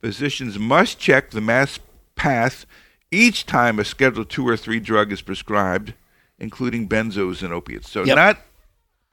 physicians 0.00 0.58
must 0.58 0.98
check 0.98 1.30
the 1.30 1.40
mass 1.40 1.78
path 2.14 2.66
each 3.10 3.44
time 3.46 3.78
a 3.78 3.84
Schedule 3.84 4.24
2 4.24 4.46
or 4.46 4.56
3 4.56 4.80
drug 4.80 5.12
is 5.12 5.20
prescribed, 5.22 5.94
including 6.38 6.88
benzos 6.88 7.42
and 7.42 7.52
opiates. 7.52 7.90
So 7.90 8.04
Yep. 8.04 8.16
not 8.16 8.38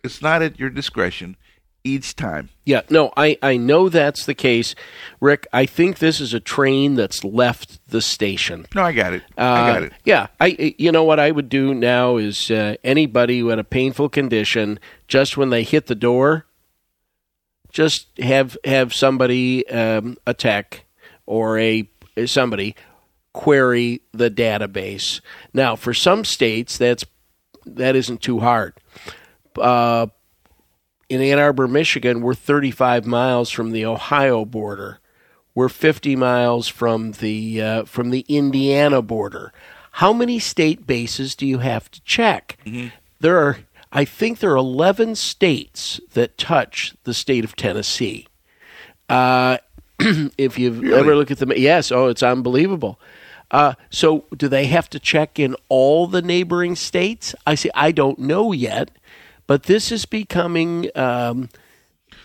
it's 0.08 0.22
not 0.22 0.42
at 0.42 0.60
your 0.60 0.70
discretion 0.72 1.38
each 1.84 2.16
time. 2.18 2.50
Yeah, 2.66 2.82
no, 2.90 3.14
I, 3.16 3.38
I 3.42 3.56
know 3.56 3.88
that's 3.88 4.26
the 4.26 4.34
case. 4.34 4.76
Rick, 5.22 5.48
I 5.54 5.66
think 5.66 6.00
this 6.00 6.20
is 6.20 6.34
a 6.34 6.40
train 6.42 6.96
that's 6.96 7.24
left 7.24 7.80
the 7.88 8.02
station. 8.02 8.66
No, 8.76 8.82
I 8.82 8.92
got 8.92 9.14
it. 9.14 9.24
I 9.38 9.42
Uh, 9.42 9.74
got 9.74 9.84
it. 9.84 9.94
Yeah, 10.04 10.28
I 10.42 10.76
you 10.78 10.92
know 10.92 11.06
what 11.06 11.20
I 11.20 11.32
would 11.32 11.48
do 11.48 11.74
now 11.74 12.18
is 12.18 12.52
uh, 12.52 12.76
anybody 12.84 13.40
who 13.40 13.48
had 13.50 13.60
a 13.60 13.64
painful 13.64 14.10
condition, 14.10 14.80
just 15.08 15.38
when 15.38 15.50
they 15.50 15.64
hit 15.64 15.86
the 15.86 15.96
door, 15.96 16.46
just 17.72 18.08
have 18.20 18.58
have 18.66 18.94
somebody 18.94 19.66
um, 19.70 20.18
a 20.26 20.34
tech 20.34 20.84
or 21.26 21.58
a 21.58 21.88
somebody 22.26 22.76
query 23.34 24.02
the 24.12 24.32
database. 24.32 25.22
Now, 25.54 25.76
for 25.76 25.94
some 25.94 26.26
states, 26.26 26.78
that's 26.78 27.06
that 27.66 27.96
isn't 27.96 28.22
too 28.22 28.40
hard. 28.40 28.74
Uh, 29.60 30.08
in 31.10 31.22
Ann 31.22 31.40
Arbor, 31.40 31.68
Michigan, 31.68 32.22
we're 32.22 32.34
35 32.34 33.06
miles 33.06 33.50
from 33.50 33.72
the 33.72 33.86
Ohio 33.86 34.44
border. 34.46 35.00
We're 35.56 35.70
50 35.70 36.16
miles 36.16 36.68
from 36.68 37.14
the 37.14 37.62
uh, 37.62 37.86
from 37.86 38.12
the 38.12 38.26
Indiana 38.28 39.02
border. 39.02 39.54
How 39.94 40.14
many 40.14 40.38
state 40.38 40.86
bases 40.86 41.34
do 41.34 41.48
you 41.48 41.60
have 41.60 41.90
to 41.90 42.02
check? 42.04 42.58
There 43.20 43.38
are, 43.38 43.58
I 43.92 44.06
think, 44.06 44.38
there 44.40 44.52
are 44.52 44.58
11 44.58 45.16
states 45.16 46.00
that 46.14 46.38
touch 46.38 46.94
the 47.04 47.16
state 47.16 47.44
of 47.44 47.56
Tennessee. 47.56 48.28
Uh, 49.10 49.58
if 50.38 50.60
you've 50.60 50.84
ever 50.84 51.16
looked 51.16 51.32
at 51.32 51.40
them, 51.40 51.52
yes, 51.56 51.92
oh, 51.92 52.08
it's 52.08 52.22
unbelievable. 52.22 53.00
Uh, 53.50 53.74
so, 53.90 54.26
do 54.36 54.48
they 54.48 54.66
have 54.66 54.90
to 54.92 55.00
check 55.00 55.40
in 55.40 55.56
all 55.70 56.06
the 56.06 56.22
neighboring 56.22 56.76
states? 56.76 57.34
I 57.48 57.56
say 57.56 57.72
I 57.74 57.92
don't 57.92 58.20
know 58.20 58.52
yet, 58.52 58.92
but 59.48 59.64
this 59.64 59.92
is 59.92 60.06
becoming. 60.06 60.90
Um, 60.96 61.50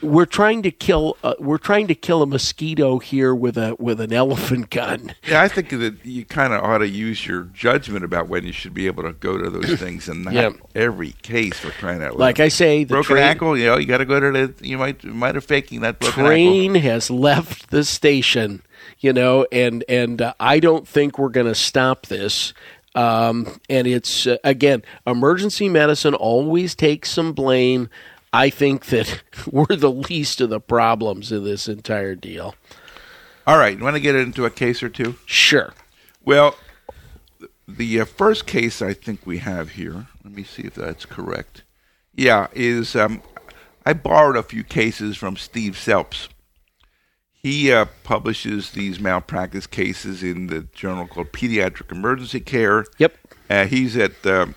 we're 0.01 0.27
trying 0.27 0.63
to 0.65 0.73
kill. 0.73 1.17
Uh, 1.23 1.35
we're 1.39 1.59
trying 1.59 1.87
to 1.87 1.95
kill 1.95 2.23
a 2.23 2.27
mosquito 2.27 2.99
here 2.99 3.33
with 3.35 3.57
a 3.57 3.77
with 3.79 4.01
an 4.01 4.13
elephant 4.13 4.71
gun. 4.71 5.15
Yeah, 5.29 5.43
I 5.43 5.49
think 5.49 5.69
that 5.71 6.05
you 6.05 6.25
kind 6.25 6.53
of 6.53 6.63
ought 6.65 6.79
to 6.79 6.89
use 6.89 7.25
your 7.25 7.45
judgment 7.45 8.05
about 8.05 8.29
when 8.29 8.45
you 8.45 8.53
should 8.53 8.75
be 8.75 8.87
able 8.89 9.05
to 9.05 9.13
go 9.13 9.39
to 9.39 9.49
those 9.49 9.75
things, 9.79 10.09
and 10.09 10.25
not 10.25 10.35
Yeah. 10.35 10.51
every 10.75 11.13
case 11.23 11.57
for 11.59 11.71
crying 11.71 12.03
out. 12.03 12.19
Like 12.19 12.41
I 12.41 12.49
say, 12.49 12.83
the 12.83 12.95
broken 12.95 13.15
train, 13.17 13.25
ankle, 13.25 13.57
you 13.57 13.67
know, 13.67 13.77
you 13.79 13.87
got 13.87 13.99
to 13.99 14.05
go 14.05 14.19
to 14.19 14.33
the. 14.49 14.67
You 14.67 14.77
might 14.77 15.05
you 15.05 15.15
might 15.15 15.37
have 15.37 15.45
faking 15.45 15.83
that 15.83 16.01
broken 16.01 16.21
ankle. 16.21 16.29
train 16.31 16.75
has 16.77 17.09
left 17.11 17.71
the 17.71 17.85
station. 17.85 18.63
You 18.99 19.13
know, 19.13 19.47
and 19.53 19.85
and 19.89 20.21
uh, 20.21 20.35
I 20.41 20.59
don't 20.59 20.87
think 20.89 21.17
we're 21.19 21.29
going 21.29 21.47
to 21.47 21.55
stop 21.55 22.07
this. 22.07 22.53
Um, 22.95 23.61
and 23.69 23.87
it's 23.87 24.27
uh, 24.27 24.37
again, 24.45 24.83
emergency 25.07 25.69
medicine 25.69 26.15
always 26.15 26.75
takes 26.75 27.11
some 27.11 27.33
blame. 27.33 27.89
I 28.33 28.51
think 28.51 28.87
that 28.87 29.23
we're 29.51 29.77
the 29.77 29.91
least 29.91 30.41
of 30.41 30.51
the 30.51 30.61
problems 30.61 31.33
in 31.33 31.45
this 31.45 31.69
entire 31.69 32.15
deal. 32.15 32.55
All 33.47 33.59
right, 33.59 33.77
you 33.77 33.83
want 33.83 33.97
to 33.97 34.01
get 34.01 34.15
into 34.15 34.45
a 34.45 34.51
case 34.51 34.83
or 34.83 34.89
two? 34.89 35.17
Sure. 35.27 35.75
Well, 36.25 36.57
the 37.67 38.01
uh, 38.01 38.05
first 38.05 38.47
case 38.47 38.81
I 38.81 38.93
think 38.93 39.27
we 39.27 39.39
have 39.39 39.71
here. 39.71 40.07
Let 40.23 40.33
me 40.33 40.45
see 40.45 40.63
if 40.63 40.75
that's 40.75 41.05
correct. 41.05 41.63
Yeah, 42.15 42.49
is 42.53 42.95
um, 42.95 43.23
I 43.85 43.95
borrowed 43.95 44.37
a 44.37 44.43
few 44.43 44.63
cases 44.63 45.17
from 45.17 45.37
Steve 45.37 45.77
Selbst. 45.77 46.29
He 47.43 47.73
uh, 47.73 47.87
publishes 48.05 48.71
these 48.71 49.01
malpractice 49.01 49.67
cases 49.67 50.23
in 50.23 50.47
the 50.47 50.63
journal 50.73 51.09
called 51.09 51.33
Pediatric 51.33 51.91
Emergency 51.91 52.39
Care. 52.41 52.87
Yep. 52.99 53.17
Uh, 53.51 53.67
he's 53.67 53.97
at 53.97 54.25
um 54.27 54.55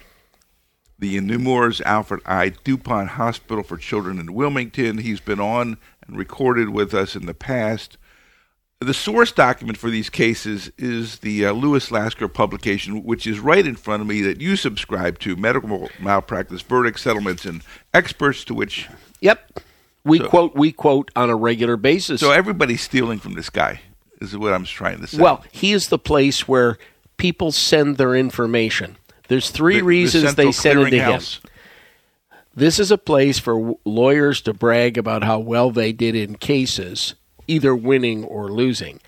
the 0.97 1.19
Nemours 1.19 1.81
Alfred 1.81 2.21
I. 2.25 2.49
DuPont 2.49 3.09
Hospital 3.09 3.63
for 3.63 3.77
Children 3.77 4.19
in 4.19 4.33
Wilmington. 4.33 4.99
He's 4.99 5.19
been 5.19 5.41
on 5.41 5.77
and 6.07 6.17
recorded 6.17 6.69
with 6.69 6.93
us 6.93 7.15
in 7.15 7.25
the 7.25 7.33
past. 7.33 7.97
The 8.79 8.93
source 8.93 9.31
document 9.31 9.77
for 9.77 9.89
these 9.89 10.09
cases 10.09 10.71
is 10.77 11.19
the 11.19 11.47
uh, 11.47 11.53
Lewis 11.53 11.91
Laska 11.91 12.29
publication, 12.29 13.03
which 13.03 13.25
is 13.25 13.39
right 13.39 13.65
in 13.65 13.75
front 13.75 14.01
of 14.01 14.07
me 14.07 14.21
that 14.21 14.41
you 14.41 14.55
subscribe 14.55 15.17
to 15.19 15.35
Medical 15.35 15.89
Malpractice 15.99 16.61
Verdicts, 16.61 17.01
Settlements, 17.01 17.45
and 17.45 17.61
Experts, 17.93 18.43
to 18.45 18.53
which. 18.53 18.87
Yep. 19.21 19.59
We 20.05 20.19
So- 20.19 20.27
quote 20.27 20.55
we 20.55 20.71
quote 20.71 21.11
on 21.15 21.29
a 21.29 21.35
regular 21.35 21.75
basis. 21.75 22.21
So 22.21 22.31
everybody's 22.31 22.81
stealing 22.81 23.19
from 23.19 23.33
this 23.33 23.49
guy, 23.49 23.81
is 24.21 24.37
what 24.37 24.53
I'm 24.53 24.63
trying 24.63 25.01
to 25.01 25.07
say. 25.07 25.17
Well, 25.17 25.43
he 25.51 25.73
is 25.73 25.87
the 25.89 25.99
place 25.99 26.47
where 26.47 26.77
people 27.17 27.51
send 27.51 27.97
their 27.97 28.15
information. 28.15 28.97
There's 29.27 29.49
three 29.49 29.75
The- 29.75 29.79
the 29.81 29.85
reasons 29.85 30.35
they 30.35 30.51
send 30.51 30.79
it 30.81 30.91
to 30.91 30.99
him. 30.99 31.21
This 32.55 32.79
is 32.79 32.91
a 32.91 32.97
place 32.97 33.39
for 33.39 33.75
lawyers 33.83 34.39
to 34.41 34.53
brag 34.53 34.97
about 34.97 35.23
how 35.23 35.39
well 35.39 35.71
they 35.71 35.91
did 35.91 36.15
in 36.15 36.35
cases, 36.35 37.15
either 37.47 37.75
winning 37.75 38.23
or 38.23 38.49
losing. 38.49 39.01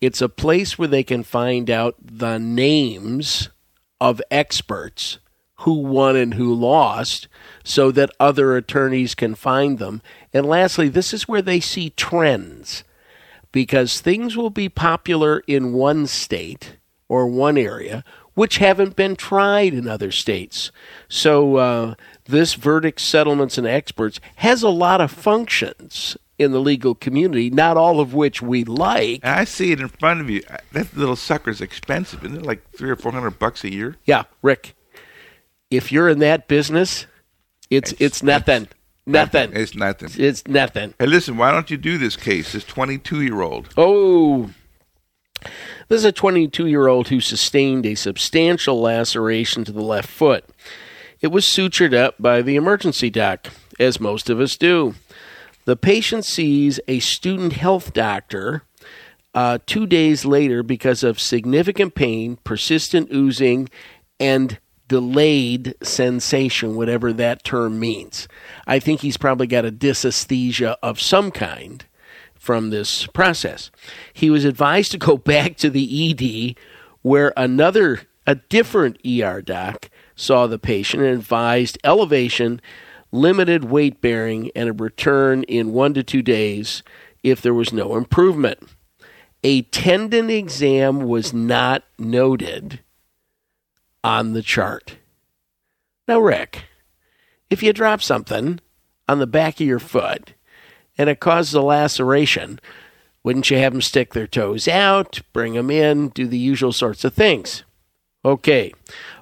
It's 0.00 0.22
a 0.22 0.28
place 0.28 0.78
where 0.78 0.88
they 0.88 1.02
can 1.02 1.22
find 1.22 1.68
out 1.68 1.96
the 2.00 2.38
names 2.38 3.50
of 4.00 4.22
experts 4.30 5.18
who 5.58 5.74
won 5.74 6.16
and 6.16 6.34
who 6.34 6.52
lost 6.52 7.28
so 7.62 7.90
that 7.92 8.10
other 8.18 8.56
attorneys 8.56 9.14
can 9.14 9.34
find 9.34 9.78
them. 9.78 10.02
And 10.32 10.46
lastly, 10.46 10.88
this 10.88 11.14
is 11.14 11.28
where 11.28 11.42
they 11.42 11.60
see 11.60 11.90
trends 11.90 12.84
because 13.52 14.00
things 14.00 14.36
will 14.36 14.50
be 14.50 14.68
popular 14.68 15.42
in 15.46 15.72
one 15.72 16.06
state 16.06 16.76
or 17.08 17.26
one 17.26 17.56
area 17.56 18.04
which 18.34 18.58
haven't 18.58 18.96
been 18.96 19.16
tried 19.16 19.72
in 19.72 19.88
other 19.88 20.10
states. 20.10 20.72
So 21.08 21.56
uh, 21.56 21.94
this 22.24 22.54
verdict 22.54 23.00
settlements 23.00 23.56
and 23.56 23.66
experts 23.66 24.20
has 24.36 24.62
a 24.62 24.68
lot 24.68 25.00
of 25.00 25.10
functions 25.10 26.16
in 26.36 26.50
the 26.50 26.58
legal 26.58 26.96
community, 26.96 27.48
not 27.48 27.76
all 27.76 28.00
of 28.00 28.12
which 28.12 28.42
we 28.42 28.64
like. 28.64 29.24
I 29.24 29.44
see 29.44 29.70
it 29.70 29.80
in 29.80 29.88
front 29.88 30.20
of 30.20 30.28
you. 30.28 30.42
That 30.72 30.96
little 30.96 31.14
sucker's 31.14 31.60
expensive. 31.60 32.24
Isn't 32.24 32.38
it 32.38 32.46
like 32.46 32.68
three 32.72 32.90
or 32.90 32.96
four 32.96 33.12
hundred 33.12 33.38
bucks 33.38 33.62
a 33.62 33.72
year? 33.72 33.96
Yeah, 34.04 34.24
Rick, 34.42 34.74
if 35.76 35.90
you're 35.92 36.08
in 36.08 36.18
that 36.20 36.48
business, 36.48 37.06
it's 37.70 37.92
it's, 37.92 38.00
It's- 38.00 38.22
nothing. 38.22 38.68
Nothing. 39.06 39.50
It's 39.52 39.74
nothing. 39.74 40.08
It's 40.16 40.46
nothing. 40.46 40.94
Hey, 40.98 41.04
listen, 41.04 41.36
why 41.36 41.50
don't 41.50 41.70
you 41.70 41.76
do 41.76 41.98
this 41.98 42.16
case? 42.16 42.52
This 42.52 42.64
22 42.64 43.20
year 43.20 43.42
old. 43.42 43.68
Oh, 43.76 44.50
this 45.88 45.98
is 45.98 46.04
a 46.06 46.12
22 46.12 46.66
year 46.66 46.86
old 46.88 47.08
who 47.08 47.20
sustained 47.20 47.84
a 47.84 47.96
substantial 47.96 48.80
laceration 48.80 49.62
to 49.64 49.72
the 49.72 49.82
left 49.82 50.08
foot. 50.08 50.46
It 51.20 51.26
was 51.26 51.44
sutured 51.44 51.94
up 51.94 52.14
by 52.18 52.40
the 52.40 52.56
emergency 52.56 53.10
doc, 53.10 53.48
as 53.78 54.00
most 54.00 54.30
of 54.30 54.40
us 54.40 54.56
do. 54.56 54.94
The 55.66 55.76
patient 55.76 56.24
sees 56.24 56.80
a 56.88 56.98
student 57.00 57.54
health 57.54 57.92
doctor 57.92 58.62
uh, 59.34 59.58
two 59.66 59.86
days 59.86 60.24
later 60.24 60.62
because 60.62 61.02
of 61.02 61.20
significant 61.20 61.94
pain, 61.94 62.38
persistent 62.44 63.10
oozing, 63.12 63.68
and 64.18 64.58
delayed 64.88 65.74
sensation, 65.82 66.76
whatever 66.76 67.12
that 67.12 67.44
term 67.44 67.78
means. 67.78 68.28
I 68.66 68.78
think 68.78 69.00
he's 69.00 69.16
probably 69.16 69.46
got 69.46 69.64
a 69.64 69.72
dysesthesia 69.72 70.76
of 70.82 71.00
some 71.00 71.30
kind 71.30 71.84
from 72.34 72.70
this 72.70 73.06
process. 73.06 73.70
He 74.12 74.30
was 74.30 74.44
advised 74.44 74.92
to 74.92 74.98
go 74.98 75.16
back 75.16 75.56
to 75.58 75.70
the 75.70 76.10
ED 76.10 76.56
where 77.02 77.32
another, 77.36 78.02
a 78.26 78.36
different 78.36 78.98
ER 79.06 79.42
doc 79.42 79.90
saw 80.14 80.46
the 80.46 80.58
patient 80.58 81.02
and 81.02 81.12
advised 81.18 81.78
elevation, 81.84 82.60
limited 83.12 83.64
weight 83.64 84.00
bearing, 84.00 84.50
and 84.54 84.68
a 84.68 84.72
return 84.72 85.42
in 85.44 85.72
one 85.72 85.94
to 85.94 86.02
two 86.02 86.22
days 86.22 86.82
if 87.22 87.40
there 87.40 87.54
was 87.54 87.72
no 87.72 87.96
improvement. 87.96 88.58
A 89.42 89.62
tendon 89.62 90.30
exam 90.30 91.00
was 91.00 91.32
not 91.34 91.84
noted 91.98 92.80
on 94.04 94.34
the 94.34 94.42
chart. 94.42 94.98
Now, 96.06 96.20
Rick, 96.20 96.64
if 97.48 97.62
you 97.62 97.72
drop 97.72 98.02
something 98.02 98.60
on 99.08 99.18
the 99.18 99.26
back 99.26 99.54
of 99.54 99.66
your 99.66 99.78
foot 99.78 100.34
and 100.98 101.08
it 101.08 101.18
causes 101.18 101.54
a 101.54 101.62
laceration, 101.62 102.60
wouldn't 103.22 103.50
you 103.50 103.56
have 103.56 103.72
them 103.72 103.80
stick 103.80 104.12
their 104.12 104.26
toes 104.26 104.68
out, 104.68 105.22
bring 105.32 105.54
them 105.54 105.70
in, 105.70 106.10
do 106.10 106.26
the 106.26 106.38
usual 106.38 106.72
sorts 106.72 107.04
of 107.04 107.14
things? 107.14 107.64
Okay. 108.24 108.72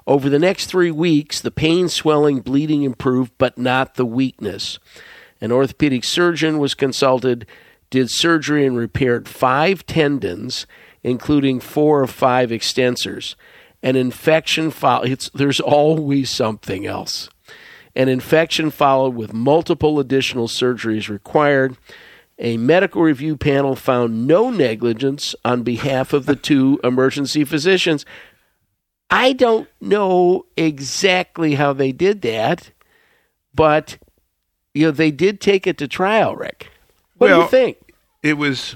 Over 0.05 0.29
the 0.29 0.39
next 0.39 0.67
three 0.67 0.91
weeks, 0.91 1.39
the 1.39 1.51
pain, 1.51 1.87
swelling, 1.87 2.41
bleeding 2.41 2.83
improved, 2.83 3.31
but 3.37 3.57
not 3.57 3.95
the 3.95 4.05
weakness. 4.05 4.79
An 5.39 5.51
orthopedic 5.51 6.03
surgeon 6.03 6.59
was 6.59 6.73
consulted, 6.73 7.45
did 7.89 8.09
surgery, 8.09 8.65
and 8.65 8.77
repaired 8.77 9.27
five 9.27 9.85
tendons, 9.85 10.67
including 11.03 11.59
four 11.59 12.03
of 12.03 12.09
five 12.09 12.49
extensors. 12.49 13.35
An 13.83 13.95
infection 13.95 14.71
followed. 14.71 15.29
There's 15.35 15.59
always 15.59 16.29
something 16.29 16.87
else. 16.87 17.29
An 17.95 18.07
infection 18.07 18.71
followed 18.71 19.13
with 19.13 19.33
multiple 19.33 19.99
additional 19.99 20.47
surgeries 20.47 21.09
required. 21.09 21.77
A 22.39 22.57
medical 22.57 23.03
review 23.03 23.37
panel 23.37 23.75
found 23.75 24.25
no 24.25 24.49
negligence 24.49 25.35
on 25.45 25.61
behalf 25.61 26.13
of 26.13 26.25
the 26.25 26.35
two 26.35 26.79
emergency 26.83 27.43
physicians. 27.43 28.05
I 29.11 29.33
don't 29.33 29.69
know 29.79 30.45
exactly 30.57 31.53
how 31.53 31.73
they 31.73 31.91
did 31.91 32.23
that, 32.23 32.71
but 33.53 33.99
you 34.73 34.85
know 34.85 34.91
they 34.91 35.11
did 35.11 35.39
take 35.39 35.67
it 35.67 35.77
to 35.77 35.87
trial, 35.87 36.35
Rick. 36.35 36.69
What 37.17 37.29
Well, 37.29 37.39
do 37.39 37.43
you 37.43 37.49
think? 37.49 37.77
It 38.23 38.37
was. 38.37 38.75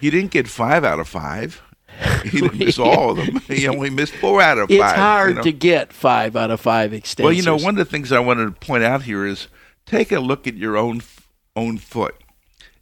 He 0.00 0.08
didn't 0.08 0.30
get 0.30 0.48
five 0.48 0.84
out 0.84 1.00
of 1.00 1.08
five. 1.08 1.60
He 2.24 2.40
didn't 2.40 2.58
miss 2.58 2.78
all 2.78 3.10
of 3.10 3.16
them. 3.18 3.36
He 3.46 3.66
only 3.68 3.90
missed 3.90 4.14
four 4.14 4.40
out 4.42 4.58
of 4.58 4.70
It's 4.70 4.80
five. 4.80 4.96
hard 4.96 5.28
you 5.30 5.34
know. 5.36 5.42
to 5.42 5.52
get 5.52 5.92
five 5.92 6.36
out 6.36 6.50
of 6.50 6.60
five 6.60 6.92
extensors. 6.92 7.24
Well, 7.24 7.32
you 7.32 7.42
know, 7.42 7.56
one 7.56 7.78
of 7.78 7.84
the 7.86 7.90
things 7.90 8.12
I 8.12 8.20
wanted 8.20 8.44
to 8.46 8.66
point 8.66 8.84
out 8.84 9.02
here 9.02 9.26
is 9.26 9.48
take 9.86 10.12
a 10.12 10.20
look 10.20 10.46
at 10.46 10.54
your 10.56 10.76
own 10.76 11.02
own 11.56 11.78
foot. 11.78 12.14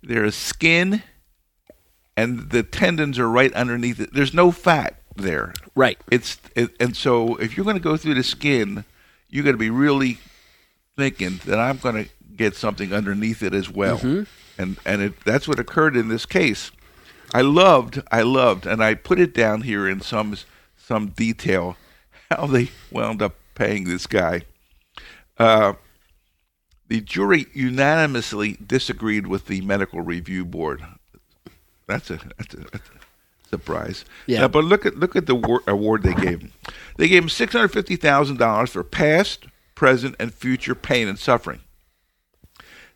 There 0.02 0.24
is 0.24 0.34
skin, 0.34 1.02
and 2.16 2.50
the 2.50 2.62
tendons 2.62 3.18
are 3.18 3.28
right 3.28 3.52
underneath 3.54 4.00
it. 4.00 4.12
There's 4.12 4.34
no 4.34 4.50
fat 4.50 5.00
there. 5.16 5.54
right. 5.74 5.98
It's 6.10 6.38
it, 6.54 6.70
and 6.78 6.96
so 6.96 7.36
if 7.36 7.56
you're 7.56 7.64
going 7.64 7.76
to 7.76 7.82
go 7.82 7.96
through 7.96 8.14
the 8.14 8.22
skin, 8.22 8.84
you 9.30 9.42
got 9.42 9.52
to 9.52 9.56
be 9.56 9.70
really 9.70 10.18
thinking 10.96 11.40
that 11.46 11.58
I'm 11.58 11.78
going 11.78 12.04
to 12.04 12.10
get 12.36 12.54
something 12.54 12.92
underneath 12.92 13.42
it 13.42 13.54
as 13.54 13.70
well. 13.70 13.98
Mm-hmm. 13.98 14.22
And 14.60 14.76
and 14.84 15.02
it, 15.02 15.20
that's 15.24 15.46
what 15.48 15.58
occurred 15.58 15.96
in 15.96 16.08
this 16.08 16.26
case. 16.26 16.70
I 17.34 17.42
loved, 17.42 18.02
I 18.10 18.22
loved, 18.22 18.66
and 18.66 18.82
I 18.82 18.94
put 18.94 19.18
it 19.18 19.34
down 19.34 19.62
here 19.62 19.88
in 19.88 20.00
some 20.00 20.36
some 20.76 21.08
detail 21.08 21.76
how 22.30 22.46
they 22.46 22.70
wound 22.90 23.22
up 23.22 23.34
paying 23.54 23.84
this 23.84 24.06
guy. 24.06 24.42
Uh, 25.38 25.74
the 26.88 27.00
jury 27.00 27.46
unanimously 27.52 28.56
disagreed 28.64 29.26
with 29.26 29.46
the 29.46 29.60
medical 29.62 30.00
review 30.00 30.44
board. 30.44 30.84
That's 31.86 32.10
a 32.10 32.20
that's 32.38 32.54
a, 32.54 32.58
that's 32.58 32.88
a 32.90 33.48
surprise. 33.50 34.04
Yeah. 34.26 34.44
Uh, 34.44 34.48
but 34.48 34.64
look 34.64 34.86
at 34.86 34.96
look 34.96 35.16
at 35.16 35.26
the 35.26 35.34
war- 35.34 35.62
award 35.66 36.02
they 36.02 36.14
gave 36.14 36.40
him. 36.40 36.52
They 36.96 37.08
gave 37.08 37.24
him 37.24 37.28
six 37.28 37.52
hundred 37.52 37.68
fifty 37.68 37.96
thousand 37.96 38.38
dollars 38.38 38.70
for 38.70 38.82
past, 38.84 39.46
present, 39.74 40.16
and 40.18 40.32
future 40.32 40.74
pain 40.74 41.08
and 41.08 41.18
suffering. 41.18 41.60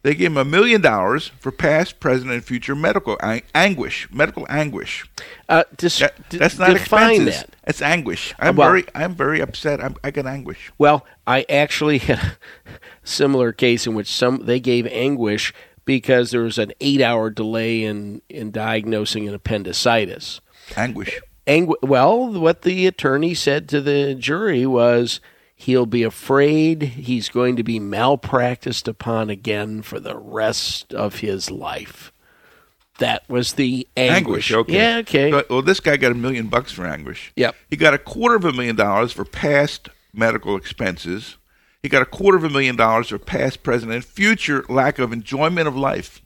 They 0.03 0.14
gave 0.14 0.28
him 0.28 0.38
a 0.38 0.44
million 0.46 0.80
dollars 0.80 1.28
for 1.40 1.53
past, 1.53 2.01
present, 2.01 2.30
and 2.30 2.42
future 2.42 2.74
medical 2.74 3.18
ang- 3.22 3.42
anguish, 3.55 4.09
medical 4.11 4.46
anguish. 4.48 5.05
Uh, 5.48 5.64
dis- 5.76 5.98
That- 5.98 6.14
that's 6.30 6.59
not 6.59 6.70
define 6.70 7.16
expenses. 7.26 7.40
that. 7.42 7.57
It's 7.66 7.82
anguish. 7.82 8.34
I'm 8.38 8.57
Well- 8.57 8.68
very, 8.68 8.84
I'm 8.94 9.14
very 9.14 9.40
upset. 9.40 9.82
I'm, 9.84 9.96
I 10.03 10.11
get 10.11 10.24
anguish. 10.26 10.72
Well, 10.78 11.05
I 11.26 11.44
actually 11.51 11.98
had 11.98 12.18
a 12.18 12.32
similar 13.05 13.53
case 13.53 13.86
in 13.86 13.94
which 13.94 14.11
some 14.11 14.46
they 14.46 14.59
gave 14.59 14.86
anguish 14.86 15.53
because 15.84 16.30
there 16.30 16.42
was 16.42 16.57
an 16.57 16.72
eight-hour 16.80 17.30
delay 17.30 17.84
in 17.84 18.22
in 18.30 18.51
diagnosing 18.53 19.28
an 19.28 19.34
appendicitis. 19.34 20.40
Anguish. 20.76 21.20
Angu- 21.46 21.74
well, 21.82 22.30
what 22.32 22.62
the 22.62 22.86
attorney 22.86 23.34
said 23.34 23.68
to 23.68 23.80
the 23.82 24.14
jury 24.14 24.64
was 24.66 25.20
he'll 25.61 25.84
be 25.86 26.02
afraid 26.02 26.82
he's 26.82 27.28
going 27.28 27.54
to 27.56 27.62
be 27.62 27.78
malpracticed 27.78 28.88
upon 28.88 29.28
again 29.28 29.82
for 29.82 30.00
the 30.00 30.16
rest 30.16 30.94
of 30.94 31.16
his 31.20 31.50
life. 31.50 32.12
That 32.98 33.28
was 33.28 33.52
the 33.54 33.86
anguish. 33.96 34.50
Anguish. 34.50 34.52
Okay. 34.52 34.72
Yeah. 34.74 34.96
Okay. 34.98 35.30
But- 35.30 35.50
well, 35.50 35.62
this 35.62 35.80
guy 35.80 35.96
got 35.98 36.12
a 36.12 36.14
million 36.14 36.48
bucks 36.48 36.72
for 36.72 36.86
anguish. 36.86 37.32
Yep. 37.36 37.54
He 37.68 37.76
got 37.76 37.92
a 37.94 37.98
quarter 37.98 38.36
of 38.36 38.44
a 38.44 38.52
million 38.52 38.76
dollars 38.76 39.12
for 39.12 39.24
past 39.24 39.88
medical 40.14 40.56
expenses. 40.56 41.36
He 41.82 41.88
got 41.88 42.02
a 42.02 42.06
quarter 42.06 42.36
of 42.38 42.44
a 42.44 42.50
million 42.50 42.76
dollars 42.76 43.08
for 43.08 43.18
past, 43.18 43.62
present, 43.62 43.92
and 43.92 44.04
future 44.04 44.64
lack 44.68 44.98
of 44.98 45.12
enjoyment 45.12 45.66
of 45.68 45.76
life. 45.76 46.20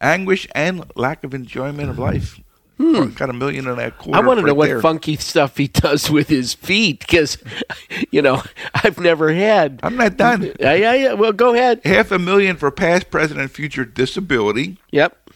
Anguish 0.00 0.46
and 0.54 0.84
lack 0.96 1.24
of 1.24 1.32
enjoyment 1.34 1.90
of 1.90 1.98
life. 1.98 2.38
Got 2.78 3.30
a 3.30 3.32
million 3.32 3.68
and 3.68 3.80
a 3.80 3.90
quarter. 3.92 4.10
Hmm. 4.10 4.24
I 4.24 4.26
want 4.26 4.38
to 4.40 4.44
right 4.44 4.50
know 4.50 4.54
what 4.54 4.82
funky 4.82 5.16
stuff 5.16 5.56
he 5.56 5.68
does 5.68 6.10
with 6.10 6.28
his 6.28 6.54
feet 6.54 7.00
because, 7.00 7.38
you 8.10 8.20
know, 8.20 8.42
I've 8.74 8.98
never 8.98 9.32
had. 9.32 9.80
I'm 9.82 9.96
not 9.96 10.16
done. 10.16 10.52
Yeah, 10.58 10.74
yeah, 10.74 10.94
yeah. 10.94 11.12
Well, 11.12 11.32
go 11.32 11.54
ahead. 11.54 11.80
Half 11.84 12.10
a 12.10 12.18
million 12.18 12.56
for 12.56 12.70
past, 12.70 13.10
present, 13.10 13.38
and 13.40 13.50
future 13.50 13.84
disability. 13.84 14.78
Yep. 14.90 15.30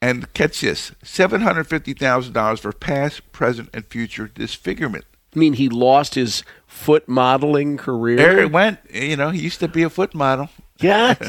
And 0.00 0.32
catch 0.34 0.60
this 0.60 0.90
$750,000 1.04 2.58
for 2.58 2.72
past, 2.72 3.30
present, 3.30 3.70
and 3.72 3.86
future 3.86 4.26
disfigurement. 4.26 5.04
I 5.34 5.38
mean, 5.38 5.54
he 5.54 5.68
lost 5.68 6.16
his 6.16 6.42
foot 6.66 7.08
modeling 7.08 7.76
career. 7.76 8.16
There 8.16 8.40
it 8.40 8.50
went. 8.50 8.80
You 8.92 9.16
know, 9.16 9.30
he 9.30 9.40
used 9.40 9.60
to 9.60 9.68
be 9.68 9.84
a 9.84 9.90
foot 9.90 10.12
model. 10.14 10.50
Yeah. 10.80 11.14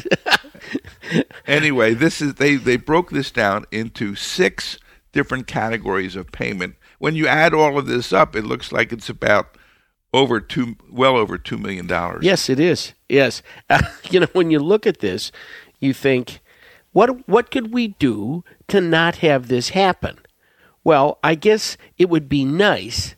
Anyway, 1.45 1.93
this 1.93 2.21
is 2.21 2.35
they 2.35 2.55
they 2.55 2.77
broke 2.77 3.11
this 3.11 3.29
down 3.29 3.65
into 3.71 4.15
six 4.15 4.79
different 5.13 5.47
categories 5.47 6.17
of 6.17 6.31
payment. 6.31 6.75
When 6.99 7.15
you 7.15 7.27
add 7.27 7.53
all 7.53 7.77
of 7.77 7.85
this 7.85 8.11
up, 8.11 8.35
it 8.35 8.43
looks 8.43 8.71
like 8.73 8.91
it's 8.91 9.09
about 9.09 9.57
over 10.13 10.41
two, 10.41 10.75
well 10.91 11.15
over 11.15 11.37
two 11.37 11.57
million 11.57 11.87
dollars. 11.87 12.25
yes, 12.25 12.49
it 12.49 12.59
is. 12.59 12.93
Yes. 13.07 13.41
Uh, 13.69 13.81
you 14.09 14.19
know, 14.19 14.27
when 14.33 14.51
you 14.51 14.59
look 14.59 14.85
at 14.85 14.99
this, 14.99 15.31
you 15.79 15.93
think, 15.93 16.41
what 16.91 17.27
what 17.27 17.49
could 17.49 17.73
we 17.73 17.87
do 17.87 18.43
to 18.67 18.81
not 18.81 19.17
have 19.17 19.47
this 19.47 19.69
happen? 19.69 20.19
Well, 20.83 21.17
I 21.23 21.35
guess 21.35 21.77
it 21.97 22.09
would 22.09 22.27
be 22.27 22.43
nice 22.43 23.15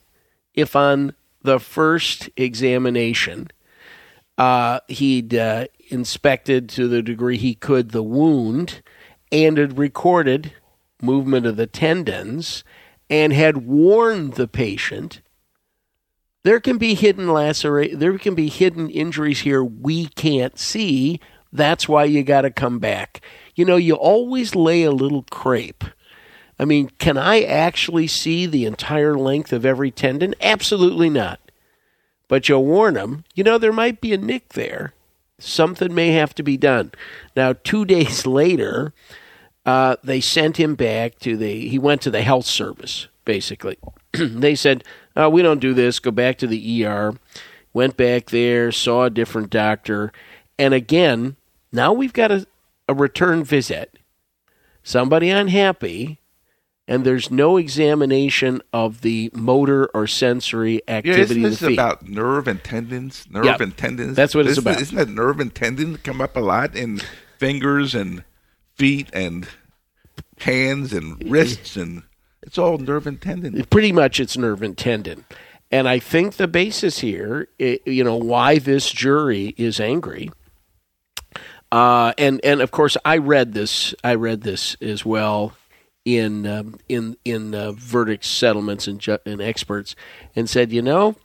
if 0.54 0.76
on 0.76 1.14
the 1.42 1.58
first 1.58 2.30
examination 2.36 3.48
uh, 4.38 4.80
he'd 4.88 5.34
uh, 5.34 5.66
inspected 5.88 6.68
to 6.70 6.88
the 6.88 7.02
degree 7.02 7.36
he 7.36 7.54
could 7.54 7.90
the 7.90 8.02
wound 8.02 8.82
and 9.32 9.58
had 9.58 9.78
recorded 9.78 10.52
movement 11.00 11.46
of 11.46 11.56
the 11.56 11.66
tendons 11.66 12.64
and 13.08 13.32
had 13.32 13.66
warned 13.66 14.34
the 14.34 14.48
patient 14.48 15.20
there 16.46 16.60
can 16.60 16.78
be 16.78 16.94
hidden 16.94 17.28
lacerate 17.28 17.98
there 17.98 18.16
can 18.18 18.36
be 18.36 18.48
hidden 18.48 18.88
injuries 18.88 19.40
here 19.40 19.64
we 19.64 20.06
can't 20.06 20.60
see. 20.60 21.18
That's 21.52 21.88
why 21.88 22.04
you 22.04 22.22
got 22.22 22.42
to 22.42 22.52
come 22.52 22.78
back. 22.78 23.20
You 23.56 23.64
know 23.64 23.74
you 23.74 23.94
always 23.94 24.54
lay 24.54 24.84
a 24.84 24.92
little 24.92 25.24
crepe 25.30 25.82
i 26.56 26.64
mean 26.64 26.88
can 26.98 27.18
i 27.18 27.42
actually 27.42 28.06
see 28.06 28.46
the 28.46 28.64
entire 28.64 29.18
length 29.18 29.52
of 29.52 29.66
every 29.66 29.90
tendon? 29.90 30.36
Absolutely 30.40 31.10
not. 31.10 31.40
But 32.28 32.48
you'll 32.48 32.64
warn 32.64 32.94
them, 32.94 33.24
you 33.34 33.42
know, 33.42 33.58
there 33.58 33.72
might 33.72 34.00
be 34.00 34.12
a 34.12 34.18
nick 34.18 34.50
there. 34.50 34.92
Something 35.40 35.92
may 35.92 36.12
have 36.12 36.32
to 36.36 36.44
be 36.44 36.56
done. 36.56 36.92
Now, 37.34 37.54
two 37.54 37.84
days 37.96 38.24
later, 38.24 38.94
uh, 39.66 39.96
they 40.02 40.20
sent 40.20 40.56
him 40.56 40.74
back 40.76 41.18
to 41.18 41.36
the, 41.36 41.68
he 41.68 41.78
went 41.78 42.00
to 42.02 42.10
the 42.10 42.22
health 42.22 42.46
service, 42.46 43.08
basically. 43.26 43.76
they 44.12 44.54
said, 44.54 44.82
oh, 45.16 45.28
we 45.28 45.42
don't 45.42 45.60
do 45.60 45.74
this, 45.74 45.98
go 45.98 46.10
back 46.10 46.38
to 46.38 46.46
the 46.46 46.84
ER. 46.86 47.14
Went 47.74 47.96
back 47.98 48.26
there, 48.30 48.72
saw 48.72 49.04
a 49.04 49.10
different 49.10 49.50
doctor. 49.50 50.10
And 50.58 50.72
again, 50.72 51.36
now 51.72 51.92
we've 51.92 52.12
got 52.14 52.30
a, 52.32 52.46
a 52.88 52.94
return 52.94 53.44
visit. 53.44 53.98
Somebody 54.82 55.28
unhappy, 55.30 56.20
and 56.88 57.04
there's 57.04 57.30
no 57.30 57.56
examination 57.56 58.62
of 58.72 59.00
the 59.00 59.30
motor 59.34 59.86
or 59.92 60.06
sensory 60.06 60.80
Yeah, 60.86 60.94
activity 60.94 61.22
isn't 61.22 61.44
of 61.44 61.50
this 61.50 61.58
the 61.60 61.66
feet. 61.68 61.74
about 61.78 62.08
nerve 62.08 62.46
and 62.48 62.62
tendons? 62.62 63.26
Nerve 63.28 63.44
Yep. 63.44 63.60
and 63.60 63.76
tendons. 63.76 64.16
That's 64.16 64.34
what 64.34 64.46
it's 64.46 64.58
about. 64.58 64.80
Isn't 64.80 64.96
that 64.96 65.08
nerve 65.08 65.40
and 65.40 65.52
tendon 65.54 65.98
come 65.98 66.20
up 66.22 66.36
a 66.36 66.40
lot 66.40 66.76
in 66.76 67.00
fingers 67.36 67.94
and 67.94 68.22
feet 68.76 69.08
and 69.12 69.48
hands 70.38 70.92
and 70.92 71.30
wrists 71.30 71.76
and 71.76 72.02
it's 72.42 72.58
all 72.58 72.78
nerve 72.78 73.06
and 73.06 73.20
tendon. 73.20 73.64
pretty 73.64 73.90
much 73.90 74.20
it's 74.20 74.36
nerve 74.36 74.62
and 74.62 74.78
tendon. 74.78 75.24
And 75.72 75.88
I 75.88 75.98
think 75.98 76.36
the 76.36 76.46
basis 76.46 77.00
here, 77.00 77.48
you 77.58 78.04
know, 78.04 78.16
why 78.16 78.58
this 78.58 78.90
jury 78.90 79.54
is 79.56 79.80
angry. 79.80 80.30
Uh, 81.72 82.12
and 82.16 82.40
and 82.44 82.60
of 82.60 82.70
course, 82.70 82.96
I 83.04 83.18
read 83.18 83.52
this. 83.52 83.92
I 84.04 84.14
read 84.14 84.42
this 84.42 84.76
as 84.80 85.04
well 85.04 85.54
in 86.04 86.46
um, 86.46 86.78
in 86.88 87.16
in 87.24 87.52
uh, 87.52 87.72
verdicts, 87.72 88.28
settlements, 88.28 88.86
and, 88.86 89.00
ju- 89.00 89.18
and 89.26 89.42
experts, 89.42 89.96
and 90.36 90.48
said, 90.48 90.70
you 90.70 90.80
know, 90.80 91.16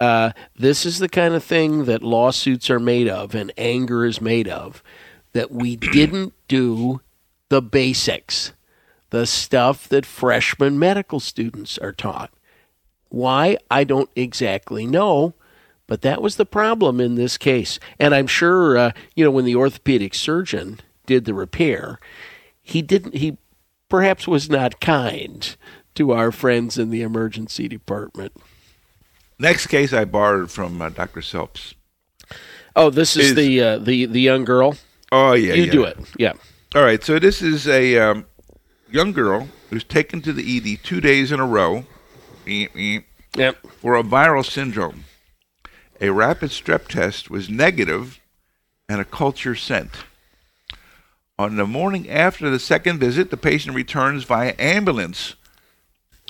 uh, 0.00 0.32
this 0.54 0.84
is 0.84 0.98
the 0.98 1.08
kind 1.08 1.32
of 1.32 1.42
thing 1.42 1.86
that 1.86 2.02
lawsuits 2.02 2.68
are 2.68 2.78
made 2.78 3.08
of, 3.08 3.34
and 3.34 3.50
anger 3.56 4.04
is 4.04 4.20
made 4.20 4.46
of. 4.48 4.82
That 5.32 5.50
we 5.50 5.76
didn't 5.76 6.32
do 6.48 7.00
the 7.48 7.62
basics, 7.62 8.52
the 9.10 9.26
stuff 9.26 9.88
that 9.88 10.06
freshman 10.06 10.78
medical 10.78 11.20
students 11.20 11.78
are 11.78 11.92
taught. 11.92 12.30
Why? 13.08 13.56
I 13.70 13.84
don't 13.84 14.10
exactly 14.16 14.86
know, 14.86 15.34
but 15.86 16.02
that 16.02 16.20
was 16.20 16.36
the 16.36 16.46
problem 16.46 17.00
in 17.00 17.14
this 17.14 17.38
case. 17.38 17.78
And 17.98 18.14
I'm 18.14 18.26
sure, 18.26 18.76
uh, 18.76 18.92
you 19.14 19.24
know, 19.24 19.30
when 19.30 19.44
the 19.44 19.56
orthopedic 19.56 20.14
surgeon 20.14 20.80
did 21.06 21.24
the 21.24 21.34
repair, 21.34 21.98
he 22.62 22.82
didn't, 22.82 23.14
he 23.14 23.38
perhaps 23.88 24.26
was 24.28 24.50
not 24.50 24.80
kind 24.80 25.56
to 25.94 26.12
our 26.12 26.30
friends 26.30 26.76
in 26.78 26.90
the 26.90 27.02
emergency 27.02 27.68
department. 27.68 28.32
Next 29.38 29.68
case 29.68 29.92
I 29.92 30.04
borrowed 30.04 30.50
from 30.50 30.82
uh, 30.82 30.90
Dr. 30.90 31.22
Selbst. 31.22 31.74
Oh, 32.76 32.90
this 32.90 33.16
is, 33.16 33.30
Is- 33.30 33.34
the 33.36 33.60
uh, 33.62 33.78
the 33.78 34.06
the 34.06 34.20
young 34.20 34.44
girl. 34.44 34.76
Oh, 35.10 35.32
yeah. 35.32 35.54
you 35.54 35.64
yeah. 35.64 35.72
do 35.72 35.84
it, 35.84 35.98
yeah. 36.18 36.32
All 36.74 36.82
right, 36.82 37.02
so 37.02 37.18
this 37.18 37.40
is 37.40 37.66
a 37.66 37.98
um, 37.98 38.26
young 38.90 39.12
girl 39.12 39.48
who's 39.70 39.84
taken 39.84 40.20
to 40.22 40.32
the 40.32 40.56
ED 40.74 40.84
two 40.84 41.00
days 41.00 41.32
in 41.32 41.40
a 41.40 41.46
row 41.46 41.84
Yep. 42.46 43.56
for 43.80 43.96
a 43.96 44.02
viral 44.02 44.44
syndrome. 44.44 45.04
A 46.00 46.10
rapid 46.10 46.50
strep 46.50 46.88
test 46.88 47.30
was 47.30 47.48
negative 47.50 48.20
and 48.88 49.00
a 49.00 49.04
culture 49.04 49.54
sent. 49.54 49.90
On 51.38 51.56
the 51.56 51.66
morning 51.66 52.08
after 52.08 52.50
the 52.50 52.58
second 52.58 52.98
visit, 52.98 53.30
the 53.30 53.36
patient 53.36 53.76
returns 53.76 54.24
via 54.24 54.54
ambulance 54.58 55.34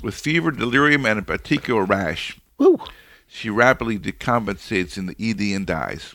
with 0.02 0.14
fever, 0.14 0.50
delirium, 0.50 1.06
and 1.06 1.18
a 1.18 1.22
particular 1.22 1.84
rash. 1.84 2.38
Woo. 2.58 2.78
She 3.26 3.50
rapidly 3.50 3.98
decompensates 3.98 4.96
in 4.96 5.06
the 5.06 5.16
ED 5.18 5.54
and 5.56 5.66
dies. 5.66 6.14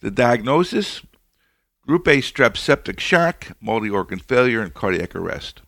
The 0.00 0.10
diagnosis 0.10 1.02
Group 1.90 2.06
A 2.06 2.18
strep 2.18 2.56
septic 2.56 3.00
shock, 3.00 3.48
multi 3.60 3.90
organ 3.90 4.20
failure, 4.20 4.62
and 4.62 4.72
cardiac 4.72 5.16
arrest. 5.16 5.62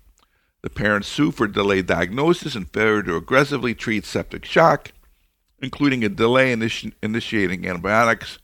The 0.62 0.70
parents 0.70 1.08
sue 1.08 1.32
for 1.32 1.48
delayed 1.48 1.86
diagnosis 1.86 2.54
and 2.54 2.70
failure 2.70 3.02
to 3.02 3.16
aggressively 3.16 3.74
treat 3.74 4.04
septic 4.04 4.44
shock, 4.44 4.92
including 5.60 6.04
a 6.04 6.08
delay 6.08 6.52
in 6.52 6.60
initi- 6.60 6.92
initiating 7.02 7.66
antibiotics 7.66 8.38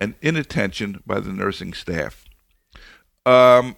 and 0.00 0.16
inattention 0.20 1.04
by 1.06 1.20
the 1.20 1.30
nursing 1.30 1.72
staff. 1.72 2.24
Um, 3.24 3.76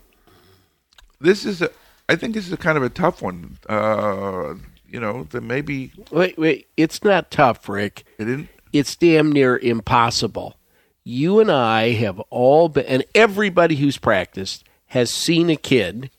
this 1.20 1.44
is 1.44 1.61
a, 1.61 1.70
I 2.09 2.16
think 2.16 2.32
this 2.32 2.46
is 2.46 2.55
a 2.55 2.57
kind 2.57 2.78
of 2.78 2.82
a 2.82 2.88
tough 2.88 3.20
one. 3.20 3.59
Uh, 3.68 4.55
you 4.88 4.98
know, 4.98 5.24
that 5.24 5.42
maybe 5.42 5.92
Wait, 6.11 6.38
wait. 6.38 6.68
It's 6.78 7.05
not 7.05 7.30
tough, 7.30 7.68
Rick. 7.68 8.05
it 8.18 8.24
didn't. 8.24 8.48
it's 8.72 8.96
damn 8.96 9.30
near 9.30 9.59
impossible. 9.59 10.57
You 11.05 11.40
and 11.40 11.50
I 11.50 11.90
have 11.92 12.20
all 12.30 12.68
been, 12.68 12.86
and 12.86 13.05
everybody 13.14 13.76
who's 13.76 13.98
practiced 13.98 14.64
has 14.86 15.12
seen 15.12 15.50
a 15.50 15.57
kid 15.57 16.11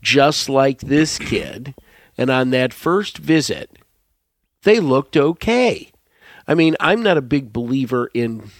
just 0.00 0.48
like 0.48 0.80
this 0.80 1.18
kid, 1.18 1.74
and 2.16 2.30
on 2.30 2.50
that 2.50 2.72
first 2.72 3.18
visit, 3.18 3.78
they 4.62 4.80
looked 4.80 5.16
okay. 5.16 5.90
I 6.48 6.54
mean, 6.54 6.76
I'm 6.80 7.02
not 7.02 7.18
a 7.18 7.22
big 7.22 7.52
believer 7.52 8.10
in 8.14 8.50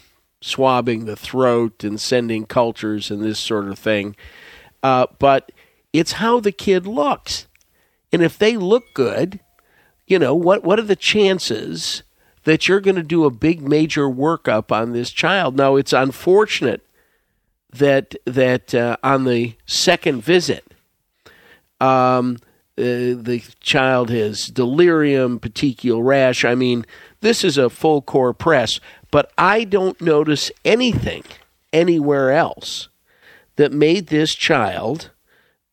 swabbing 0.43 1.05
the 1.05 1.17
throat 1.17 1.83
and 1.85 2.01
sending 2.01 2.47
cultures 2.47 3.11
and 3.11 3.23
this 3.23 3.39
sort 3.39 3.69
of 3.69 3.79
thing, 3.79 4.17
uh, 4.83 5.07
but 5.19 5.51
it's 5.93 6.13
how 6.13 6.41
the 6.41 6.53
kid 6.53 6.87
looks. 6.87 7.47
And 8.13 8.23
if 8.23 8.39
they 8.39 8.57
look 8.57 8.85
good, 8.95 9.41
you 10.07 10.19
know 10.19 10.35
what 10.35 10.65
what 10.65 10.79
are 10.79 10.83
the 10.83 10.97
chances 10.97 12.03
that 12.45 12.69
you're 12.69 12.81
going 12.81 12.97
to 12.97 13.03
do 13.03 13.25
a 13.25 13.31
big 13.31 13.61
major 13.61 14.09
workup 14.09 14.73
on 14.73 14.93
this 14.93 15.11
child. 15.11 15.57
Now 15.57 15.77
it's 15.77 15.93
unfortunate 15.93 16.87
that 17.73 18.15
that 18.25 18.75
uh, 18.75 18.97
on 19.03 19.25
the 19.25 19.55
second 19.67 20.23
visit 20.23 20.65
um, 21.81 22.39
uh, 22.77 23.15
the 23.17 23.43
child 23.61 24.11
has 24.11 24.47
delirium 24.47 25.39
petechial 25.39 26.05
rash. 26.05 26.45
I 26.45 26.55
mean 26.55 26.85
this 27.21 27.45
is 27.45 27.59
a 27.59 27.71
full 27.71 28.03
core 28.03 28.35
press 28.35 28.81
but 29.11 29.33
i 29.39 29.65
don't 29.65 30.01
notice 30.01 30.51
anything 30.65 31.25
anywhere 31.73 32.33
else 32.33 32.89
that 33.57 33.73
made 33.73 34.09
this 34.09 34.35
child 34.35 35.11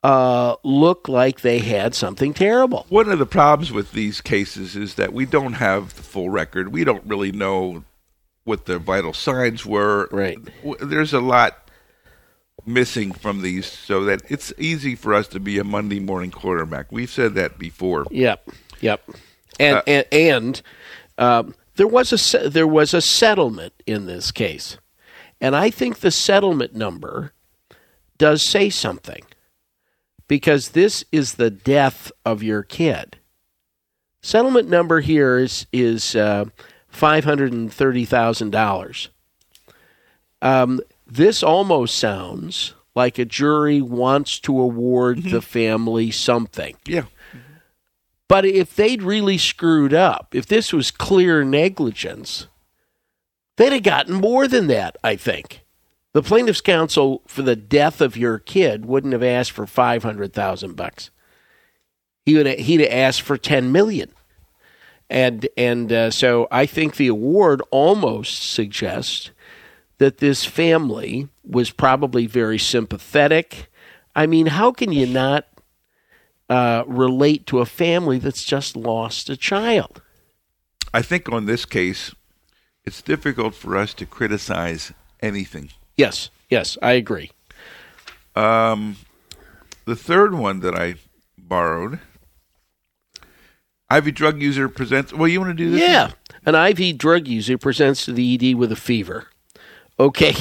uh, 0.08 0.56
look 0.64 1.10
like 1.10 1.42
they 1.42 1.60
had 1.60 1.94
something 1.94 2.34
terrible 2.34 2.86
One 2.88 3.10
of 3.10 3.20
the 3.20 3.26
problems 3.26 3.74
with 3.74 3.92
these 3.92 4.22
cases 4.22 4.74
is 4.74 4.96
that 4.96 5.12
we 5.12 5.26
don't 5.26 5.54
have 5.54 5.96
the 5.96 6.02
full 6.02 6.30
record. 6.30 6.72
We 6.72 6.86
don't 6.86 7.06
really 7.06 7.34
know 7.34 7.84
what 8.46 8.68
the 8.68 8.80
vital 8.80 9.12
signs 9.12 9.66
were. 9.66 10.08
Right. 10.10 10.40
There's 10.80 11.12
a 11.12 11.20
lot 11.20 11.70
missing 12.66 13.12
from 13.12 13.42
these, 13.42 13.66
so 13.66 14.06
that 14.06 14.22
it's 14.30 14.54
easy 14.58 14.96
for 14.96 15.14
us 15.14 15.28
to 15.30 15.42
be 15.42 15.60
a 15.60 15.66
Monday 15.66 16.00
morning 16.00 16.32
quarterback. 16.32 16.90
We've 16.90 17.10
said 17.10 17.34
that 17.36 17.60
before. 17.60 18.06
Yep, 18.10 18.50
yep. 18.80 19.02
And 19.60 19.78
Uh, 19.78 19.82
and, 19.88 20.06
and 20.14 20.62
um, 21.18 21.56
there 21.76 21.88
was 21.88 22.34
a 22.34 22.50
there 22.50 22.68
was 22.68 22.94
a 22.94 23.02
settlement 23.02 23.74
in 23.86 24.06
this 24.06 24.32
case, 24.32 24.78
and 25.42 25.54
I 25.54 25.70
think 25.70 26.00
the 26.00 26.12
settlement 26.12 26.74
number 26.74 27.34
does 28.18 28.48
say 28.48 28.70
something 28.70 29.24
because 30.28 30.70
this 30.70 31.04
is 31.12 31.36
the 31.36 31.50
death 31.50 32.12
of 32.26 32.44
your 32.44 32.64
kid. 32.64 33.18
Settlement 34.22 34.70
number 34.70 35.00
here 35.02 35.38
is 35.38 35.68
is 35.72 36.16
uh, 36.16 36.46
five 36.88 37.24
hundred 37.24 37.54
and 37.54 37.72
thirty 37.72 38.06
thousand 38.06 38.52
dollars. 38.52 39.10
Um, 40.42 40.82
this 41.06 41.44
almost 41.44 41.98
sounds 41.98 42.74
like 42.96 43.20
a 43.20 43.26
jury 43.26 43.82
wants 43.82 44.40
to 44.40 44.60
award 44.60 45.24
the 45.24 45.42
family 45.42 46.12
something. 46.12 46.76
Yeah. 46.86 47.04
But 48.28 48.44
if 48.44 48.76
they'd 48.76 49.02
really 49.02 49.38
screwed 49.38 49.94
up, 49.94 50.34
if 50.34 50.48
this 50.48 50.74
was 50.74 50.92
clear 50.92 51.44
negligence, 51.44 52.48
they'd 53.56 53.72
have 53.72 53.84
gotten 53.84 54.16
more 54.16 54.48
than 54.48 54.68
that, 54.68 54.98
I 55.04 55.16
think. 55.16 55.64
The 56.18 56.24
plaintiff's 56.24 56.62
counsel 56.62 57.22
for 57.28 57.44
the 57.44 57.56
death 57.56 58.02
of 58.02 58.18
your 58.18 58.40
kid 58.40 58.88
wouldn't 58.88 59.14
have 59.14 59.22
asked 59.22 59.52
for 59.52 59.68
500,000 59.68 60.76
bucks. 60.76 61.12
He 62.26 62.34
would 62.34 62.48
have, 62.48 62.58
he'd 62.58 62.80
have 62.80 62.92
asked 62.92 63.22
for 63.22 63.38
10 63.38 63.72
million. 63.72 64.10
And 65.12 65.48
and 65.56 65.94
uh, 65.94 66.10
so 66.10 66.48
I 66.50 66.66
think 66.66 66.96
the 66.96 67.06
award 67.06 67.62
almost 67.70 68.52
suggests 68.52 69.30
that 70.00 70.18
this 70.18 70.44
family 70.44 71.30
was 71.46 71.70
probably 71.70 72.26
very 72.26 72.58
sympathetic. 72.58 73.72
I 74.16 74.26
mean, 74.26 74.48
how 74.48 74.72
can 74.72 74.92
you 74.92 75.06
not 75.06 75.46
uh, 76.50 76.84
relate 76.88 77.46
to 77.46 77.60
a 77.60 77.66
family 77.68 78.18
that's 78.18 78.44
just 78.44 78.76
lost 78.76 79.30
a 79.30 79.38
child? 79.38 80.02
I 80.96 81.04
think 81.04 81.32
on 81.32 81.46
this 81.46 81.66
case, 81.66 82.16
it's 82.86 83.04
difficult 83.04 83.54
for 83.54 83.78
us 83.78 83.94
to 83.94 84.08
criticize 84.08 84.94
anything. 85.22 85.70
Yes, 85.98 86.30
yes, 86.50 86.78
I 86.82 86.94
agree. 86.94 87.32
Um, 88.36 88.98
the 89.86 89.96
third 89.96 90.36
one 90.36 90.60
that 90.60 90.76
I 90.76 90.96
borrowed, 91.38 92.00
IV 93.92 94.14
drug 94.14 94.42
user 94.42 94.70
presents. 94.70 95.12
Well, 95.12 95.28
you 95.28 95.40
want 95.42 95.58
to 95.58 95.64
do 95.64 95.72
this? 95.72 95.82
Yeah, 95.82 96.12
an 96.46 96.54
IV 96.56 96.98
drug 97.00 97.28
user 97.28 97.58
presents 97.58 98.06
to 98.06 98.14
the 98.14 98.36
ED 98.36 98.56
with 98.56 98.72
a 98.72 98.76
fever. 98.76 99.28
Okay, 100.00 100.36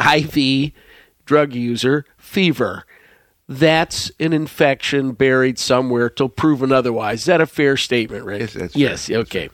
IV 0.00 0.72
drug 1.26 1.54
user 1.54 2.06
fever. 2.16 2.86
That's 3.46 4.12
an 4.20 4.32
infection 4.32 5.10
buried 5.12 5.58
somewhere 5.58 6.08
till 6.08 6.28
proven 6.28 6.70
otherwise. 6.70 7.20
Is 7.20 7.24
that 7.26 7.40
a 7.40 7.46
fair 7.46 7.76
statement, 7.76 8.24
Rick? 8.24 8.40
Yes, 8.40 8.52
that's 8.54 8.76
yes. 8.76 9.10
Okay. 9.10 9.50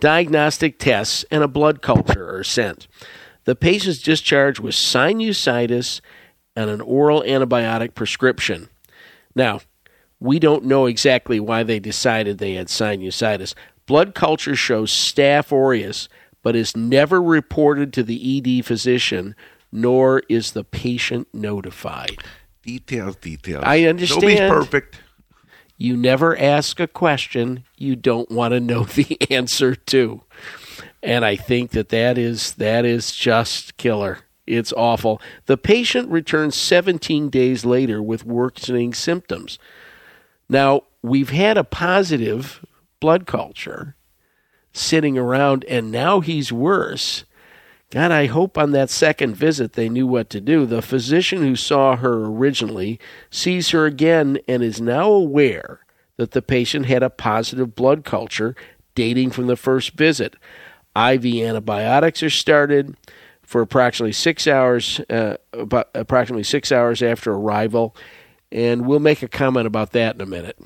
Diagnostic 0.00 0.78
tests 0.78 1.24
and 1.30 1.42
a 1.42 1.48
blood 1.48 1.80
culture 1.80 2.36
are 2.36 2.44
sent. 2.44 2.86
The 3.48 3.56
patient's 3.56 4.02
discharged 4.02 4.60
with 4.60 4.74
sinusitis 4.74 6.02
and 6.54 6.68
an 6.68 6.82
oral 6.82 7.22
antibiotic 7.22 7.94
prescription. 7.94 8.68
Now, 9.34 9.60
we 10.20 10.38
don't 10.38 10.66
know 10.66 10.84
exactly 10.84 11.40
why 11.40 11.62
they 11.62 11.78
decided 11.78 12.36
they 12.36 12.56
had 12.56 12.66
sinusitis. 12.66 13.54
Blood 13.86 14.14
culture 14.14 14.54
shows 14.54 14.92
Staph 14.92 15.50
aureus, 15.50 16.10
but 16.42 16.56
is 16.56 16.76
never 16.76 17.22
reported 17.22 17.94
to 17.94 18.02
the 18.02 18.36
ED 18.36 18.66
physician, 18.66 19.34
nor 19.72 20.22
is 20.28 20.52
the 20.52 20.62
patient 20.62 21.28
notified. 21.32 22.22
Details, 22.60 23.16
details. 23.16 23.64
I 23.66 23.84
understand. 23.84 24.20
Nobody's 24.24 24.40
perfect. 24.40 25.00
You 25.78 25.96
never 25.96 26.38
ask 26.38 26.80
a 26.80 26.86
question 26.86 27.64
you 27.78 27.96
don't 27.96 28.30
want 28.30 28.52
to 28.52 28.60
know 28.60 28.84
the 28.84 29.16
answer 29.30 29.74
to. 29.74 30.22
And 31.02 31.24
I 31.24 31.36
think 31.36 31.70
that 31.70 31.90
that 31.90 32.18
is 32.18 32.54
that 32.54 32.84
is 32.84 33.12
just 33.12 33.76
killer. 33.76 34.20
It's 34.46 34.72
awful. 34.72 35.20
The 35.46 35.58
patient 35.58 36.08
returns 36.10 36.56
17 36.56 37.28
days 37.28 37.64
later 37.64 38.02
with 38.02 38.24
worsening 38.24 38.94
symptoms. 38.94 39.58
Now, 40.48 40.84
we've 41.02 41.30
had 41.30 41.58
a 41.58 41.64
positive 41.64 42.64
blood 43.00 43.26
culture 43.26 43.94
sitting 44.72 45.18
around 45.18 45.64
and 45.64 45.90
now 45.90 46.20
he's 46.20 46.52
worse. 46.52 47.24
God, 47.90 48.10
I 48.10 48.26
hope 48.26 48.58
on 48.58 48.72
that 48.72 48.90
second 48.90 49.34
visit 49.34 49.72
they 49.72 49.88
knew 49.88 50.06
what 50.06 50.28
to 50.30 50.40
do. 50.40 50.66
The 50.66 50.82
physician 50.82 51.42
who 51.42 51.56
saw 51.56 51.96
her 51.96 52.24
originally 52.24 52.98
sees 53.30 53.70
her 53.70 53.86
again 53.86 54.38
and 54.46 54.62
is 54.62 54.80
now 54.80 55.10
aware 55.10 55.80
that 56.16 56.32
the 56.32 56.42
patient 56.42 56.86
had 56.86 57.02
a 57.02 57.10
positive 57.10 57.74
blood 57.74 58.04
culture 58.04 58.54
dating 58.94 59.30
from 59.30 59.46
the 59.46 59.56
first 59.56 59.92
visit. 59.92 60.36
IV 60.96 61.24
antibiotics 61.24 62.22
are 62.22 62.30
started 62.30 62.96
for 63.42 63.62
approximately 63.62 64.12
six 64.12 64.46
hours, 64.46 65.00
uh, 65.08 65.36
about 65.52 65.88
approximately 65.94 66.44
six 66.44 66.70
hours 66.70 67.02
after 67.02 67.32
arrival, 67.32 67.96
and 68.52 68.86
we'll 68.86 68.98
make 68.98 69.22
a 69.22 69.28
comment 69.28 69.66
about 69.66 69.92
that 69.92 70.14
in 70.14 70.20
a 70.20 70.26
minute 70.26 70.58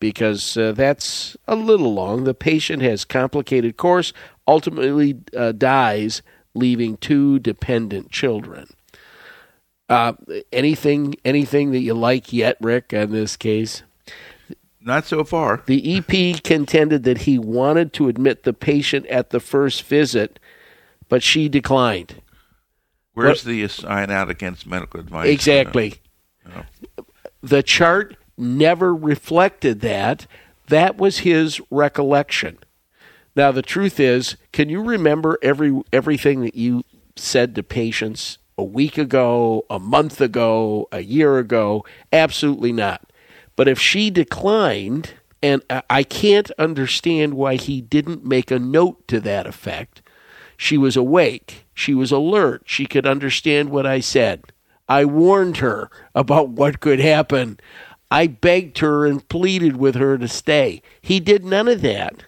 because 0.00 0.56
uh, 0.56 0.72
that's 0.72 1.36
a 1.46 1.54
little 1.54 1.94
long. 1.94 2.24
The 2.24 2.34
patient 2.34 2.82
has 2.82 3.04
complicated 3.04 3.76
course, 3.76 4.12
ultimately 4.46 5.20
uh, 5.36 5.52
dies 5.52 6.22
leaving 6.54 6.96
two 6.96 7.38
dependent 7.38 8.10
children. 8.10 8.66
Uh, 9.88 10.14
anything, 10.52 11.14
anything 11.24 11.70
that 11.72 11.80
you 11.80 11.94
like 11.94 12.32
yet, 12.32 12.56
Rick? 12.60 12.92
In 12.92 13.12
this 13.12 13.36
case, 13.36 13.82
not 14.84 15.06
so 15.06 15.24
far. 15.24 15.62
The 15.66 15.96
EP 15.96 16.42
contended 16.42 17.04
that 17.04 17.18
he 17.18 17.38
wanted 17.38 17.92
to 17.94 18.08
admit 18.08 18.42
the 18.42 18.52
patient 18.52 19.06
at 19.06 19.30
the 19.30 19.40
first 19.40 19.82
visit, 19.84 20.38
but 21.08 21.22
she 21.22 21.48
declined. 21.48 22.22
Where's 23.14 23.44
what? 23.44 23.50
the 23.50 23.68
sign 23.68 24.10
out 24.10 24.30
against 24.30 24.66
medical 24.66 25.00
advice? 25.00 25.28
Exactly. 25.28 26.00
The 27.42 27.62
chart 27.62 28.16
never 28.36 28.94
reflected 28.94 29.80
that. 29.80 30.26
That 30.68 30.96
was 30.96 31.18
his 31.18 31.60
recollection. 31.70 32.58
Now 33.36 33.52
the 33.52 33.62
truth 33.62 33.98
is, 33.98 34.36
can 34.52 34.68
you 34.68 34.82
remember 34.82 35.38
every 35.42 35.82
everything 35.92 36.42
that 36.42 36.54
you 36.54 36.84
said 37.16 37.54
to 37.54 37.62
patients 37.62 38.38
a 38.56 38.64
week 38.64 38.96
ago, 38.96 39.64
a 39.68 39.78
month 39.78 40.20
ago, 40.20 40.88
a 40.92 41.00
year 41.00 41.38
ago? 41.38 41.84
Absolutely 42.12 42.72
not. 42.72 43.10
But 43.56 43.68
if 43.68 43.78
she 43.80 44.10
declined, 44.10 45.10
and 45.42 45.62
I 45.90 46.04
can't 46.04 46.50
understand 46.52 47.34
why 47.34 47.56
he 47.56 47.80
didn't 47.80 48.24
make 48.24 48.50
a 48.50 48.58
note 48.58 49.06
to 49.08 49.20
that 49.20 49.46
effect. 49.46 50.00
She 50.56 50.78
was 50.78 50.96
awake. 50.96 51.66
She 51.74 51.92
was 51.92 52.10
alert. 52.10 52.62
She 52.64 52.86
could 52.86 53.06
understand 53.06 53.68
what 53.68 53.84
I 53.84 54.00
said. 54.00 54.52
I 54.88 55.04
warned 55.04 55.58
her 55.58 55.90
about 56.14 56.48
what 56.48 56.80
could 56.80 56.98
happen. 56.98 57.58
I 58.10 58.26
begged 58.26 58.78
her 58.78 59.04
and 59.04 59.28
pleaded 59.28 59.76
with 59.76 59.96
her 59.96 60.16
to 60.16 60.28
stay. 60.28 60.80
He 61.02 61.20
did 61.20 61.44
none 61.44 61.68
of 61.68 61.82
that. 61.82 62.24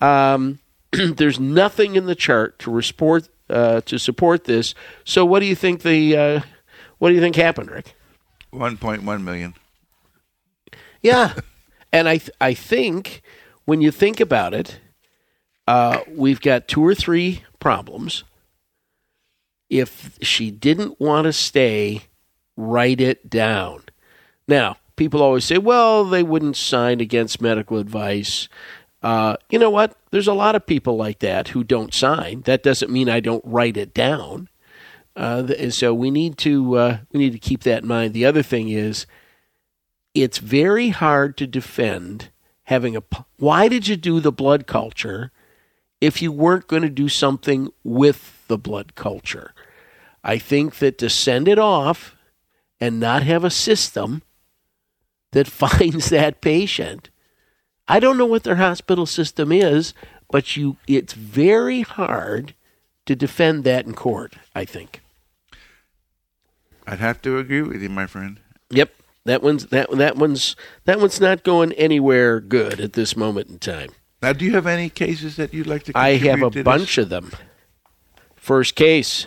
Um, 0.00 0.58
there's 0.92 1.38
nothing 1.38 1.94
in 1.94 2.06
the 2.06 2.14
chart 2.14 2.58
to 2.60 2.80
support 2.82 3.28
uh, 3.48 3.80
to 3.82 3.98
support 3.98 4.44
this. 4.44 4.74
So, 5.04 5.24
what 5.24 5.40
do 5.40 5.46
you 5.46 5.54
think 5.54 5.82
the 5.82 6.16
uh, 6.16 6.40
what 6.98 7.10
do 7.10 7.14
you 7.14 7.20
think 7.20 7.36
happened, 7.36 7.70
Rick? 7.70 7.94
One 8.50 8.76
point 8.76 9.02
one 9.02 9.24
million. 9.24 9.54
Yeah, 11.02 11.34
and 11.92 12.08
I 12.08 12.18
th- 12.18 12.30
I 12.40 12.54
think 12.54 13.22
when 13.64 13.80
you 13.80 13.90
think 13.90 14.20
about 14.20 14.54
it, 14.54 14.80
uh, 15.66 16.00
we've 16.08 16.40
got 16.40 16.68
two 16.68 16.84
or 16.84 16.94
three 16.94 17.44
problems. 17.58 18.24
If 19.68 20.18
she 20.20 20.50
didn't 20.50 21.00
want 21.00 21.26
to 21.26 21.32
stay, 21.32 22.02
write 22.56 23.00
it 23.00 23.30
down. 23.30 23.84
Now, 24.48 24.78
people 24.96 25.22
always 25.22 25.44
say, 25.44 25.58
well, 25.58 26.04
they 26.04 26.22
wouldn't 26.24 26.56
sign 26.56 27.00
against 27.00 27.40
medical 27.40 27.78
advice. 27.78 28.48
Uh, 29.02 29.36
you 29.48 29.58
know 29.58 29.70
what? 29.70 29.96
There's 30.10 30.26
a 30.26 30.34
lot 30.34 30.56
of 30.56 30.66
people 30.66 30.96
like 30.96 31.20
that 31.20 31.48
who 31.48 31.62
don't 31.62 31.94
sign. 31.94 32.42
That 32.42 32.62
doesn't 32.62 32.90
mean 32.90 33.08
I 33.08 33.20
don't 33.20 33.44
write 33.46 33.76
it 33.76 33.94
down. 33.94 34.48
Uh, 35.16 35.48
and 35.58 35.72
so 35.72 35.94
we 35.94 36.10
need 36.10 36.36
to 36.38 36.76
uh, 36.76 36.98
we 37.12 37.20
need 37.20 37.32
to 37.32 37.38
keep 37.38 37.62
that 37.62 37.82
in 37.82 37.88
mind. 37.88 38.12
The 38.12 38.26
other 38.26 38.42
thing 38.42 38.68
is, 38.68 39.06
it's 40.14 40.38
very 40.38 40.88
hard 40.88 41.36
to 41.38 41.46
defend 41.46 42.30
having 42.64 42.96
a. 42.96 43.02
Why 43.36 43.68
did 43.68 43.88
you 43.88 43.96
do 43.96 44.20
the 44.20 44.32
blood 44.32 44.66
culture 44.66 45.30
if 46.00 46.22
you 46.22 46.32
weren't 46.32 46.68
going 46.68 46.82
to 46.82 46.88
do 46.88 47.08
something 47.08 47.68
with 47.84 48.44
the 48.48 48.58
blood 48.58 48.94
culture? 48.94 49.54
I 50.22 50.38
think 50.38 50.76
that 50.76 50.98
to 50.98 51.08
send 51.08 51.48
it 51.48 51.58
off 51.58 52.16
and 52.80 53.00
not 53.00 53.22
have 53.22 53.44
a 53.44 53.50
system 53.50 54.22
that 55.32 55.46
finds 55.48 56.10
that 56.10 56.40
patient 56.40 57.10
I 57.90 57.98
don't 57.98 58.16
know 58.16 58.24
what 58.24 58.44
their 58.44 58.54
hospital 58.54 59.04
system 59.04 59.50
is, 59.50 59.94
but 60.30 60.56
you 60.56 60.76
it's 60.86 61.12
very 61.12 61.80
hard 61.80 62.54
to 63.04 63.16
defend 63.16 63.64
that 63.64 63.84
in 63.84 63.94
court, 63.94 64.36
I 64.54 64.64
think. 64.64 65.02
I'd 66.86 67.00
have 67.00 67.20
to 67.22 67.36
agree 67.38 67.62
with 67.62 67.82
you, 67.82 67.88
my 67.88 68.06
friend. 68.06 68.38
Yep. 68.70 68.94
That 69.24 69.42
one's 69.42 69.66
that 69.66 69.90
that 69.90 70.16
one's 70.16 70.56
that 70.84 70.98
one's 70.98 71.20
not 71.20 71.44
going 71.44 71.72
anywhere 71.72 72.40
good 72.40 72.80
at 72.80 72.94
this 72.94 73.16
moment 73.16 73.50
in 73.50 73.58
time. 73.58 73.90
Now, 74.22 74.32
do 74.32 74.44
you 74.44 74.52
have 74.52 74.66
any 74.66 74.90
cases 74.90 75.36
that 75.36 75.54
you'd 75.54 75.66
like 75.66 75.84
to? 75.84 75.92
I 75.94 76.16
have 76.16 76.42
a 76.42 76.62
bunch 76.62 76.98
of 76.98 77.08
them. 77.08 77.32
First 78.36 78.74
case, 78.74 79.26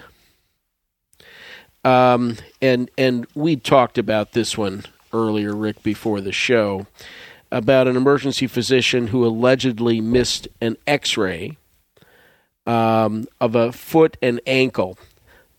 um, 1.84 2.38
and 2.62 2.90
and 2.98 3.28
we 3.36 3.56
talked 3.56 3.98
about 3.98 4.32
this 4.34 4.58
one 4.58 4.84
earlier, 5.12 5.56
Rick, 5.56 5.84
before 5.84 6.22
the 6.22 6.32
show 6.32 6.88
about 7.52 7.88
an 7.88 7.96
emergency 7.96 8.48
physician 8.48 9.08
who 9.08 9.26
allegedly 9.26 10.02
missed 10.02 10.48
an 10.60 10.76
x 10.88 11.16
ray 11.16 11.56
um, 12.66 13.28
of 13.40 13.56
a 13.56 13.72
foot 13.72 14.18
and 14.22 14.42
ankle. 14.48 14.98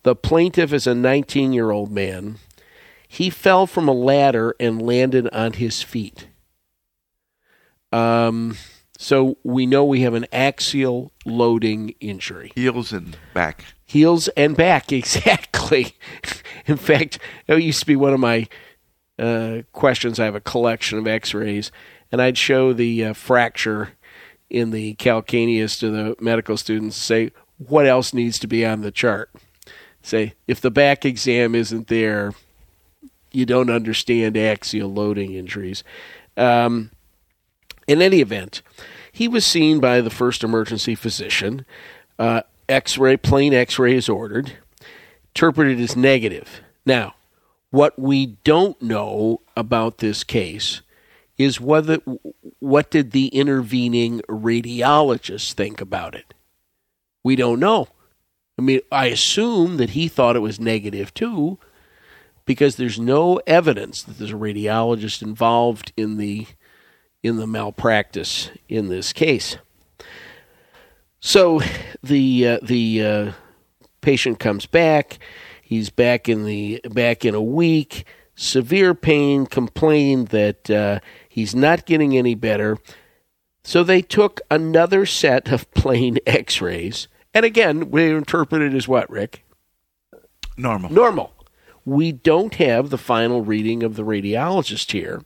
The 0.02 0.16
plaintiff 0.16 0.72
is 0.72 0.86
a 0.86 0.94
19 0.94 1.52
year 1.52 1.70
old 1.70 1.90
man. 1.90 2.36
He 3.14 3.30
fell 3.30 3.68
from 3.68 3.86
a 3.86 3.92
ladder 3.92 4.56
and 4.58 4.82
landed 4.82 5.28
on 5.28 5.52
his 5.52 5.82
feet. 5.82 6.26
Um, 7.92 8.56
so 8.98 9.36
we 9.44 9.66
know 9.66 9.84
we 9.84 10.00
have 10.00 10.14
an 10.14 10.26
axial 10.32 11.12
loading 11.24 11.94
injury. 12.00 12.50
Heels 12.56 12.92
and 12.92 13.16
back. 13.32 13.66
Heels 13.84 14.26
and 14.36 14.56
back, 14.56 14.90
exactly. 14.92 15.94
In 16.66 16.76
fact, 16.76 17.20
it 17.46 17.62
used 17.62 17.78
to 17.78 17.86
be 17.86 17.94
one 17.94 18.14
of 18.14 18.18
my 18.18 18.48
uh, 19.16 19.58
questions. 19.70 20.18
I 20.18 20.24
have 20.24 20.34
a 20.34 20.40
collection 20.40 20.98
of 20.98 21.06
X-rays, 21.06 21.70
and 22.10 22.20
I'd 22.20 22.36
show 22.36 22.72
the 22.72 23.04
uh, 23.04 23.12
fracture 23.12 23.90
in 24.50 24.72
the 24.72 24.96
calcaneus 24.96 25.78
to 25.78 25.90
the 25.92 26.16
medical 26.18 26.56
students. 26.56 26.96
Say 26.96 27.30
what 27.58 27.86
else 27.86 28.12
needs 28.12 28.40
to 28.40 28.48
be 28.48 28.66
on 28.66 28.80
the 28.80 28.90
chart. 28.90 29.30
Say 30.02 30.34
if 30.48 30.60
the 30.60 30.72
back 30.72 31.04
exam 31.04 31.54
isn't 31.54 31.86
there, 31.86 32.32
you 33.34 33.46
don't 33.46 33.70
understand 33.70 34.36
axial 34.36 34.92
loading 34.92 35.34
injuries. 35.34 35.84
Um, 36.36 36.90
in 37.86 38.00
any 38.00 38.20
event, 38.20 38.62
he 39.12 39.28
was 39.28 39.44
seen 39.44 39.80
by 39.80 40.00
the 40.00 40.10
first 40.10 40.42
emergency 40.42 40.94
physician. 40.94 41.64
Uh, 42.18 42.42
X-ray, 42.68 43.16
plain 43.16 43.52
X-ray 43.52 43.94
is 43.94 44.08
ordered, 44.08 44.54
interpreted 45.28 45.80
as 45.80 45.96
negative. 45.96 46.62
Now, 46.86 47.14
what 47.70 47.98
we 47.98 48.26
don't 48.44 48.80
know 48.80 49.40
about 49.56 49.98
this 49.98 50.24
case 50.24 50.80
is 51.36 51.60
whether 51.60 51.98
what 52.60 52.90
did 52.90 53.10
the 53.10 53.26
intervening 53.28 54.20
radiologist 54.28 55.52
think 55.54 55.80
about 55.80 56.14
it. 56.14 56.32
We 57.24 57.34
don't 57.36 57.58
know. 57.58 57.88
I 58.58 58.62
mean, 58.62 58.80
I 58.92 59.06
assume 59.06 59.78
that 59.78 59.90
he 59.90 60.06
thought 60.06 60.36
it 60.36 60.40
was 60.40 60.60
negative 60.60 61.12
too, 61.12 61.58
because 62.46 62.76
there's 62.76 62.98
no 62.98 63.40
evidence 63.46 64.02
that 64.02 64.18
there's 64.18 64.32
a 64.32 64.34
radiologist 64.34 65.22
involved 65.22 65.92
in 65.96 66.16
the 66.16 66.46
in 67.22 67.36
the 67.36 67.46
malpractice 67.46 68.50
in 68.68 68.88
this 68.88 69.12
case. 69.12 69.56
So 71.20 71.60
the 72.02 72.48
uh, 72.48 72.58
the 72.62 73.02
uh, 73.02 73.32
patient 74.02 74.38
comes 74.38 74.66
back. 74.66 75.18
He's 75.62 75.88
back 75.88 76.28
in 76.28 76.44
the 76.44 76.80
back 76.90 77.24
in 77.24 77.34
a 77.34 77.42
week. 77.42 78.04
Severe 78.36 78.94
pain. 78.94 79.46
Complained 79.46 80.28
that 80.28 80.70
uh, 80.70 81.00
he's 81.28 81.54
not 81.54 81.86
getting 81.86 82.16
any 82.16 82.34
better. 82.34 82.76
So 83.62 83.82
they 83.82 84.02
took 84.02 84.42
another 84.50 85.06
set 85.06 85.50
of 85.50 85.70
plain 85.74 86.18
X-rays, 86.26 87.08
and 87.32 87.46
again, 87.46 87.90
we 87.90 88.10
interpreted 88.10 88.74
as 88.74 88.86
what, 88.86 89.08
Rick? 89.08 89.42
Normal. 90.58 90.92
Normal. 90.92 91.32
We 91.84 92.12
don't 92.12 92.54
have 92.54 92.90
the 92.90 92.98
final 92.98 93.42
reading 93.42 93.82
of 93.82 93.96
the 93.96 94.04
radiologist 94.04 94.92
here, 94.92 95.22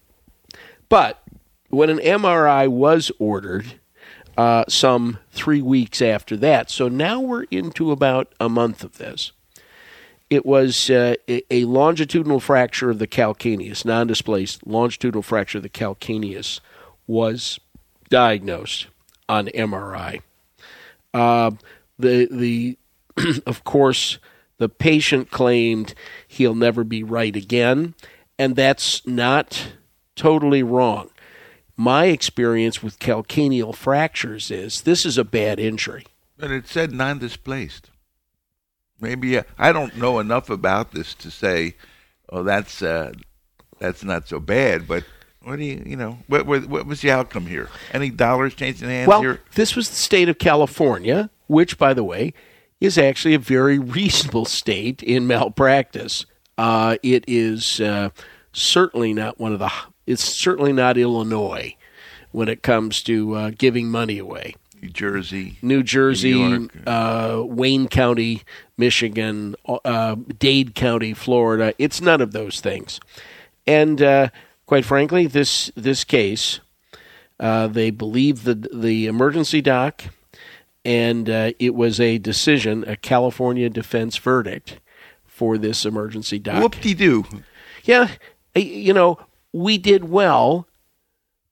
but 0.89 1.23
when 1.69 1.91
an 1.91 1.99
MRI 1.99 2.69
was 2.69 3.13
ordered, 3.19 3.79
uh, 4.39 4.65
some 4.69 5.19
three 5.33 5.61
weeks 5.61 6.01
after 6.01 6.37
that. 6.37 6.71
So 6.71 6.87
now 6.87 7.21
we're 7.21 7.43
into 7.51 7.91
about 7.91 8.33
a 8.39 8.49
month 8.49 8.85
of 8.85 8.97
this. 8.97 9.33
It 10.31 10.47
was 10.47 10.89
uh, 10.91 11.17
a, 11.27 11.65
longitudinal 11.65 12.39
fracture 12.39 12.91
of 12.91 13.01
the 13.01 13.09
calcaneus, 13.09 13.85
non 13.85 14.07
displaced 14.07 14.65
longitudinal 14.67 15.23
fracture 15.23 15.59
of 15.59 15.63
the 15.63 15.69
calcaneus 15.69 16.61
was 17.07 17.59
diagnosed 18.11 18.87
on 19.29 19.47
MRI. 19.49 20.21
Uh, 21.13 21.53
the 21.99 22.29
the 22.31 22.79
of 23.47 23.65
course 23.65 24.19
the 24.59 24.69
patient 24.69 25.31
claimed 25.31 25.95
he'll 26.27 26.55
never 26.55 26.85
be 26.85 27.03
right 27.03 27.35
again, 27.35 27.95
and 28.39 28.57
that's 28.57 29.07
not 29.07 29.73
totally 30.17 30.63
wrong. 30.63 31.11
My 31.77 32.07
experience 32.07 32.83
with 32.83 32.99
calcaneal 32.99 33.75
fractures 33.75 34.51
is 34.51 34.83
this 34.83 35.07
is 35.07 35.17
a 35.17 35.25
bad 35.25 35.61
injury. 35.61 36.07
But 36.37 36.51
it 36.51 36.67
said 36.67 36.93
non-displaced. 36.93 37.91
Maybe 39.01 39.39
uh, 39.39 39.45
I 39.57 39.73
don't 39.73 39.97
know 39.97 40.19
enough 40.19 40.51
about 40.51 40.91
this 40.91 41.15
to 41.15 41.31
say, 41.31 41.77
"Oh, 42.31 42.43
that's 42.43 42.83
uh, 42.83 43.13
that's 43.79 44.03
not 44.03 44.27
so 44.27 44.41
bad." 44.41 44.89
But 44.89 45.05
what 45.43 45.57
do 45.57 45.65
you, 45.65 45.83
you 45.87 45.97
know, 45.97 46.19
what, 46.27 46.47
what, 46.47 46.67
what 46.67 46.87
was 46.87 47.01
the 47.01 47.11
outcome 47.11 47.47
here? 47.47 47.69
Any 47.93 48.11
dollars 48.11 48.55
changing 48.55 48.89
hands 48.89 49.09
well, 49.09 49.21
here? 49.23 49.41
this 49.55 49.77
was 49.77 49.89
the 49.89 49.95
state 49.95 50.29
of 50.29 50.39
California, 50.39 51.31
which, 51.47 51.79
by 51.79 51.95
the 51.95 52.05
way, 52.05 52.35
is 52.81 52.99
actually 52.99 53.35
a 53.35 53.39
very 53.39 53.79
reasonable 53.97 54.45
state 54.45 55.03
in 55.03 55.27
malpractice. 55.27 56.27
Uh, 56.57 56.97
it 57.03 57.25
is 57.27 57.81
uh, 57.81 58.11
certainly 58.53 59.13
not 59.13 59.39
one 59.39 59.53
of 59.53 59.59
the. 59.59 59.71
It's 60.07 60.25
certainly 60.25 60.73
not 60.73 60.97
Illinois 60.97 61.77
when 62.33 62.49
it 62.49 62.63
comes 62.63 63.03
to 63.03 63.35
uh, 63.35 63.51
giving 63.57 63.91
money 63.91 64.19
away. 64.19 64.55
New 64.81 64.91
Jersey, 64.91 65.59
New 65.61 65.83
Jersey, 65.83 66.35
New 66.35 66.69
uh, 66.87 67.43
Wayne 67.45 67.89
County, 67.89 68.43
Michigan, 68.77 69.57
uh, 69.67 70.17
Dade 70.39 70.75
County, 70.75 71.15
Florida. 71.15 71.75
It's 71.79 72.01
none 72.01 72.21
of 72.21 72.33
those 72.33 72.61
things. 72.61 73.01
And 73.67 74.01
uh, 74.01 74.29
quite 74.67 74.85
frankly, 74.85 75.27
this 75.27 75.73
this 75.75 76.05
case, 76.05 76.61
uh, 77.41 77.67
they 77.67 77.91
believe 77.91 78.45
the 78.45 78.55
the 78.55 79.07
emergency 79.07 79.61
doc, 79.61 80.05
and 80.85 81.29
uh, 81.29 81.53
it 81.59 81.75
was 81.75 82.01
a 82.01 82.19
decision, 82.19 82.85
a 82.87 82.97
California 82.97 83.69
defense 83.69 84.17
verdict 84.17 84.81
for 85.27 85.59
this 85.59 85.85
emergency 85.85 86.39
doc. 86.39 86.63
Whoop-de-doo. 86.63 87.25
Yeah, 87.85 88.11
you 88.55 88.93
know, 88.93 89.19
we 89.53 89.79
did 89.79 90.09
well, 90.09 90.67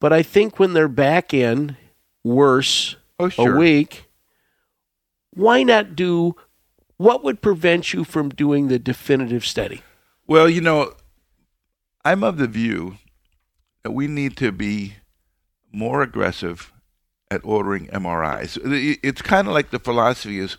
but 0.01 0.13
I 0.13 0.23
think 0.23 0.59
when 0.59 0.73
they're 0.73 0.89
back 0.89 1.33
in 1.33 1.77
worse 2.25 2.97
Oh, 3.19 3.29
sure. 3.31 3.55
a 3.55 3.59
week, 3.59 4.11
why 5.33 5.63
not 5.63 5.97
do 5.97 6.35
what 6.99 7.25
would 7.25 7.41
prevent 7.41 7.93
you 7.93 8.05
from 8.05 8.29
doing 8.29 8.69
the 8.69 8.79
definitive 8.79 9.45
study? 9.45 9.83
Well, 10.27 10.49
you 10.49 10.61
know, 10.61 10.93
I'm 12.05 12.23
of 12.25 12.37
the 12.39 12.47
view 12.47 12.97
that 13.83 13.93
we 13.93 14.07
need 14.07 14.37
to 14.39 14.53
be 14.53 14.95
more 15.73 16.03
aggressive 16.03 16.73
at 17.31 17.41
ordering 17.45 17.87
MRIs. 17.89 18.59
It's 19.03 19.23
kind 19.23 19.49
of 19.49 19.55
like 19.55 19.71
the 19.71 19.79
philosophy 19.79 20.39
is 20.39 20.57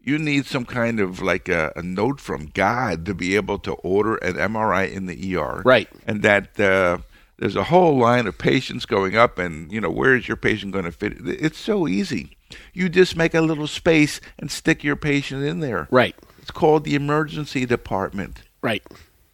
you 0.00 0.18
need 0.18 0.46
some 0.46 0.64
kind 0.64 1.00
of 1.00 1.20
like 1.20 1.48
a, 1.48 1.72
a 1.76 1.82
note 1.82 2.20
from 2.20 2.46
God 2.46 3.04
to 3.06 3.14
be 3.14 3.36
able 3.36 3.58
to 3.60 3.72
order 3.74 4.16
an 4.16 4.34
MRI 4.34 4.90
in 4.90 5.06
the 5.06 5.36
ER. 5.36 5.62
Right. 5.64 5.88
And 6.06 6.22
that 6.22 6.58
uh, 6.58 6.98
there's 7.38 7.56
a 7.56 7.64
whole 7.64 7.96
line 7.98 8.26
of 8.26 8.38
patients 8.38 8.86
going 8.86 9.16
up, 9.16 9.38
and, 9.38 9.70
you 9.70 9.80
know, 9.80 9.90
where 9.90 10.16
is 10.16 10.26
your 10.26 10.36
patient 10.36 10.72
going 10.72 10.86
to 10.86 10.92
fit? 10.92 11.14
It's 11.24 11.58
so 11.58 11.86
easy. 11.86 12.36
You 12.72 12.88
just 12.88 13.16
make 13.16 13.34
a 13.34 13.40
little 13.40 13.66
space 13.66 14.20
and 14.38 14.50
stick 14.50 14.82
your 14.82 14.96
patient 14.96 15.44
in 15.44 15.60
there. 15.60 15.86
Right, 15.90 16.16
It's 16.40 16.50
called 16.50 16.84
the 16.84 16.94
emergency 16.94 17.66
department. 17.66 18.42
right. 18.62 18.82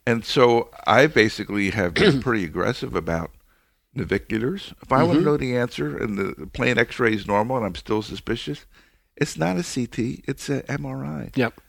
And 0.06 0.22
so 0.22 0.68
I 0.86 1.06
basically 1.06 1.70
have 1.70 1.94
been 1.94 2.20
pretty 2.22 2.44
aggressive 2.44 2.94
about 2.94 3.30
naviculars. 3.94 4.72
If 4.82 4.92
I 4.92 5.02
want 5.02 5.18
to 5.18 5.24
know 5.24 5.36
the 5.36 5.56
answer 5.56 5.96
and 5.96 6.18
the 6.18 6.46
plain 6.48 6.78
X-ray 6.78 7.14
is 7.14 7.26
normal 7.26 7.56
and 7.56 7.66
I'm 7.66 7.74
still 7.74 8.02
suspicious, 8.02 8.66
it's 9.16 9.36
not 9.36 9.56
a 9.56 9.62
CT. 9.62 10.24
It's 10.28 10.48
an 10.48 10.62
MRI. 10.62 11.36
Yep. 11.36 11.60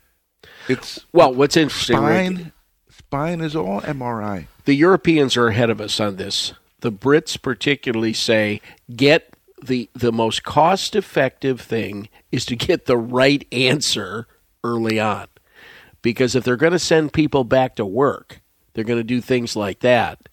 It's 0.68 1.04
Well, 1.12 1.32
what's 1.34 1.56
interesting, 1.56 1.98
Rick, 1.98 2.26
spine. 2.36 2.52
Spine 2.90 3.40
is 3.40 3.54
all 3.56 3.80
MRI. 3.82 4.46
the 4.64 4.74
Europeans 4.74 5.36
are 5.36 5.48
ahead 5.48 5.70
of 5.70 5.80
us 5.80 6.00
on 6.00 6.16
this. 6.16 6.52
The 6.80 6.92
Brits 6.92 7.40
particularly 7.40 8.12
say 8.12 8.60
get 8.94 9.32
the 9.62 9.88
the 9.94 10.12
most 10.12 10.42
cost 10.42 10.94
effective 10.94 11.60
thing 11.60 12.08
is 12.30 12.44
to 12.46 12.56
get 12.56 12.86
the 12.86 12.98
right 12.98 13.46
answer 13.52 14.26
early 14.62 15.00
on. 15.00 15.26
Because 16.02 16.34
if 16.36 16.44
they're 16.44 16.56
going 16.56 16.72
to 16.72 16.78
send 16.78 17.12
people 17.12 17.42
back 17.42 17.74
to 17.76 17.84
work, 17.86 18.40
they're 18.74 18.84
going 18.84 19.00
to 19.00 19.04
do 19.04 19.20
things 19.20 19.56
like 19.56 19.80
that. 19.80 20.28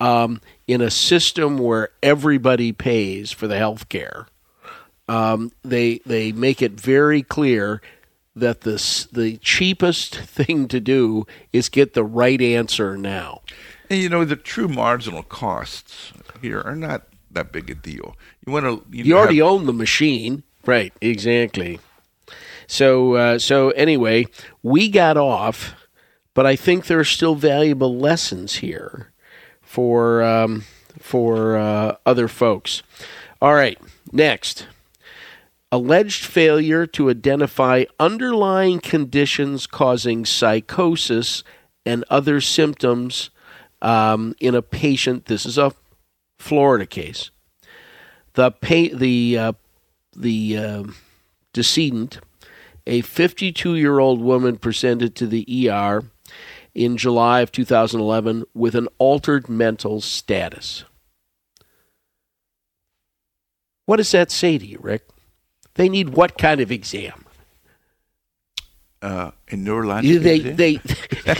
Um, 0.00 0.40
in 0.72 0.80
a 0.80 0.90
system 0.90 1.58
where 1.58 1.90
everybody 2.02 2.72
pays 2.72 3.30
for 3.30 3.46
the 3.46 3.58
health 3.58 3.88
care, 3.88 4.26
um, 5.08 5.52
they 5.62 6.00
they 6.06 6.32
make 6.32 6.62
it 6.62 6.72
very 6.72 7.22
clear 7.22 7.80
that 8.34 8.62
the 8.62 9.06
the 9.12 9.36
cheapest 9.38 10.16
thing 10.16 10.68
to 10.68 10.80
do 10.80 11.26
is 11.52 11.68
get 11.68 11.94
the 11.94 12.04
right 12.04 12.40
answer 12.40 12.96
now. 12.96 13.42
And 13.90 14.00
you 14.00 14.08
know 14.08 14.24
the 14.24 14.36
true 14.36 14.68
marginal 14.68 15.22
costs 15.22 16.12
here 16.40 16.60
are 16.62 16.76
not 16.76 17.02
that 17.30 17.52
big 17.52 17.70
a 17.70 17.74
deal. 17.74 18.16
You 18.46 18.52
want 18.52 18.64
to 18.66 18.84
You 18.90 19.16
already 19.16 19.42
own 19.42 19.66
the 19.66 19.72
machine, 19.72 20.42
right? 20.64 20.92
Exactly. 21.00 21.78
So 22.66 23.14
uh, 23.14 23.38
so 23.38 23.70
anyway, 23.70 24.26
we 24.62 24.88
got 24.88 25.16
off, 25.16 25.74
but 26.32 26.46
I 26.46 26.56
think 26.56 26.86
there 26.86 27.00
are 27.00 27.04
still 27.04 27.34
valuable 27.34 27.98
lessons 27.98 28.56
here 28.56 29.11
for 29.72 30.22
um, 30.22 30.64
for 31.00 31.56
uh, 31.56 31.96
other 32.04 32.28
folks. 32.28 32.82
All 33.40 33.54
right, 33.54 33.78
next. 34.12 34.66
Alleged 35.70 36.26
failure 36.26 36.86
to 36.88 37.08
identify 37.08 37.84
underlying 37.98 38.80
conditions 38.80 39.66
causing 39.66 40.26
psychosis 40.26 41.42
and 41.86 42.04
other 42.10 42.42
symptoms 42.42 43.30
um, 43.80 44.34
in 44.40 44.54
a 44.54 44.60
patient. 44.60 45.24
This 45.24 45.46
is 45.46 45.56
a 45.56 45.72
Florida 46.38 46.84
case. 46.84 47.30
The 48.34 48.50
pa- 48.50 48.94
the 48.94 49.38
uh, 49.38 49.52
the 50.14 50.58
uh, 50.58 50.84
decedent, 51.54 52.18
a 52.86 53.00
52 53.00 53.76
year 53.76 54.00
old 54.00 54.20
woman, 54.20 54.58
presented 54.58 55.16
to 55.16 55.26
the 55.26 55.70
ER 55.70 56.02
in 56.74 56.96
July 56.96 57.40
of 57.40 57.52
2011 57.52 58.44
with 58.54 58.74
an 58.74 58.88
altered 58.98 59.48
mental 59.48 60.00
status. 60.00 60.84
What 63.86 63.96
does 63.96 64.12
that 64.12 64.30
say 64.30 64.58
to 64.58 64.66
you, 64.66 64.78
Rick? 64.80 65.08
They 65.74 65.88
need 65.88 66.10
what 66.10 66.38
kind 66.38 66.60
of 66.60 66.70
exam? 66.70 67.26
uh, 69.02 69.32
a 69.50 69.56
neurological. 69.56 70.22
They 70.22 70.36
exam? 70.36 70.56
they 70.56 70.80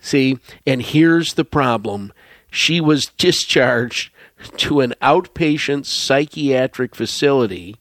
see, 0.00 0.38
and 0.66 0.82
here's 0.82 1.34
the 1.34 1.44
problem: 1.44 2.12
she 2.50 2.80
was 2.80 3.06
discharged 3.16 4.12
to 4.58 4.80
an 4.80 4.94
outpatient 5.00 5.86
psychiatric 5.86 6.94
facility, 6.94 7.76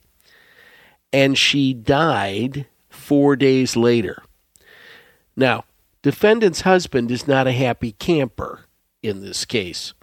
and 1.12 1.38
she 1.38 1.74
died 1.74 2.66
four 2.90 3.36
days 3.36 3.76
later. 3.76 4.24
Now, 5.36 5.66
defendant's 6.02 6.62
husband 6.62 7.12
is 7.12 7.28
not 7.28 7.48
a 7.48 7.52
happy 7.52 7.94
camper 7.94 8.66
in 9.02 9.22
this 9.22 9.46
case, 9.46 9.94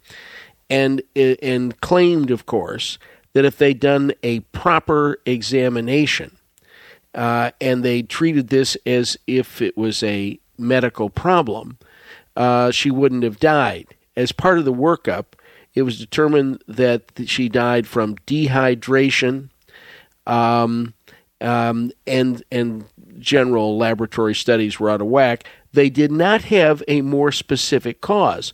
and 0.69 1.03
and 1.15 1.81
claimed, 1.81 2.31
of 2.31 2.47
course, 2.47 2.99
that 3.33 3.45
if 3.45 3.57
they'd 3.57 3.81
done 3.81 4.13
a 4.23 4.41
proper 4.41 5.19
examination 5.27 6.37
uh, 7.15 7.51
and 7.61 7.85
they 7.85 8.03
treated 8.03 8.49
this 8.49 8.77
as 8.87 9.17
if 9.27 9.63
it 9.63 9.77
was 9.77 10.03
a 10.03 10.39
medical 10.59 11.11
problem, 11.11 11.79
uh, 12.37 12.71
she 12.71 12.91
wouldn't 12.91 13.23
have 13.23 13.39
died. 13.39 13.87
As 14.17 14.33
part 14.33 14.59
of 14.59 14.65
the 14.65 14.73
workup, 14.73 15.35
it 15.75 15.83
was 15.83 15.99
determined 15.99 16.63
that 16.67 17.05
she 17.27 17.49
died 17.49 17.87
from 17.87 18.17
dehydration 18.27 19.51
um, 20.27 20.95
um, 21.41 21.93
and 22.07 22.43
and 22.51 22.85
general 23.19 23.79
laboratory 23.79 24.35
studies 24.35 24.79
were 24.79 24.91
out 24.91 25.01
of 25.01 25.07
whack. 25.07 25.45
They 25.73 25.91
did 25.91 26.11
not 26.11 26.45
have 26.45 26.83
a 26.89 27.03
more 27.03 27.33
specific 27.33 28.01
cause. 28.01 28.53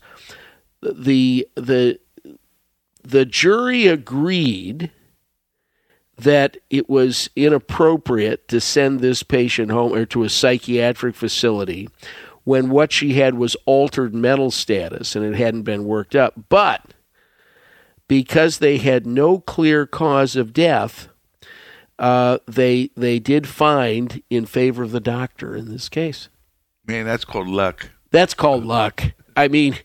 The 0.83 1.49
the 1.55 1.99
the 3.03 3.25
jury 3.25 3.87
agreed 3.87 4.91
that 6.17 6.57
it 6.71 6.89
was 6.89 7.29
inappropriate 7.37 8.49
to 8.49 8.61
send 8.61 9.01
this 9.01 9.23
patient 9.23 9.71
home 9.71 9.93
or 9.93 10.07
to 10.07 10.23
a 10.23 10.29
psychiatric 10.29 11.15
facility 11.15 11.89
when 12.45 12.71
what 12.71 12.93
she 12.93 13.15
had 13.15 13.35
was 13.35 13.57
altered 13.67 14.15
mental 14.15 14.51
status 14.51 15.17
and 15.17 15.25
it 15.25 15.37
hadn't 15.37 15.63
been 15.63 15.85
worked 15.85 16.15
up. 16.15 16.35
But 16.49 16.95
because 18.07 18.59
they 18.59 18.79
had 18.79 19.07
no 19.07 19.41
clear 19.41 19.87
cause 19.87 20.37
of 20.37 20.53
death, 20.53 21.09
uh, 21.99 22.39
they 22.47 22.91
they 22.97 23.19
did 23.19 23.47
find 23.47 24.23
in 24.29 24.47
favor 24.47 24.83
of 24.83 24.93
the 24.93 25.01
doctor 25.01 25.57
in 25.57 25.71
this 25.71 25.89
case. 25.89 26.29
Man, 26.87 27.07
that's 27.07 27.25
called 27.25 27.49
luck. 27.49 27.91
That's 28.11 28.35
called 28.35 28.65
luck. 28.65 29.03
I 29.37 29.49
mean, 29.49 29.77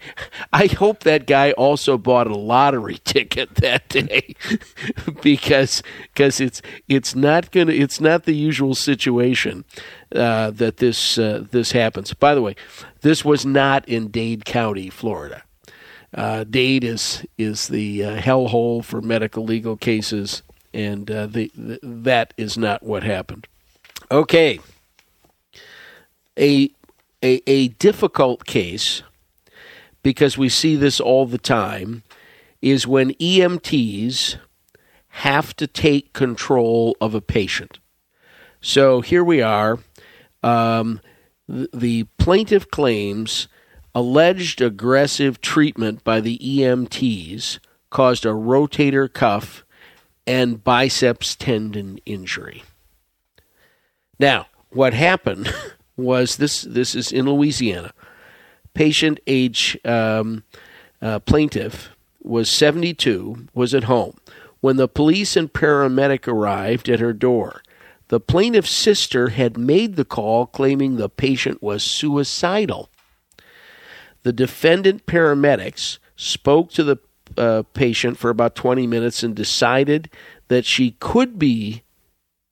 I 0.53 0.67
hope 0.67 1.01
that 1.01 1.25
guy 1.25 1.51
also 1.53 1.97
bought 1.97 2.27
a 2.27 2.35
lottery 2.35 2.97
ticket 3.03 3.55
that 3.55 3.89
day 3.89 4.35
because 5.21 5.81
because 6.13 6.39
it's 6.39 6.61
it's 6.87 7.15
not 7.15 7.51
gonna 7.51 7.71
it's 7.71 7.99
not 7.99 8.25
the 8.25 8.35
usual 8.35 8.75
situation 8.75 9.65
uh, 10.15 10.51
that 10.51 10.77
this 10.77 11.17
uh, 11.17 11.45
this 11.49 11.71
happens. 11.71 12.13
By 12.13 12.35
the 12.35 12.41
way, 12.41 12.55
this 13.01 13.25
was 13.25 13.45
not 13.45 13.87
in 13.87 14.09
Dade 14.09 14.45
County, 14.45 14.89
Florida. 14.89 15.43
Uh, 16.13 16.43
Dade 16.43 16.83
is 16.83 17.25
is 17.37 17.67
the 17.67 18.03
uh, 18.03 18.21
hellhole 18.21 18.83
for 18.83 19.01
medical 19.01 19.43
legal 19.43 19.77
cases, 19.77 20.43
and 20.73 21.09
uh, 21.09 21.27
the, 21.27 21.51
the, 21.55 21.79
that 21.83 22.33
is 22.37 22.57
not 22.57 22.83
what 22.83 23.03
happened. 23.03 23.47
Okay, 24.11 24.59
a 26.37 26.71
a, 27.23 27.41
a 27.47 27.69
difficult 27.69 28.45
case 28.45 29.03
because 30.03 30.37
we 30.37 30.49
see 30.49 30.75
this 30.75 30.99
all 30.99 31.25
the 31.25 31.37
time 31.37 32.03
is 32.61 32.87
when 32.87 33.13
EMTs 33.15 34.37
have 35.09 35.55
to 35.55 35.67
take 35.67 36.13
control 36.13 36.95
of 37.01 37.13
a 37.13 37.21
patient. 37.21 37.79
So 38.61 39.01
here 39.01 39.23
we 39.23 39.41
are. 39.41 39.79
Um, 40.43 41.01
the, 41.47 41.69
the 41.73 42.03
plaintiff 42.17 42.69
claims 42.69 43.47
alleged 43.95 44.61
aggressive 44.61 45.41
treatment 45.41 46.03
by 46.03 46.21
the 46.21 46.37
EMTs 46.37 47.59
caused 47.89 48.25
a 48.25 48.29
rotator 48.29 49.11
cuff 49.11 49.65
and 50.27 50.63
biceps 50.63 51.35
tendon 51.35 51.99
injury. 52.05 52.63
Now, 54.19 54.47
what 54.69 54.93
happened 54.93 55.51
was 55.99 56.37
this 56.37 56.61
this 56.61 56.95
is 56.95 57.11
in 57.11 57.25
Louisiana. 57.25 57.93
Patient 58.73 59.19
age 59.27 59.77
um, 59.85 60.43
uh, 61.01 61.19
plaintiff 61.19 61.89
was 62.21 62.49
72, 62.49 63.47
was 63.53 63.73
at 63.73 63.85
home. 63.85 64.17
When 64.61 64.75
the 64.75 64.87
police 64.87 65.35
and 65.35 65.51
paramedic 65.51 66.27
arrived 66.27 66.89
at 66.89 66.99
her 66.99 67.13
door, 67.13 67.61
the 68.09 68.19
plaintiff's 68.19 68.71
sister 68.71 69.29
had 69.29 69.57
made 69.57 69.95
the 69.95 70.05
call 70.05 70.45
claiming 70.45 70.95
the 70.95 71.09
patient 71.09 71.61
was 71.61 71.83
suicidal. 71.83 72.89
The 74.23 74.33
defendant 74.33 75.05
paramedics 75.05 75.99
spoke 76.15 76.71
to 76.71 76.83
the 76.83 76.97
uh, 77.37 77.63
patient 77.73 78.17
for 78.17 78.29
about 78.29 78.55
20 78.55 78.85
minutes 78.87 79.23
and 79.23 79.35
decided 79.35 80.09
that 80.49 80.65
she 80.65 80.91
could 80.99 81.39
be 81.39 81.83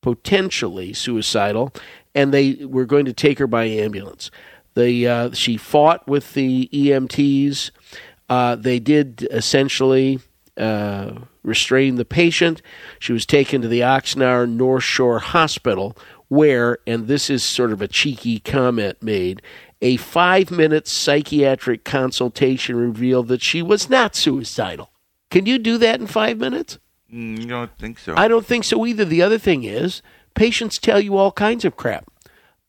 potentially 0.02 0.94
suicidal 0.94 1.74
and 2.18 2.34
they 2.34 2.66
were 2.66 2.86
going 2.86 3.06
to 3.06 3.14
take 3.14 3.38
her 3.38 3.46
by 3.46 3.66
ambulance. 3.66 4.32
The, 4.74 5.08
uh, 5.08 5.32
she 5.34 5.56
fought 5.56 6.08
with 6.08 6.34
the 6.34 6.68
EMTs. 6.74 7.70
Uh, 8.28 8.56
they 8.56 8.80
did 8.80 9.28
essentially 9.30 10.20
uh, 10.58 11.14
restrain 11.44 11.96
the 11.96 12.06
patient. 12.06 12.64
She 12.98 13.14
was 13.14 13.28
taken 13.28 13.62
to 13.62 13.68
the 13.68 13.82
Ochsner 13.82 14.50
North 14.50 14.84
Shore 14.84 15.20
Hospital, 15.20 15.96
where, 16.28 16.80
and 16.88 17.08
this 17.08 17.30
is 17.30 17.44
sort 17.44 17.72
of 17.72 17.84
a 17.84 17.88
cheeky 17.88 18.40
comment 18.40 18.98
made, 19.02 19.44
a 19.80 19.98
five 19.98 20.50
minute 20.50 20.88
psychiatric 20.88 21.84
consultation 21.84 22.78
revealed 22.78 23.28
that 23.28 23.44
she 23.44 23.62
was 23.62 23.92
not 23.92 24.16
suicidal. 24.16 24.90
Can 25.30 25.46
you 25.46 25.60
do 25.60 25.78
that 25.78 26.00
in 26.00 26.08
five 26.08 26.40
minutes? 26.40 26.80
Mm, 27.14 27.42
you 27.42 27.46
don't 27.46 27.78
think 27.78 28.00
so? 28.00 28.16
I 28.18 28.28
don't 28.28 28.46
think 28.46 28.64
so 28.64 28.88
either. 28.88 29.06
The 29.06 29.22
other 29.22 29.38
thing 29.38 29.64
is, 29.66 30.02
patients 30.38 30.78
tell 30.78 31.02
you 31.02 31.18
all 31.18 31.32
kinds 31.32 31.66
of 31.66 31.76
crap. 31.76 32.10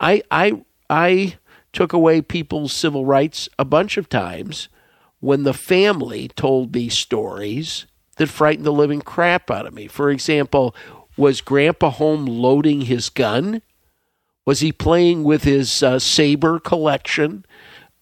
I, 0.01 0.23
I, 0.31 0.65
I 0.89 1.37
took 1.73 1.93
away 1.93 2.23
people's 2.23 2.73
civil 2.73 3.05
rights 3.05 3.49
a 3.59 3.65
bunch 3.65 3.97
of 3.97 4.09
times 4.09 4.69
when 5.21 5.43
the 5.43 5.55
family 5.55 6.29
told 6.29 6.75
me 6.75 6.89
stories 6.89 7.87
that 8.17 8.29
frightened 8.29 8.65
the 8.65 8.73
living 8.73 9.03
crap 9.03 9.51
out 9.51 9.67
of 9.67 9.75
me. 9.75 9.87
For 9.87 10.11
example, 10.11 10.75
was 11.17 11.41
Grandpa 11.41 11.91
home 11.91 12.25
loading 12.25 12.83
his 12.83 13.11
gun? 13.11 13.61
Was 14.47 14.61
he 14.61 14.73
playing 14.73 15.25
with 15.25 15.45
his 15.45 15.83
uh, 15.83 15.99
saber 15.99 16.59
collection? 16.59 17.45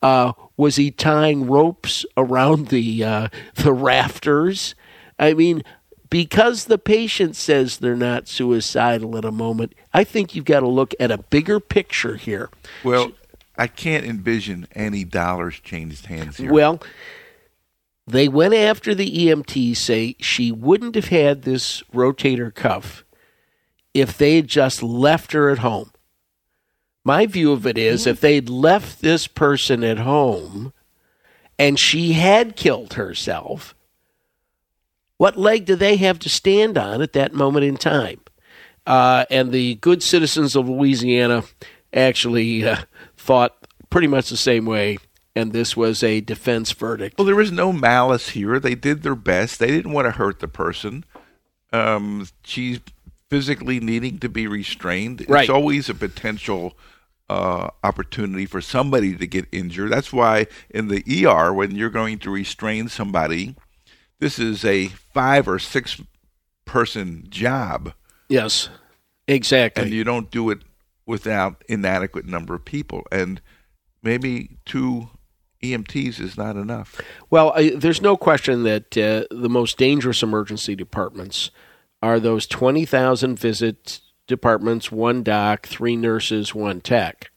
Uh, 0.00 0.32
was 0.56 0.76
he 0.76 0.92
tying 0.92 1.48
ropes 1.48 2.06
around 2.16 2.68
the 2.68 3.02
uh, 3.02 3.28
the 3.56 3.72
rafters? 3.72 4.76
I 5.18 5.34
mean, 5.34 5.64
because 6.10 6.64
the 6.64 6.78
patient 6.78 7.36
says 7.36 7.78
they're 7.78 7.96
not 7.96 8.28
suicidal 8.28 9.16
at 9.16 9.24
a 9.24 9.32
moment, 9.32 9.74
I 9.92 10.04
think 10.04 10.34
you've 10.34 10.44
got 10.44 10.60
to 10.60 10.68
look 10.68 10.94
at 11.00 11.10
a 11.10 11.18
bigger 11.18 11.60
picture 11.60 12.16
here. 12.16 12.50
Well, 12.84 13.12
I 13.56 13.66
can't 13.66 14.04
envision 14.04 14.66
any 14.74 15.04
dollars 15.04 15.60
changed 15.60 16.06
hands 16.06 16.36
here. 16.36 16.52
Well, 16.52 16.80
they 18.06 18.28
went 18.28 18.54
after 18.54 18.94
the 18.94 19.10
EMT, 19.10 19.76
say 19.76 20.16
she 20.20 20.52
wouldn't 20.52 20.94
have 20.94 21.08
had 21.08 21.42
this 21.42 21.82
rotator 21.92 22.54
cuff 22.54 23.04
if 23.94 24.16
they 24.16 24.36
had 24.36 24.46
just 24.46 24.82
left 24.82 25.32
her 25.32 25.50
at 25.50 25.58
home. 25.58 25.90
My 27.02 27.26
view 27.26 27.52
of 27.52 27.66
it 27.66 27.78
is 27.78 28.02
mm-hmm. 28.02 28.10
if 28.10 28.20
they'd 28.20 28.48
left 28.48 29.00
this 29.00 29.26
person 29.26 29.82
at 29.82 29.98
home 29.98 30.72
and 31.58 31.78
she 31.78 32.12
had 32.12 32.56
killed 32.56 32.94
herself, 32.94 33.75
what 35.18 35.36
leg 35.36 35.64
do 35.64 35.76
they 35.76 35.96
have 35.96 36.18
to 36.20 36.28
stand 36.28 36.76
on 36.76 37.02
at 37.02 37.12
that 37.14 37.34
moment 37.34 37.64
in 37.64 37.76
time? 37.76 38.20
Uh, 38.86 39.24
and 39.30 39.50
the 39.50 39.76
good 39.76 40.02
citizens 40.02 40.54
of 40.54 40.68
Louisiana 40.68 41.42
actually 41.92 42.66
uh, 42.66 42.82
thought 43.16 43.56
pretty 43.90 44.06
much 44.06 44.30
the 44.30 44.36
same 44.36 44.66
way, 44.66 44.98
and 45.34 45.52
this 45.52 45.76
was 45.76 46.02
a 46.02 46.20
defense 46.20 46.72
verdict. 46.72 47.18
Well, 47.18 47.26
there 47.26 47.34
was 47.34 47.50
no 47.50 47.72
malice 47.72 48.30
here. 48.30 48.60
They 48.60 48.74
did 48.74 49.02
their 49.02 49.16
best. 49.16 49.58
They 49.58 49.68
didn't 49.68 49.92
want 49.92 50.06
to 50.06 50.12
hurt 50.12 50.40
the 50.40 50.48
person. 50.48 51.04
Um, 51.72 52.28
she's 52.44 52.80
physically 53.28 53.80
needing 53.80 54.18
to 54.20 54.28
be 54.28 54.46
restrained. 54.46 55.24
Right. 55.28 55.42
It's 55.42 55.50
always 55.50 55.88
a 55.88 55.94
potential 55.94 56.76
uh, 57.28 57.70
opportunity 57.82 58.46
for 58.46 58.60
somebody 58.60 59.16
to 59.16 59.26
get 59.26 59.46
injured. 59.50 59.90
That's 59.90 60.12
why 60.12 60.46
in 60.70 60.88
the 60.88 61.26
ER, 61.26 61.52
when 61.52 61.74
you're 61.74 61.90
going 61.90 62.18
to 62.20 62.30
restrain 62.30 62.88
somebody, 62.88 63.56
this 64.18 64.38
is 64.38 64.64
a 64.64 64.88
five 64.88 65.48
or 65.48 65.58
six 65.58 66.00
person 66.64 67.26
job, 67.28 67.92
Yes, 68.28 68.68
exactly. 69.28 69.84
and 69.84 69.92
you 69.92 70.04
don't 70.04 70.30
do 70.30 70.50
it 70.50 70.58
without 71.06 71.62
inadequate 71.68 72.26
number 72.26 72.54
of 72.54 72.64
people. 72.64 73.04
And 73.12 73.40
maybe 74.02 74.56
two 74.64 75.10
EMTs 75.62 76.20
is 76.20 76.36
not 76.36 76.56
enough. 76.56 77.00
Well, 77.30 77.52
I, 77.54 77.70
there's 77.70 78.02
no 78.02 78.16
question 78.16 78.64
that 78.64 78.96
uh, 78.98 79.24
the 79.30 79.48
most 79.48 79.78
dangerous 79.78 80.22
emergency 80.22 80.74
departments 80.74 81.50
are 82.02 82.18
those 82.20 82.46
20,000 82.46 83.38
visit 83.38 84.00
departments, 84.26 84.90
one 84.90 85.22
doc, 85.22 85.66
three 85.66 85.96
nurses, 85.96 86.54
one 86.54 86.80
tech. 86.80 87.30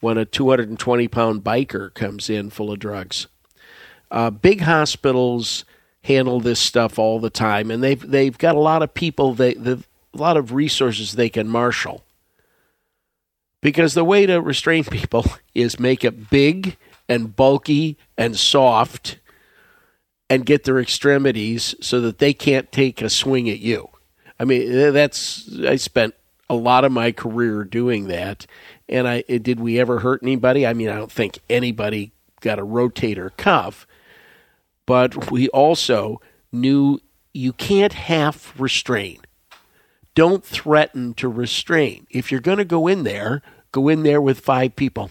When 0.00 0.18
a 0.18 0.24
220 0.24 1.08
pound 1.08 1.42
biker 1.44 1.94
comes 1.94 2.28
in 2.28 2.50
full 2.50 2.70
of 2.72 2.78
drugs, 2.78 3.28
uh, 4.10 4.30
big 4.30 4.60
hospitals 4.62 5.64
handle 6.04 6.38
this 6.40 6.60
stuff 6.60 6.98
all 6.98 7.18
the 7.18 7.30
time, 7.30 7.70
and 7.70 7.82
they've 7.82 8.00
they've 8.00 8.38
got 8.38 8.54
a 8.54 8.60
lot 8.60 8.82
of 8.82 8.94
people, 8.94 9.34
they 9.34 9.54
a 9.54 9.78
lot 10.14 10.36
of 10.36 10.52
resources 10.52 11.12
they 11.12 11.28
can 11.28 11.48
marshal. 11.48 12.04
Because 13.60 13.94
the 13.94 14.04
way 14.04 14.26
to 14.26 14.40
restrain 14.40 14.84
people 14.90 15.24
is 15.54 15.80
make 15.80 16.04
it 16.04 16.30
big 16.30 16.76
and 17.08 17.34
bulky 17.34 17.98
and 18.16 18.36
soft 18.36 19.18
and 20.30 20.46
get 20.46 20.64
their 20.64 20.80
extremities 20.80 21.74
so 21.80 22.00
that 22.00 22.18
they 22.18 22.32
can't 22.32 22.72
take 22.72 23.02
a 23.02 23.10
swing 23.10 23.48
at 23.50 23.58
you. 23.58 23.88
I 24.38 24.44
mean, 24.44 24.92
that's 24.92 25.48
I 25.66 25.76
spent 25.76 26.14
a 26.48 26.54
lot 26.54 26.84
of 26.84 26.92
my 26.92 27.12
career 27.12 27.64
doing 27.64 28.08
that. 28.08 28.46
And 28.88 29.08
I 29.08 29.22
did 29.22 29.60
we 29.60 29.78
ever 29.78 30.00
hurt 30.00 30.22
anybody? 30.22 30.66
I 30.66 30.72
mean, 30.74 30.88
I 30.88 30.96
don't 30.96 31.12
think 31.12 31.38
anybody 31.48 32.12
got 32.40 32.58
a 32.58 32.66
rotator 32.66 33.34
cuff, 33.36 33.86
but 34.86 35.30
we 35.30 35.48
also 35.48 36.20
knew 36.52 37.00
you 37.32 37.52
can't 37.52 37.92
half 37.92 38.58
restrain. 38.58 39.20
Don't 40.14 40.44
threaten 40.44 41.14
to 41.14 41.28
restrain. 41.28 42.06
If 42.10 42.30
you're 42.30 42.40
going 42.40 42.58
to 42.58 42.64
go 42.64 42.86
in 42.86 43.02
there, 43.02 43.42
go 43.72 43.88
in 43.88 44.04
there 44.04 44.20
with 44.20 44.38
five 44.40 44.76
people 44.76 45.10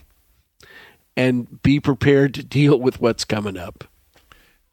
and 1.18 1.62
be 1.62 1.80
prepared 1.80 2.34
to 2.36 2.44
deal 2.44 2.80
with 2.80 3.02
what's 3.02 3.26
coming 3.26 3.58
up. 3.58 3.84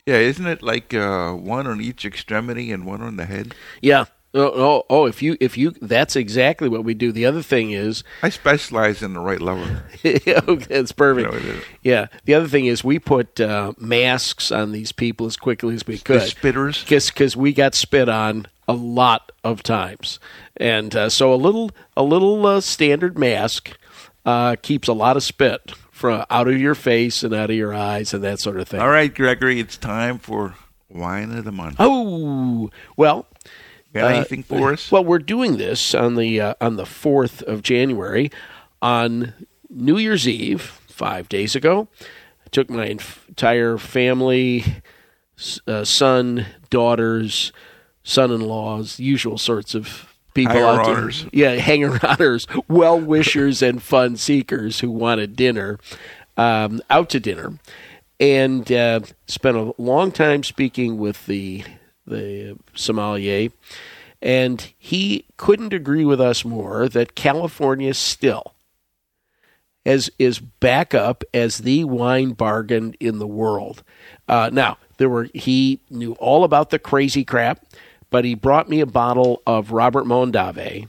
Yeah, 0.06 0.16
isn't 0.16 0.46
it 0.46 0.62
like 0.62 0.94
uh, 0.94 1.32
one 1.32 1.66
on 1.66 1.80
each 1.80 2.04
extremity 2.04 2.72
and 2.72 2.86
one 2.86 3.02
on 3.02 3.16
the 3.16 3.26
head? 3.26 3.54
Yeah, 3.82 4.06
Oh, 4.32 4.42
oh, 4.54 4.82
oh, 4.88 5.06
if 5.06 5.22
you 5.22 5.36
if 5.40 5.58
you 5.58 5.72
that's 5.82 6.14
exactly 6.14 6.68
what 6.68 6.84
we 6.84 6.94
do. 6.94 7.10
The 7.10 7.26
other 7.26 7.42
thing 7.42 7.72
is 7.72 8.04
I 8.22 8.28
specialize 8.28 9.02
in 9.02 9.12
the 9.14 9.18
right 9.20 9.40
level. 9.40 9.66
okay, 10.04 10.54
that's 10.68 10.92
perfect. 10.92 11.32
You 11.34 11.52
know, 11.52 11.60
yeah. 11.82 12.06
The 12.26 12.34
other 12.34 12.46
thing 12.46 12.66
is 12.66 12.84
we 12.84 13.00
put 13.00 13.40
uh, 13.40 13.72
masks 13.78 14.52
on 14.52 14.70
these 14.70 14.92
people 14.92 15.26
as 15.26 15.36
quickly 15.36 15.74
as 15.74 15.84
we 15.84 15.96
The 15.96 16.02
could. 16.04 16.22
spitters. 16.22 16.84
because 16.88 17.36
we 17.36 17.52
got 17.52 17.74
spit 17.74 18.08
on 18.08 18.46
a 18.68 18.72
lot 18.72 19.32
of 19.42 19.64
times, 19.64 20.20
and 20.56 20.94
uh, 20.94 21.08
so 21.08 21.34
a 21.34 21.36
little 21.36 21.72
a 21.96 22.04
little 22.04 22.46
uh, 22.46 22.60
standard 22.60 23.18
mask 23.18 23.76
uh, 24.24 24.54
keeps 24.62 24.86
a 24.86 24.92
lot 24.92 25.16
of 25.16 25.24
spit 25.24 25.72
from 25.90 26.24
out 26.30 26.46
of 26.46 26.60
your 26.60 26.76
face 26.76 27.24
and 27.24 27.34
out 27.34 27.50
of 27.50 27.56
your 27.56 27.74
eyes 27.74 28.14
and 28.14 28.22
that 28.22 28.38
sort 28.38 28.60
of 28.60 28.68
thing. 28.68 28.78
All 28.80 28.90
right, 28.90 29.12
Gregory, 29.12 29.58
it's 29.58 29.76
time 29.76 30.18
for 30.18 30.54
wine 30.88 31.32
of 31.36 31.44
the 31.44 31.50
month. 31.52 31.76
Oh 31.80 32.70
well. 32.96 33.26
Got 33.92 34.04
uh, 34.04 34.16
anything 34.16 34.42
for 34.42 34.72
us? 34.72 34.90
Well, 34.90 35.04
we're 35.04 35.18
doing 35.18 35.56
this 35.56 35.94
on 35.94 36.14
the 36.16 36.40
uh, 36.40 36.54
on 36.60 36.76
the 36.76 36.86
fourth 36.86 37.42
of 37.42 37.62
January, 37.62 38.30
on 38.80 39.34
New 39.68 39.98
Year's 39.98 40.28
Eve, 40.28 40.62
five 40.88 41.28
days 41.28 41.56
ago. 41.56 41.88
I 42.00 42.48
took 42.50 42.70
my 42.70 42.86
entire 42.86 43.78
family, 43.78 44.64
uh, 45.66 45.84
son, 45.84 46.46
daughters, 46.68 47.52
son-in-laws, 48.04 49.00
usual 49.00 49.38
sorts 49.38 49.74
of 49.74 50.06
people 50.34 50.58
out 50.58 50.84
there. 50.84 50.94
Hanger-oners. 50.94 51.26
Yeah, 51.32 51.54
hanger-oners, 51.54 52.46
well-wishers, 52.68 53.62
and 53.62 53.82
fun 53.82 54.16
seekers 54.16 54.80
who 54.80 54.90
wanted 54.90 55.36
dinner, 55.36 55.78
um, 56.36 56.80
out 56.90 57.10
to 57.10 57.20
dinner, 57.20 57.58
and 58.18 58.70
uh, 58.70 59.00
spent 59.26 59.56
a 59.56 59.74
long 59.78 60.12
time 60.12 60.42
speaking 60.44 60.98
with 60.98 61.26
the 61.26 61.64
the 62.10 62.58
sommelier, 62.74 63.48
and 64.20 64.72
he 64.76 65.24
couldn't 65.38 65.72
agree 65.72 66.04
with 66.04 66.20
us 66.20 66.44
more 66.44 66.88
that 66.88 67.14
California 67.14 67.94
still 67.94 68.52
as 69.86 70.10
is 70.18 70.38
back 70.38 70.94
up 70.94 71.24
as 71.32 71.58
the 71.58 71.84
wine 71.84 72.32
bargain 72.32 72.94
in 73.00 73.18
the 73.18 73.26
world. 73.26 73.82
Uh, 74.28 74.50
now 74.52 74.76
there 74.98 75.08
were 75.08 75.28
he 75.32 75.80
knew 75.88 76.12
all 76.14 76.44
about 76.44 76.68
the 76.68 76.78
crazy 76.78 77.24
crap, 77.24 77.64
but 78.10 78.24
he 78.24 78.34
brought 78.34 78.68
me 78.68 78.80
a 78.80 78.86
bottle 78.86 79.42
of 79.46 79.72
Robert 79.72 80.04
Mondavi, 80.04 80.88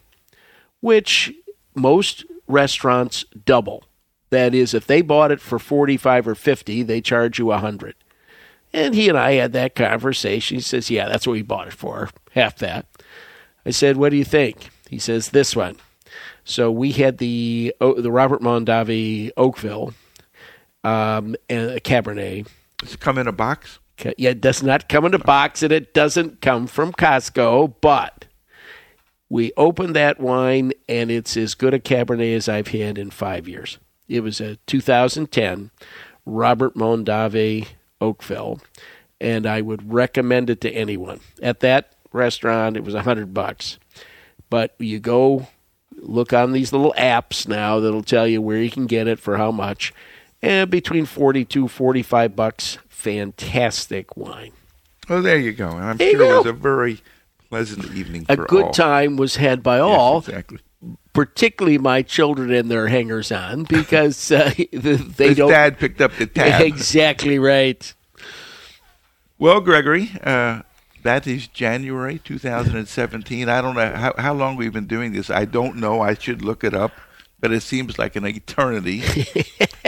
which 0.82 1.34
most 1.74 2.26
restaurants 2.48 3.24
double. 3.46 3.86
That 4.30 4.54
is, 4.54 4.74
if 4.74 4.88
they 4.88 5.02
bought 5.02 5.32
it 5.32 5.42
for 5.42 5.60
forty-five 5.60 6.28
or 6.28 6.36
fifty, 6.36 6.84
they 6.84 7.00
charge 7.00 7.40
you 7.40 7.52
a 7.52 7.58
hundred. 7.58 7.96
And 8.74 8.96
he 8.96 9.10
and 9.10 9.18
I 9.18 9.34
had 9.34 9.54
that 9.54 9.76
conversation. 9.76 10.58
He 10.58 10.62
says, 10.62 10.90
"Yeah, 10.90 11.08
that's 11.08 11.28
what 11.28 11.34
we 11.34 11.42
bought 11.42 11.68
it 11.68 11.74
for, 11.74 12.10
half 12.32 12.58
that." 12.60 12.86
I 13.66 13.72
said, 13.72 13.98
"What 13.98 14.10
do 14.10 14.18
you 14.18 14.24
think?" 14.26 14.70
He 14.90 15.00
says, 15.00 15.30
"This 15.30 15.56
one." 15.56 15.78
So 16.44 16.72
we 16.72 16.92
had 16.92 17.18
the 17.18 17.76
the 17.80 18.12
Robert 18.12 18.42
Mondavi 18.42 19.32
Oakville 19.38 19.94
um, 20.84 21.36
and 21.50 21.72
a 21.72 21.80
Cabernet. 21.80 22.48
Does 22.78 22.94
it 22.94 23.00
come 23.00 23.18
in 23.18 23.28
a 23.28 23.32
box? 23.32 23.80
Yeah, 24.18 24.32
it 24.32 24.42
does 24.42 24.64
not 24.64 24.90
come 24.90 25.06
in 25.06 25.14
a 25.14 25.20
box, 25.20 25.62
and 25.62 25.72
it 25.72 25.94
doesn't 25.94 26.42
come 26.42 26.66
from 26.66 26.92
Costco. 26.92 27.76
But 27.82 28.26
we 29.30 29.52
opened 29.56 29.96
that 29.96 30.20
wine, 30.20 30.72
and 30.90 31.12
it's 31.12 31.38
as 31.38 31.54
good 31.54 31.74
a 31.74 31.80
Cabernet 31.80 32.36
as 32.36 32.50
I've 32.50 32.70
had 32.70 32.98
in 32.98 33.12
five 33.12 33.48
years. 33.48 33.78
It 34.08 34.22
was 34.22 34.42
a 34.42 34.56
2010 34.66 35.72
Robert 36.26 36.76
Mondavi 36.76 37.68
Oakville, 38.02 38.60
and 39.22 39.46
I 39.46 39.62
would 39.62 39.94
recommend 39.94 40.50
it 40.50 40.60
to 40.62 40.72
anyone. 40.72 41.20
At 41.42 41.60
that 41.62 41.94
restaurant, 42.12 42.76
it 42.76 42.84
was 42.84 42.94
a 42.96 43.04
hundred 43.04 43.34
bucks, 43.34 43.78
but 44.50 44.76
you 44.80 45.00
go 45.00 45.48
look 45.98 46.34
on 46.34 46.52
these 46.52 46.74
little 46.74 46.94
apps 46.98 47.48
now 47.48 47.80
that'll 47.80 48.02
tell 48.04 48.28
you 48.28 48.42
where 48.42 48.58
you 48.58 48.72
can 48.72 48.88
get 48.88 49.08
it 49.08 49.20
for 49.20 49.38
how 49.38 49.52
much, 49.52 49.94
and 50.42 50.70
between 50.72 51.06
42 51.06 51.68
45 51.68 52.36
bucks. 52.36 52.78
Fantastic 52.90 54.16
wine. 54.18 54.52
Oh, 55.10 55.22
there 55.22 55.38
you 55.38 55.52
go. 55.54 55.70
And 55.70 55.84
I'm 55.86 55.98
There 55.98 56.12
sure 56.12 56.34
it 56.34 56.38
was 56.38 56.46
a 56.46 56.54
very 56.54 57.02
pleasant 57.50 57.86
evening 57.96 58.26
A 58.30 58.38
good 58.38 58.66
all. 58.66 58.72
time 58.72 59.18
was 59.18 59.36
had 59.38 59.62
by 59.64 59.78
Yes, 59.78 59.84
all, 59.86 60.18
exactly. 60.20 60.60
Particularly 61.14 61.78
my 61.78 62.02
children 62.02 62.52
and 62.52 62.70
their 62.72 62.88
hangers 62.88 63.32
on, 63.32 63.64
because 63.64 64.32
uh, 64.32 64.52
they 64.72 65.28
His 65.30 65.38
don't. 65.38 65.50
dad 65.50 65.78
picked 65.80 66.02
up 66.02 66.14
the 66.14 66.28
tab. 66.28 66.62
Exactly 66.66 67.40
right. 67.40 67.94
Well, 69.38 69.60
Gregory, 69.60 70.12
uh, 70.24 70.62
that 71.04 71.26
is 71.26 71.48
January 71.48 72.20
2017. 72.24 73.50
I 73.50 73.62
don't 73.62 73.76
know 73.76 73.92
how, 73.96 74.14
how 74.18 74.34
long 74.34 74.56
we've 74.56 74.72
been 74.74 74.86
doing 74.86 75.14
this. 75.14 75.30
I 75.32 75.46
don't 75.46 75.78
know. 75.78 76.00
I 76.02 76.14
should 76.14 76.44
look 76.44 76.64
it 76.64 76.74
up, 76.76 76.92
but 77.40 77.52
it 77.52 77.62
seems 77.62 77.98
like 77.98 78.16
an 78.16 78.26
eternity. 78.28 79.02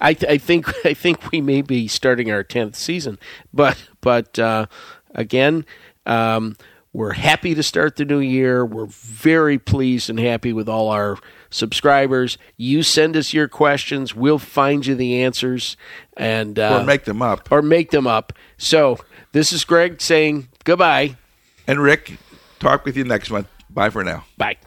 I, 0.00 0.14
th- 0.14 0.30
I 0.30 0.38
think 0.38 0.68
I 0.86 0.94
think 0.94 1.30
we 1.32 1.40
may 1.40 1.62
be 1.62 1.88
starting 1.88 2.30
our 2.30 2.44
tenth 2.44 2.76
season, 2.76 3.18
but 3.52 3.88
but 4.00 4.38
uh, 4.38 4.66
again, 5.14 5.64
um, 6.06 6.56
we're 6.92 7.12
happy 7.12 7.54
to 7.54 7.62
start 7.62 7.96
the 7.96 8.04
new 8.04 8.18
year. 8.18 8.64
We're 8.66 8.86
very 8.86 9.58
pleased 9.58 10.10
and 10.10 10.20
happy 10.20 10.52
with 10.52 10.68
all 10.68 10.90
our 10.90 11.18
subscribers. 11.50 12.36
You 12.56 12.82
send 12.82 13.16
us 13.16 13.32
your 13.32 13.48
questions, 13.48 14.14
we'll 14.14 14.38
find 14.38 14.84
you 14.84 14.94
the 14.94 15.22
answers, 15.22 15.76
and 16.16 16.58
uh, 16.58 16.80
or 16.80 16.84
make 16.84 17.04
them 17.04 17.22
up. 17.22 17.50
or 17.50 17.62
make 17.62 17.90
them 17.90 18.06
up. 18.06 18.32
So 18.58 18.98
this 19.32 19.52
is 19.52 19.64
Greg 19.64 20.00
saying 20.00 20.48
goodbye. 20.64 21.16
And 21.66 21.80
Rick, 21.80 22.18
talk 22.58 22.84
with 22.84 22.96
you 22.96 23.04
next 23.04 23.30
month. 23.30 23.48
Bye 23.70 23.90
for 23.90 24.04
now. 24.04 24.24
Bye. 24.36 24.58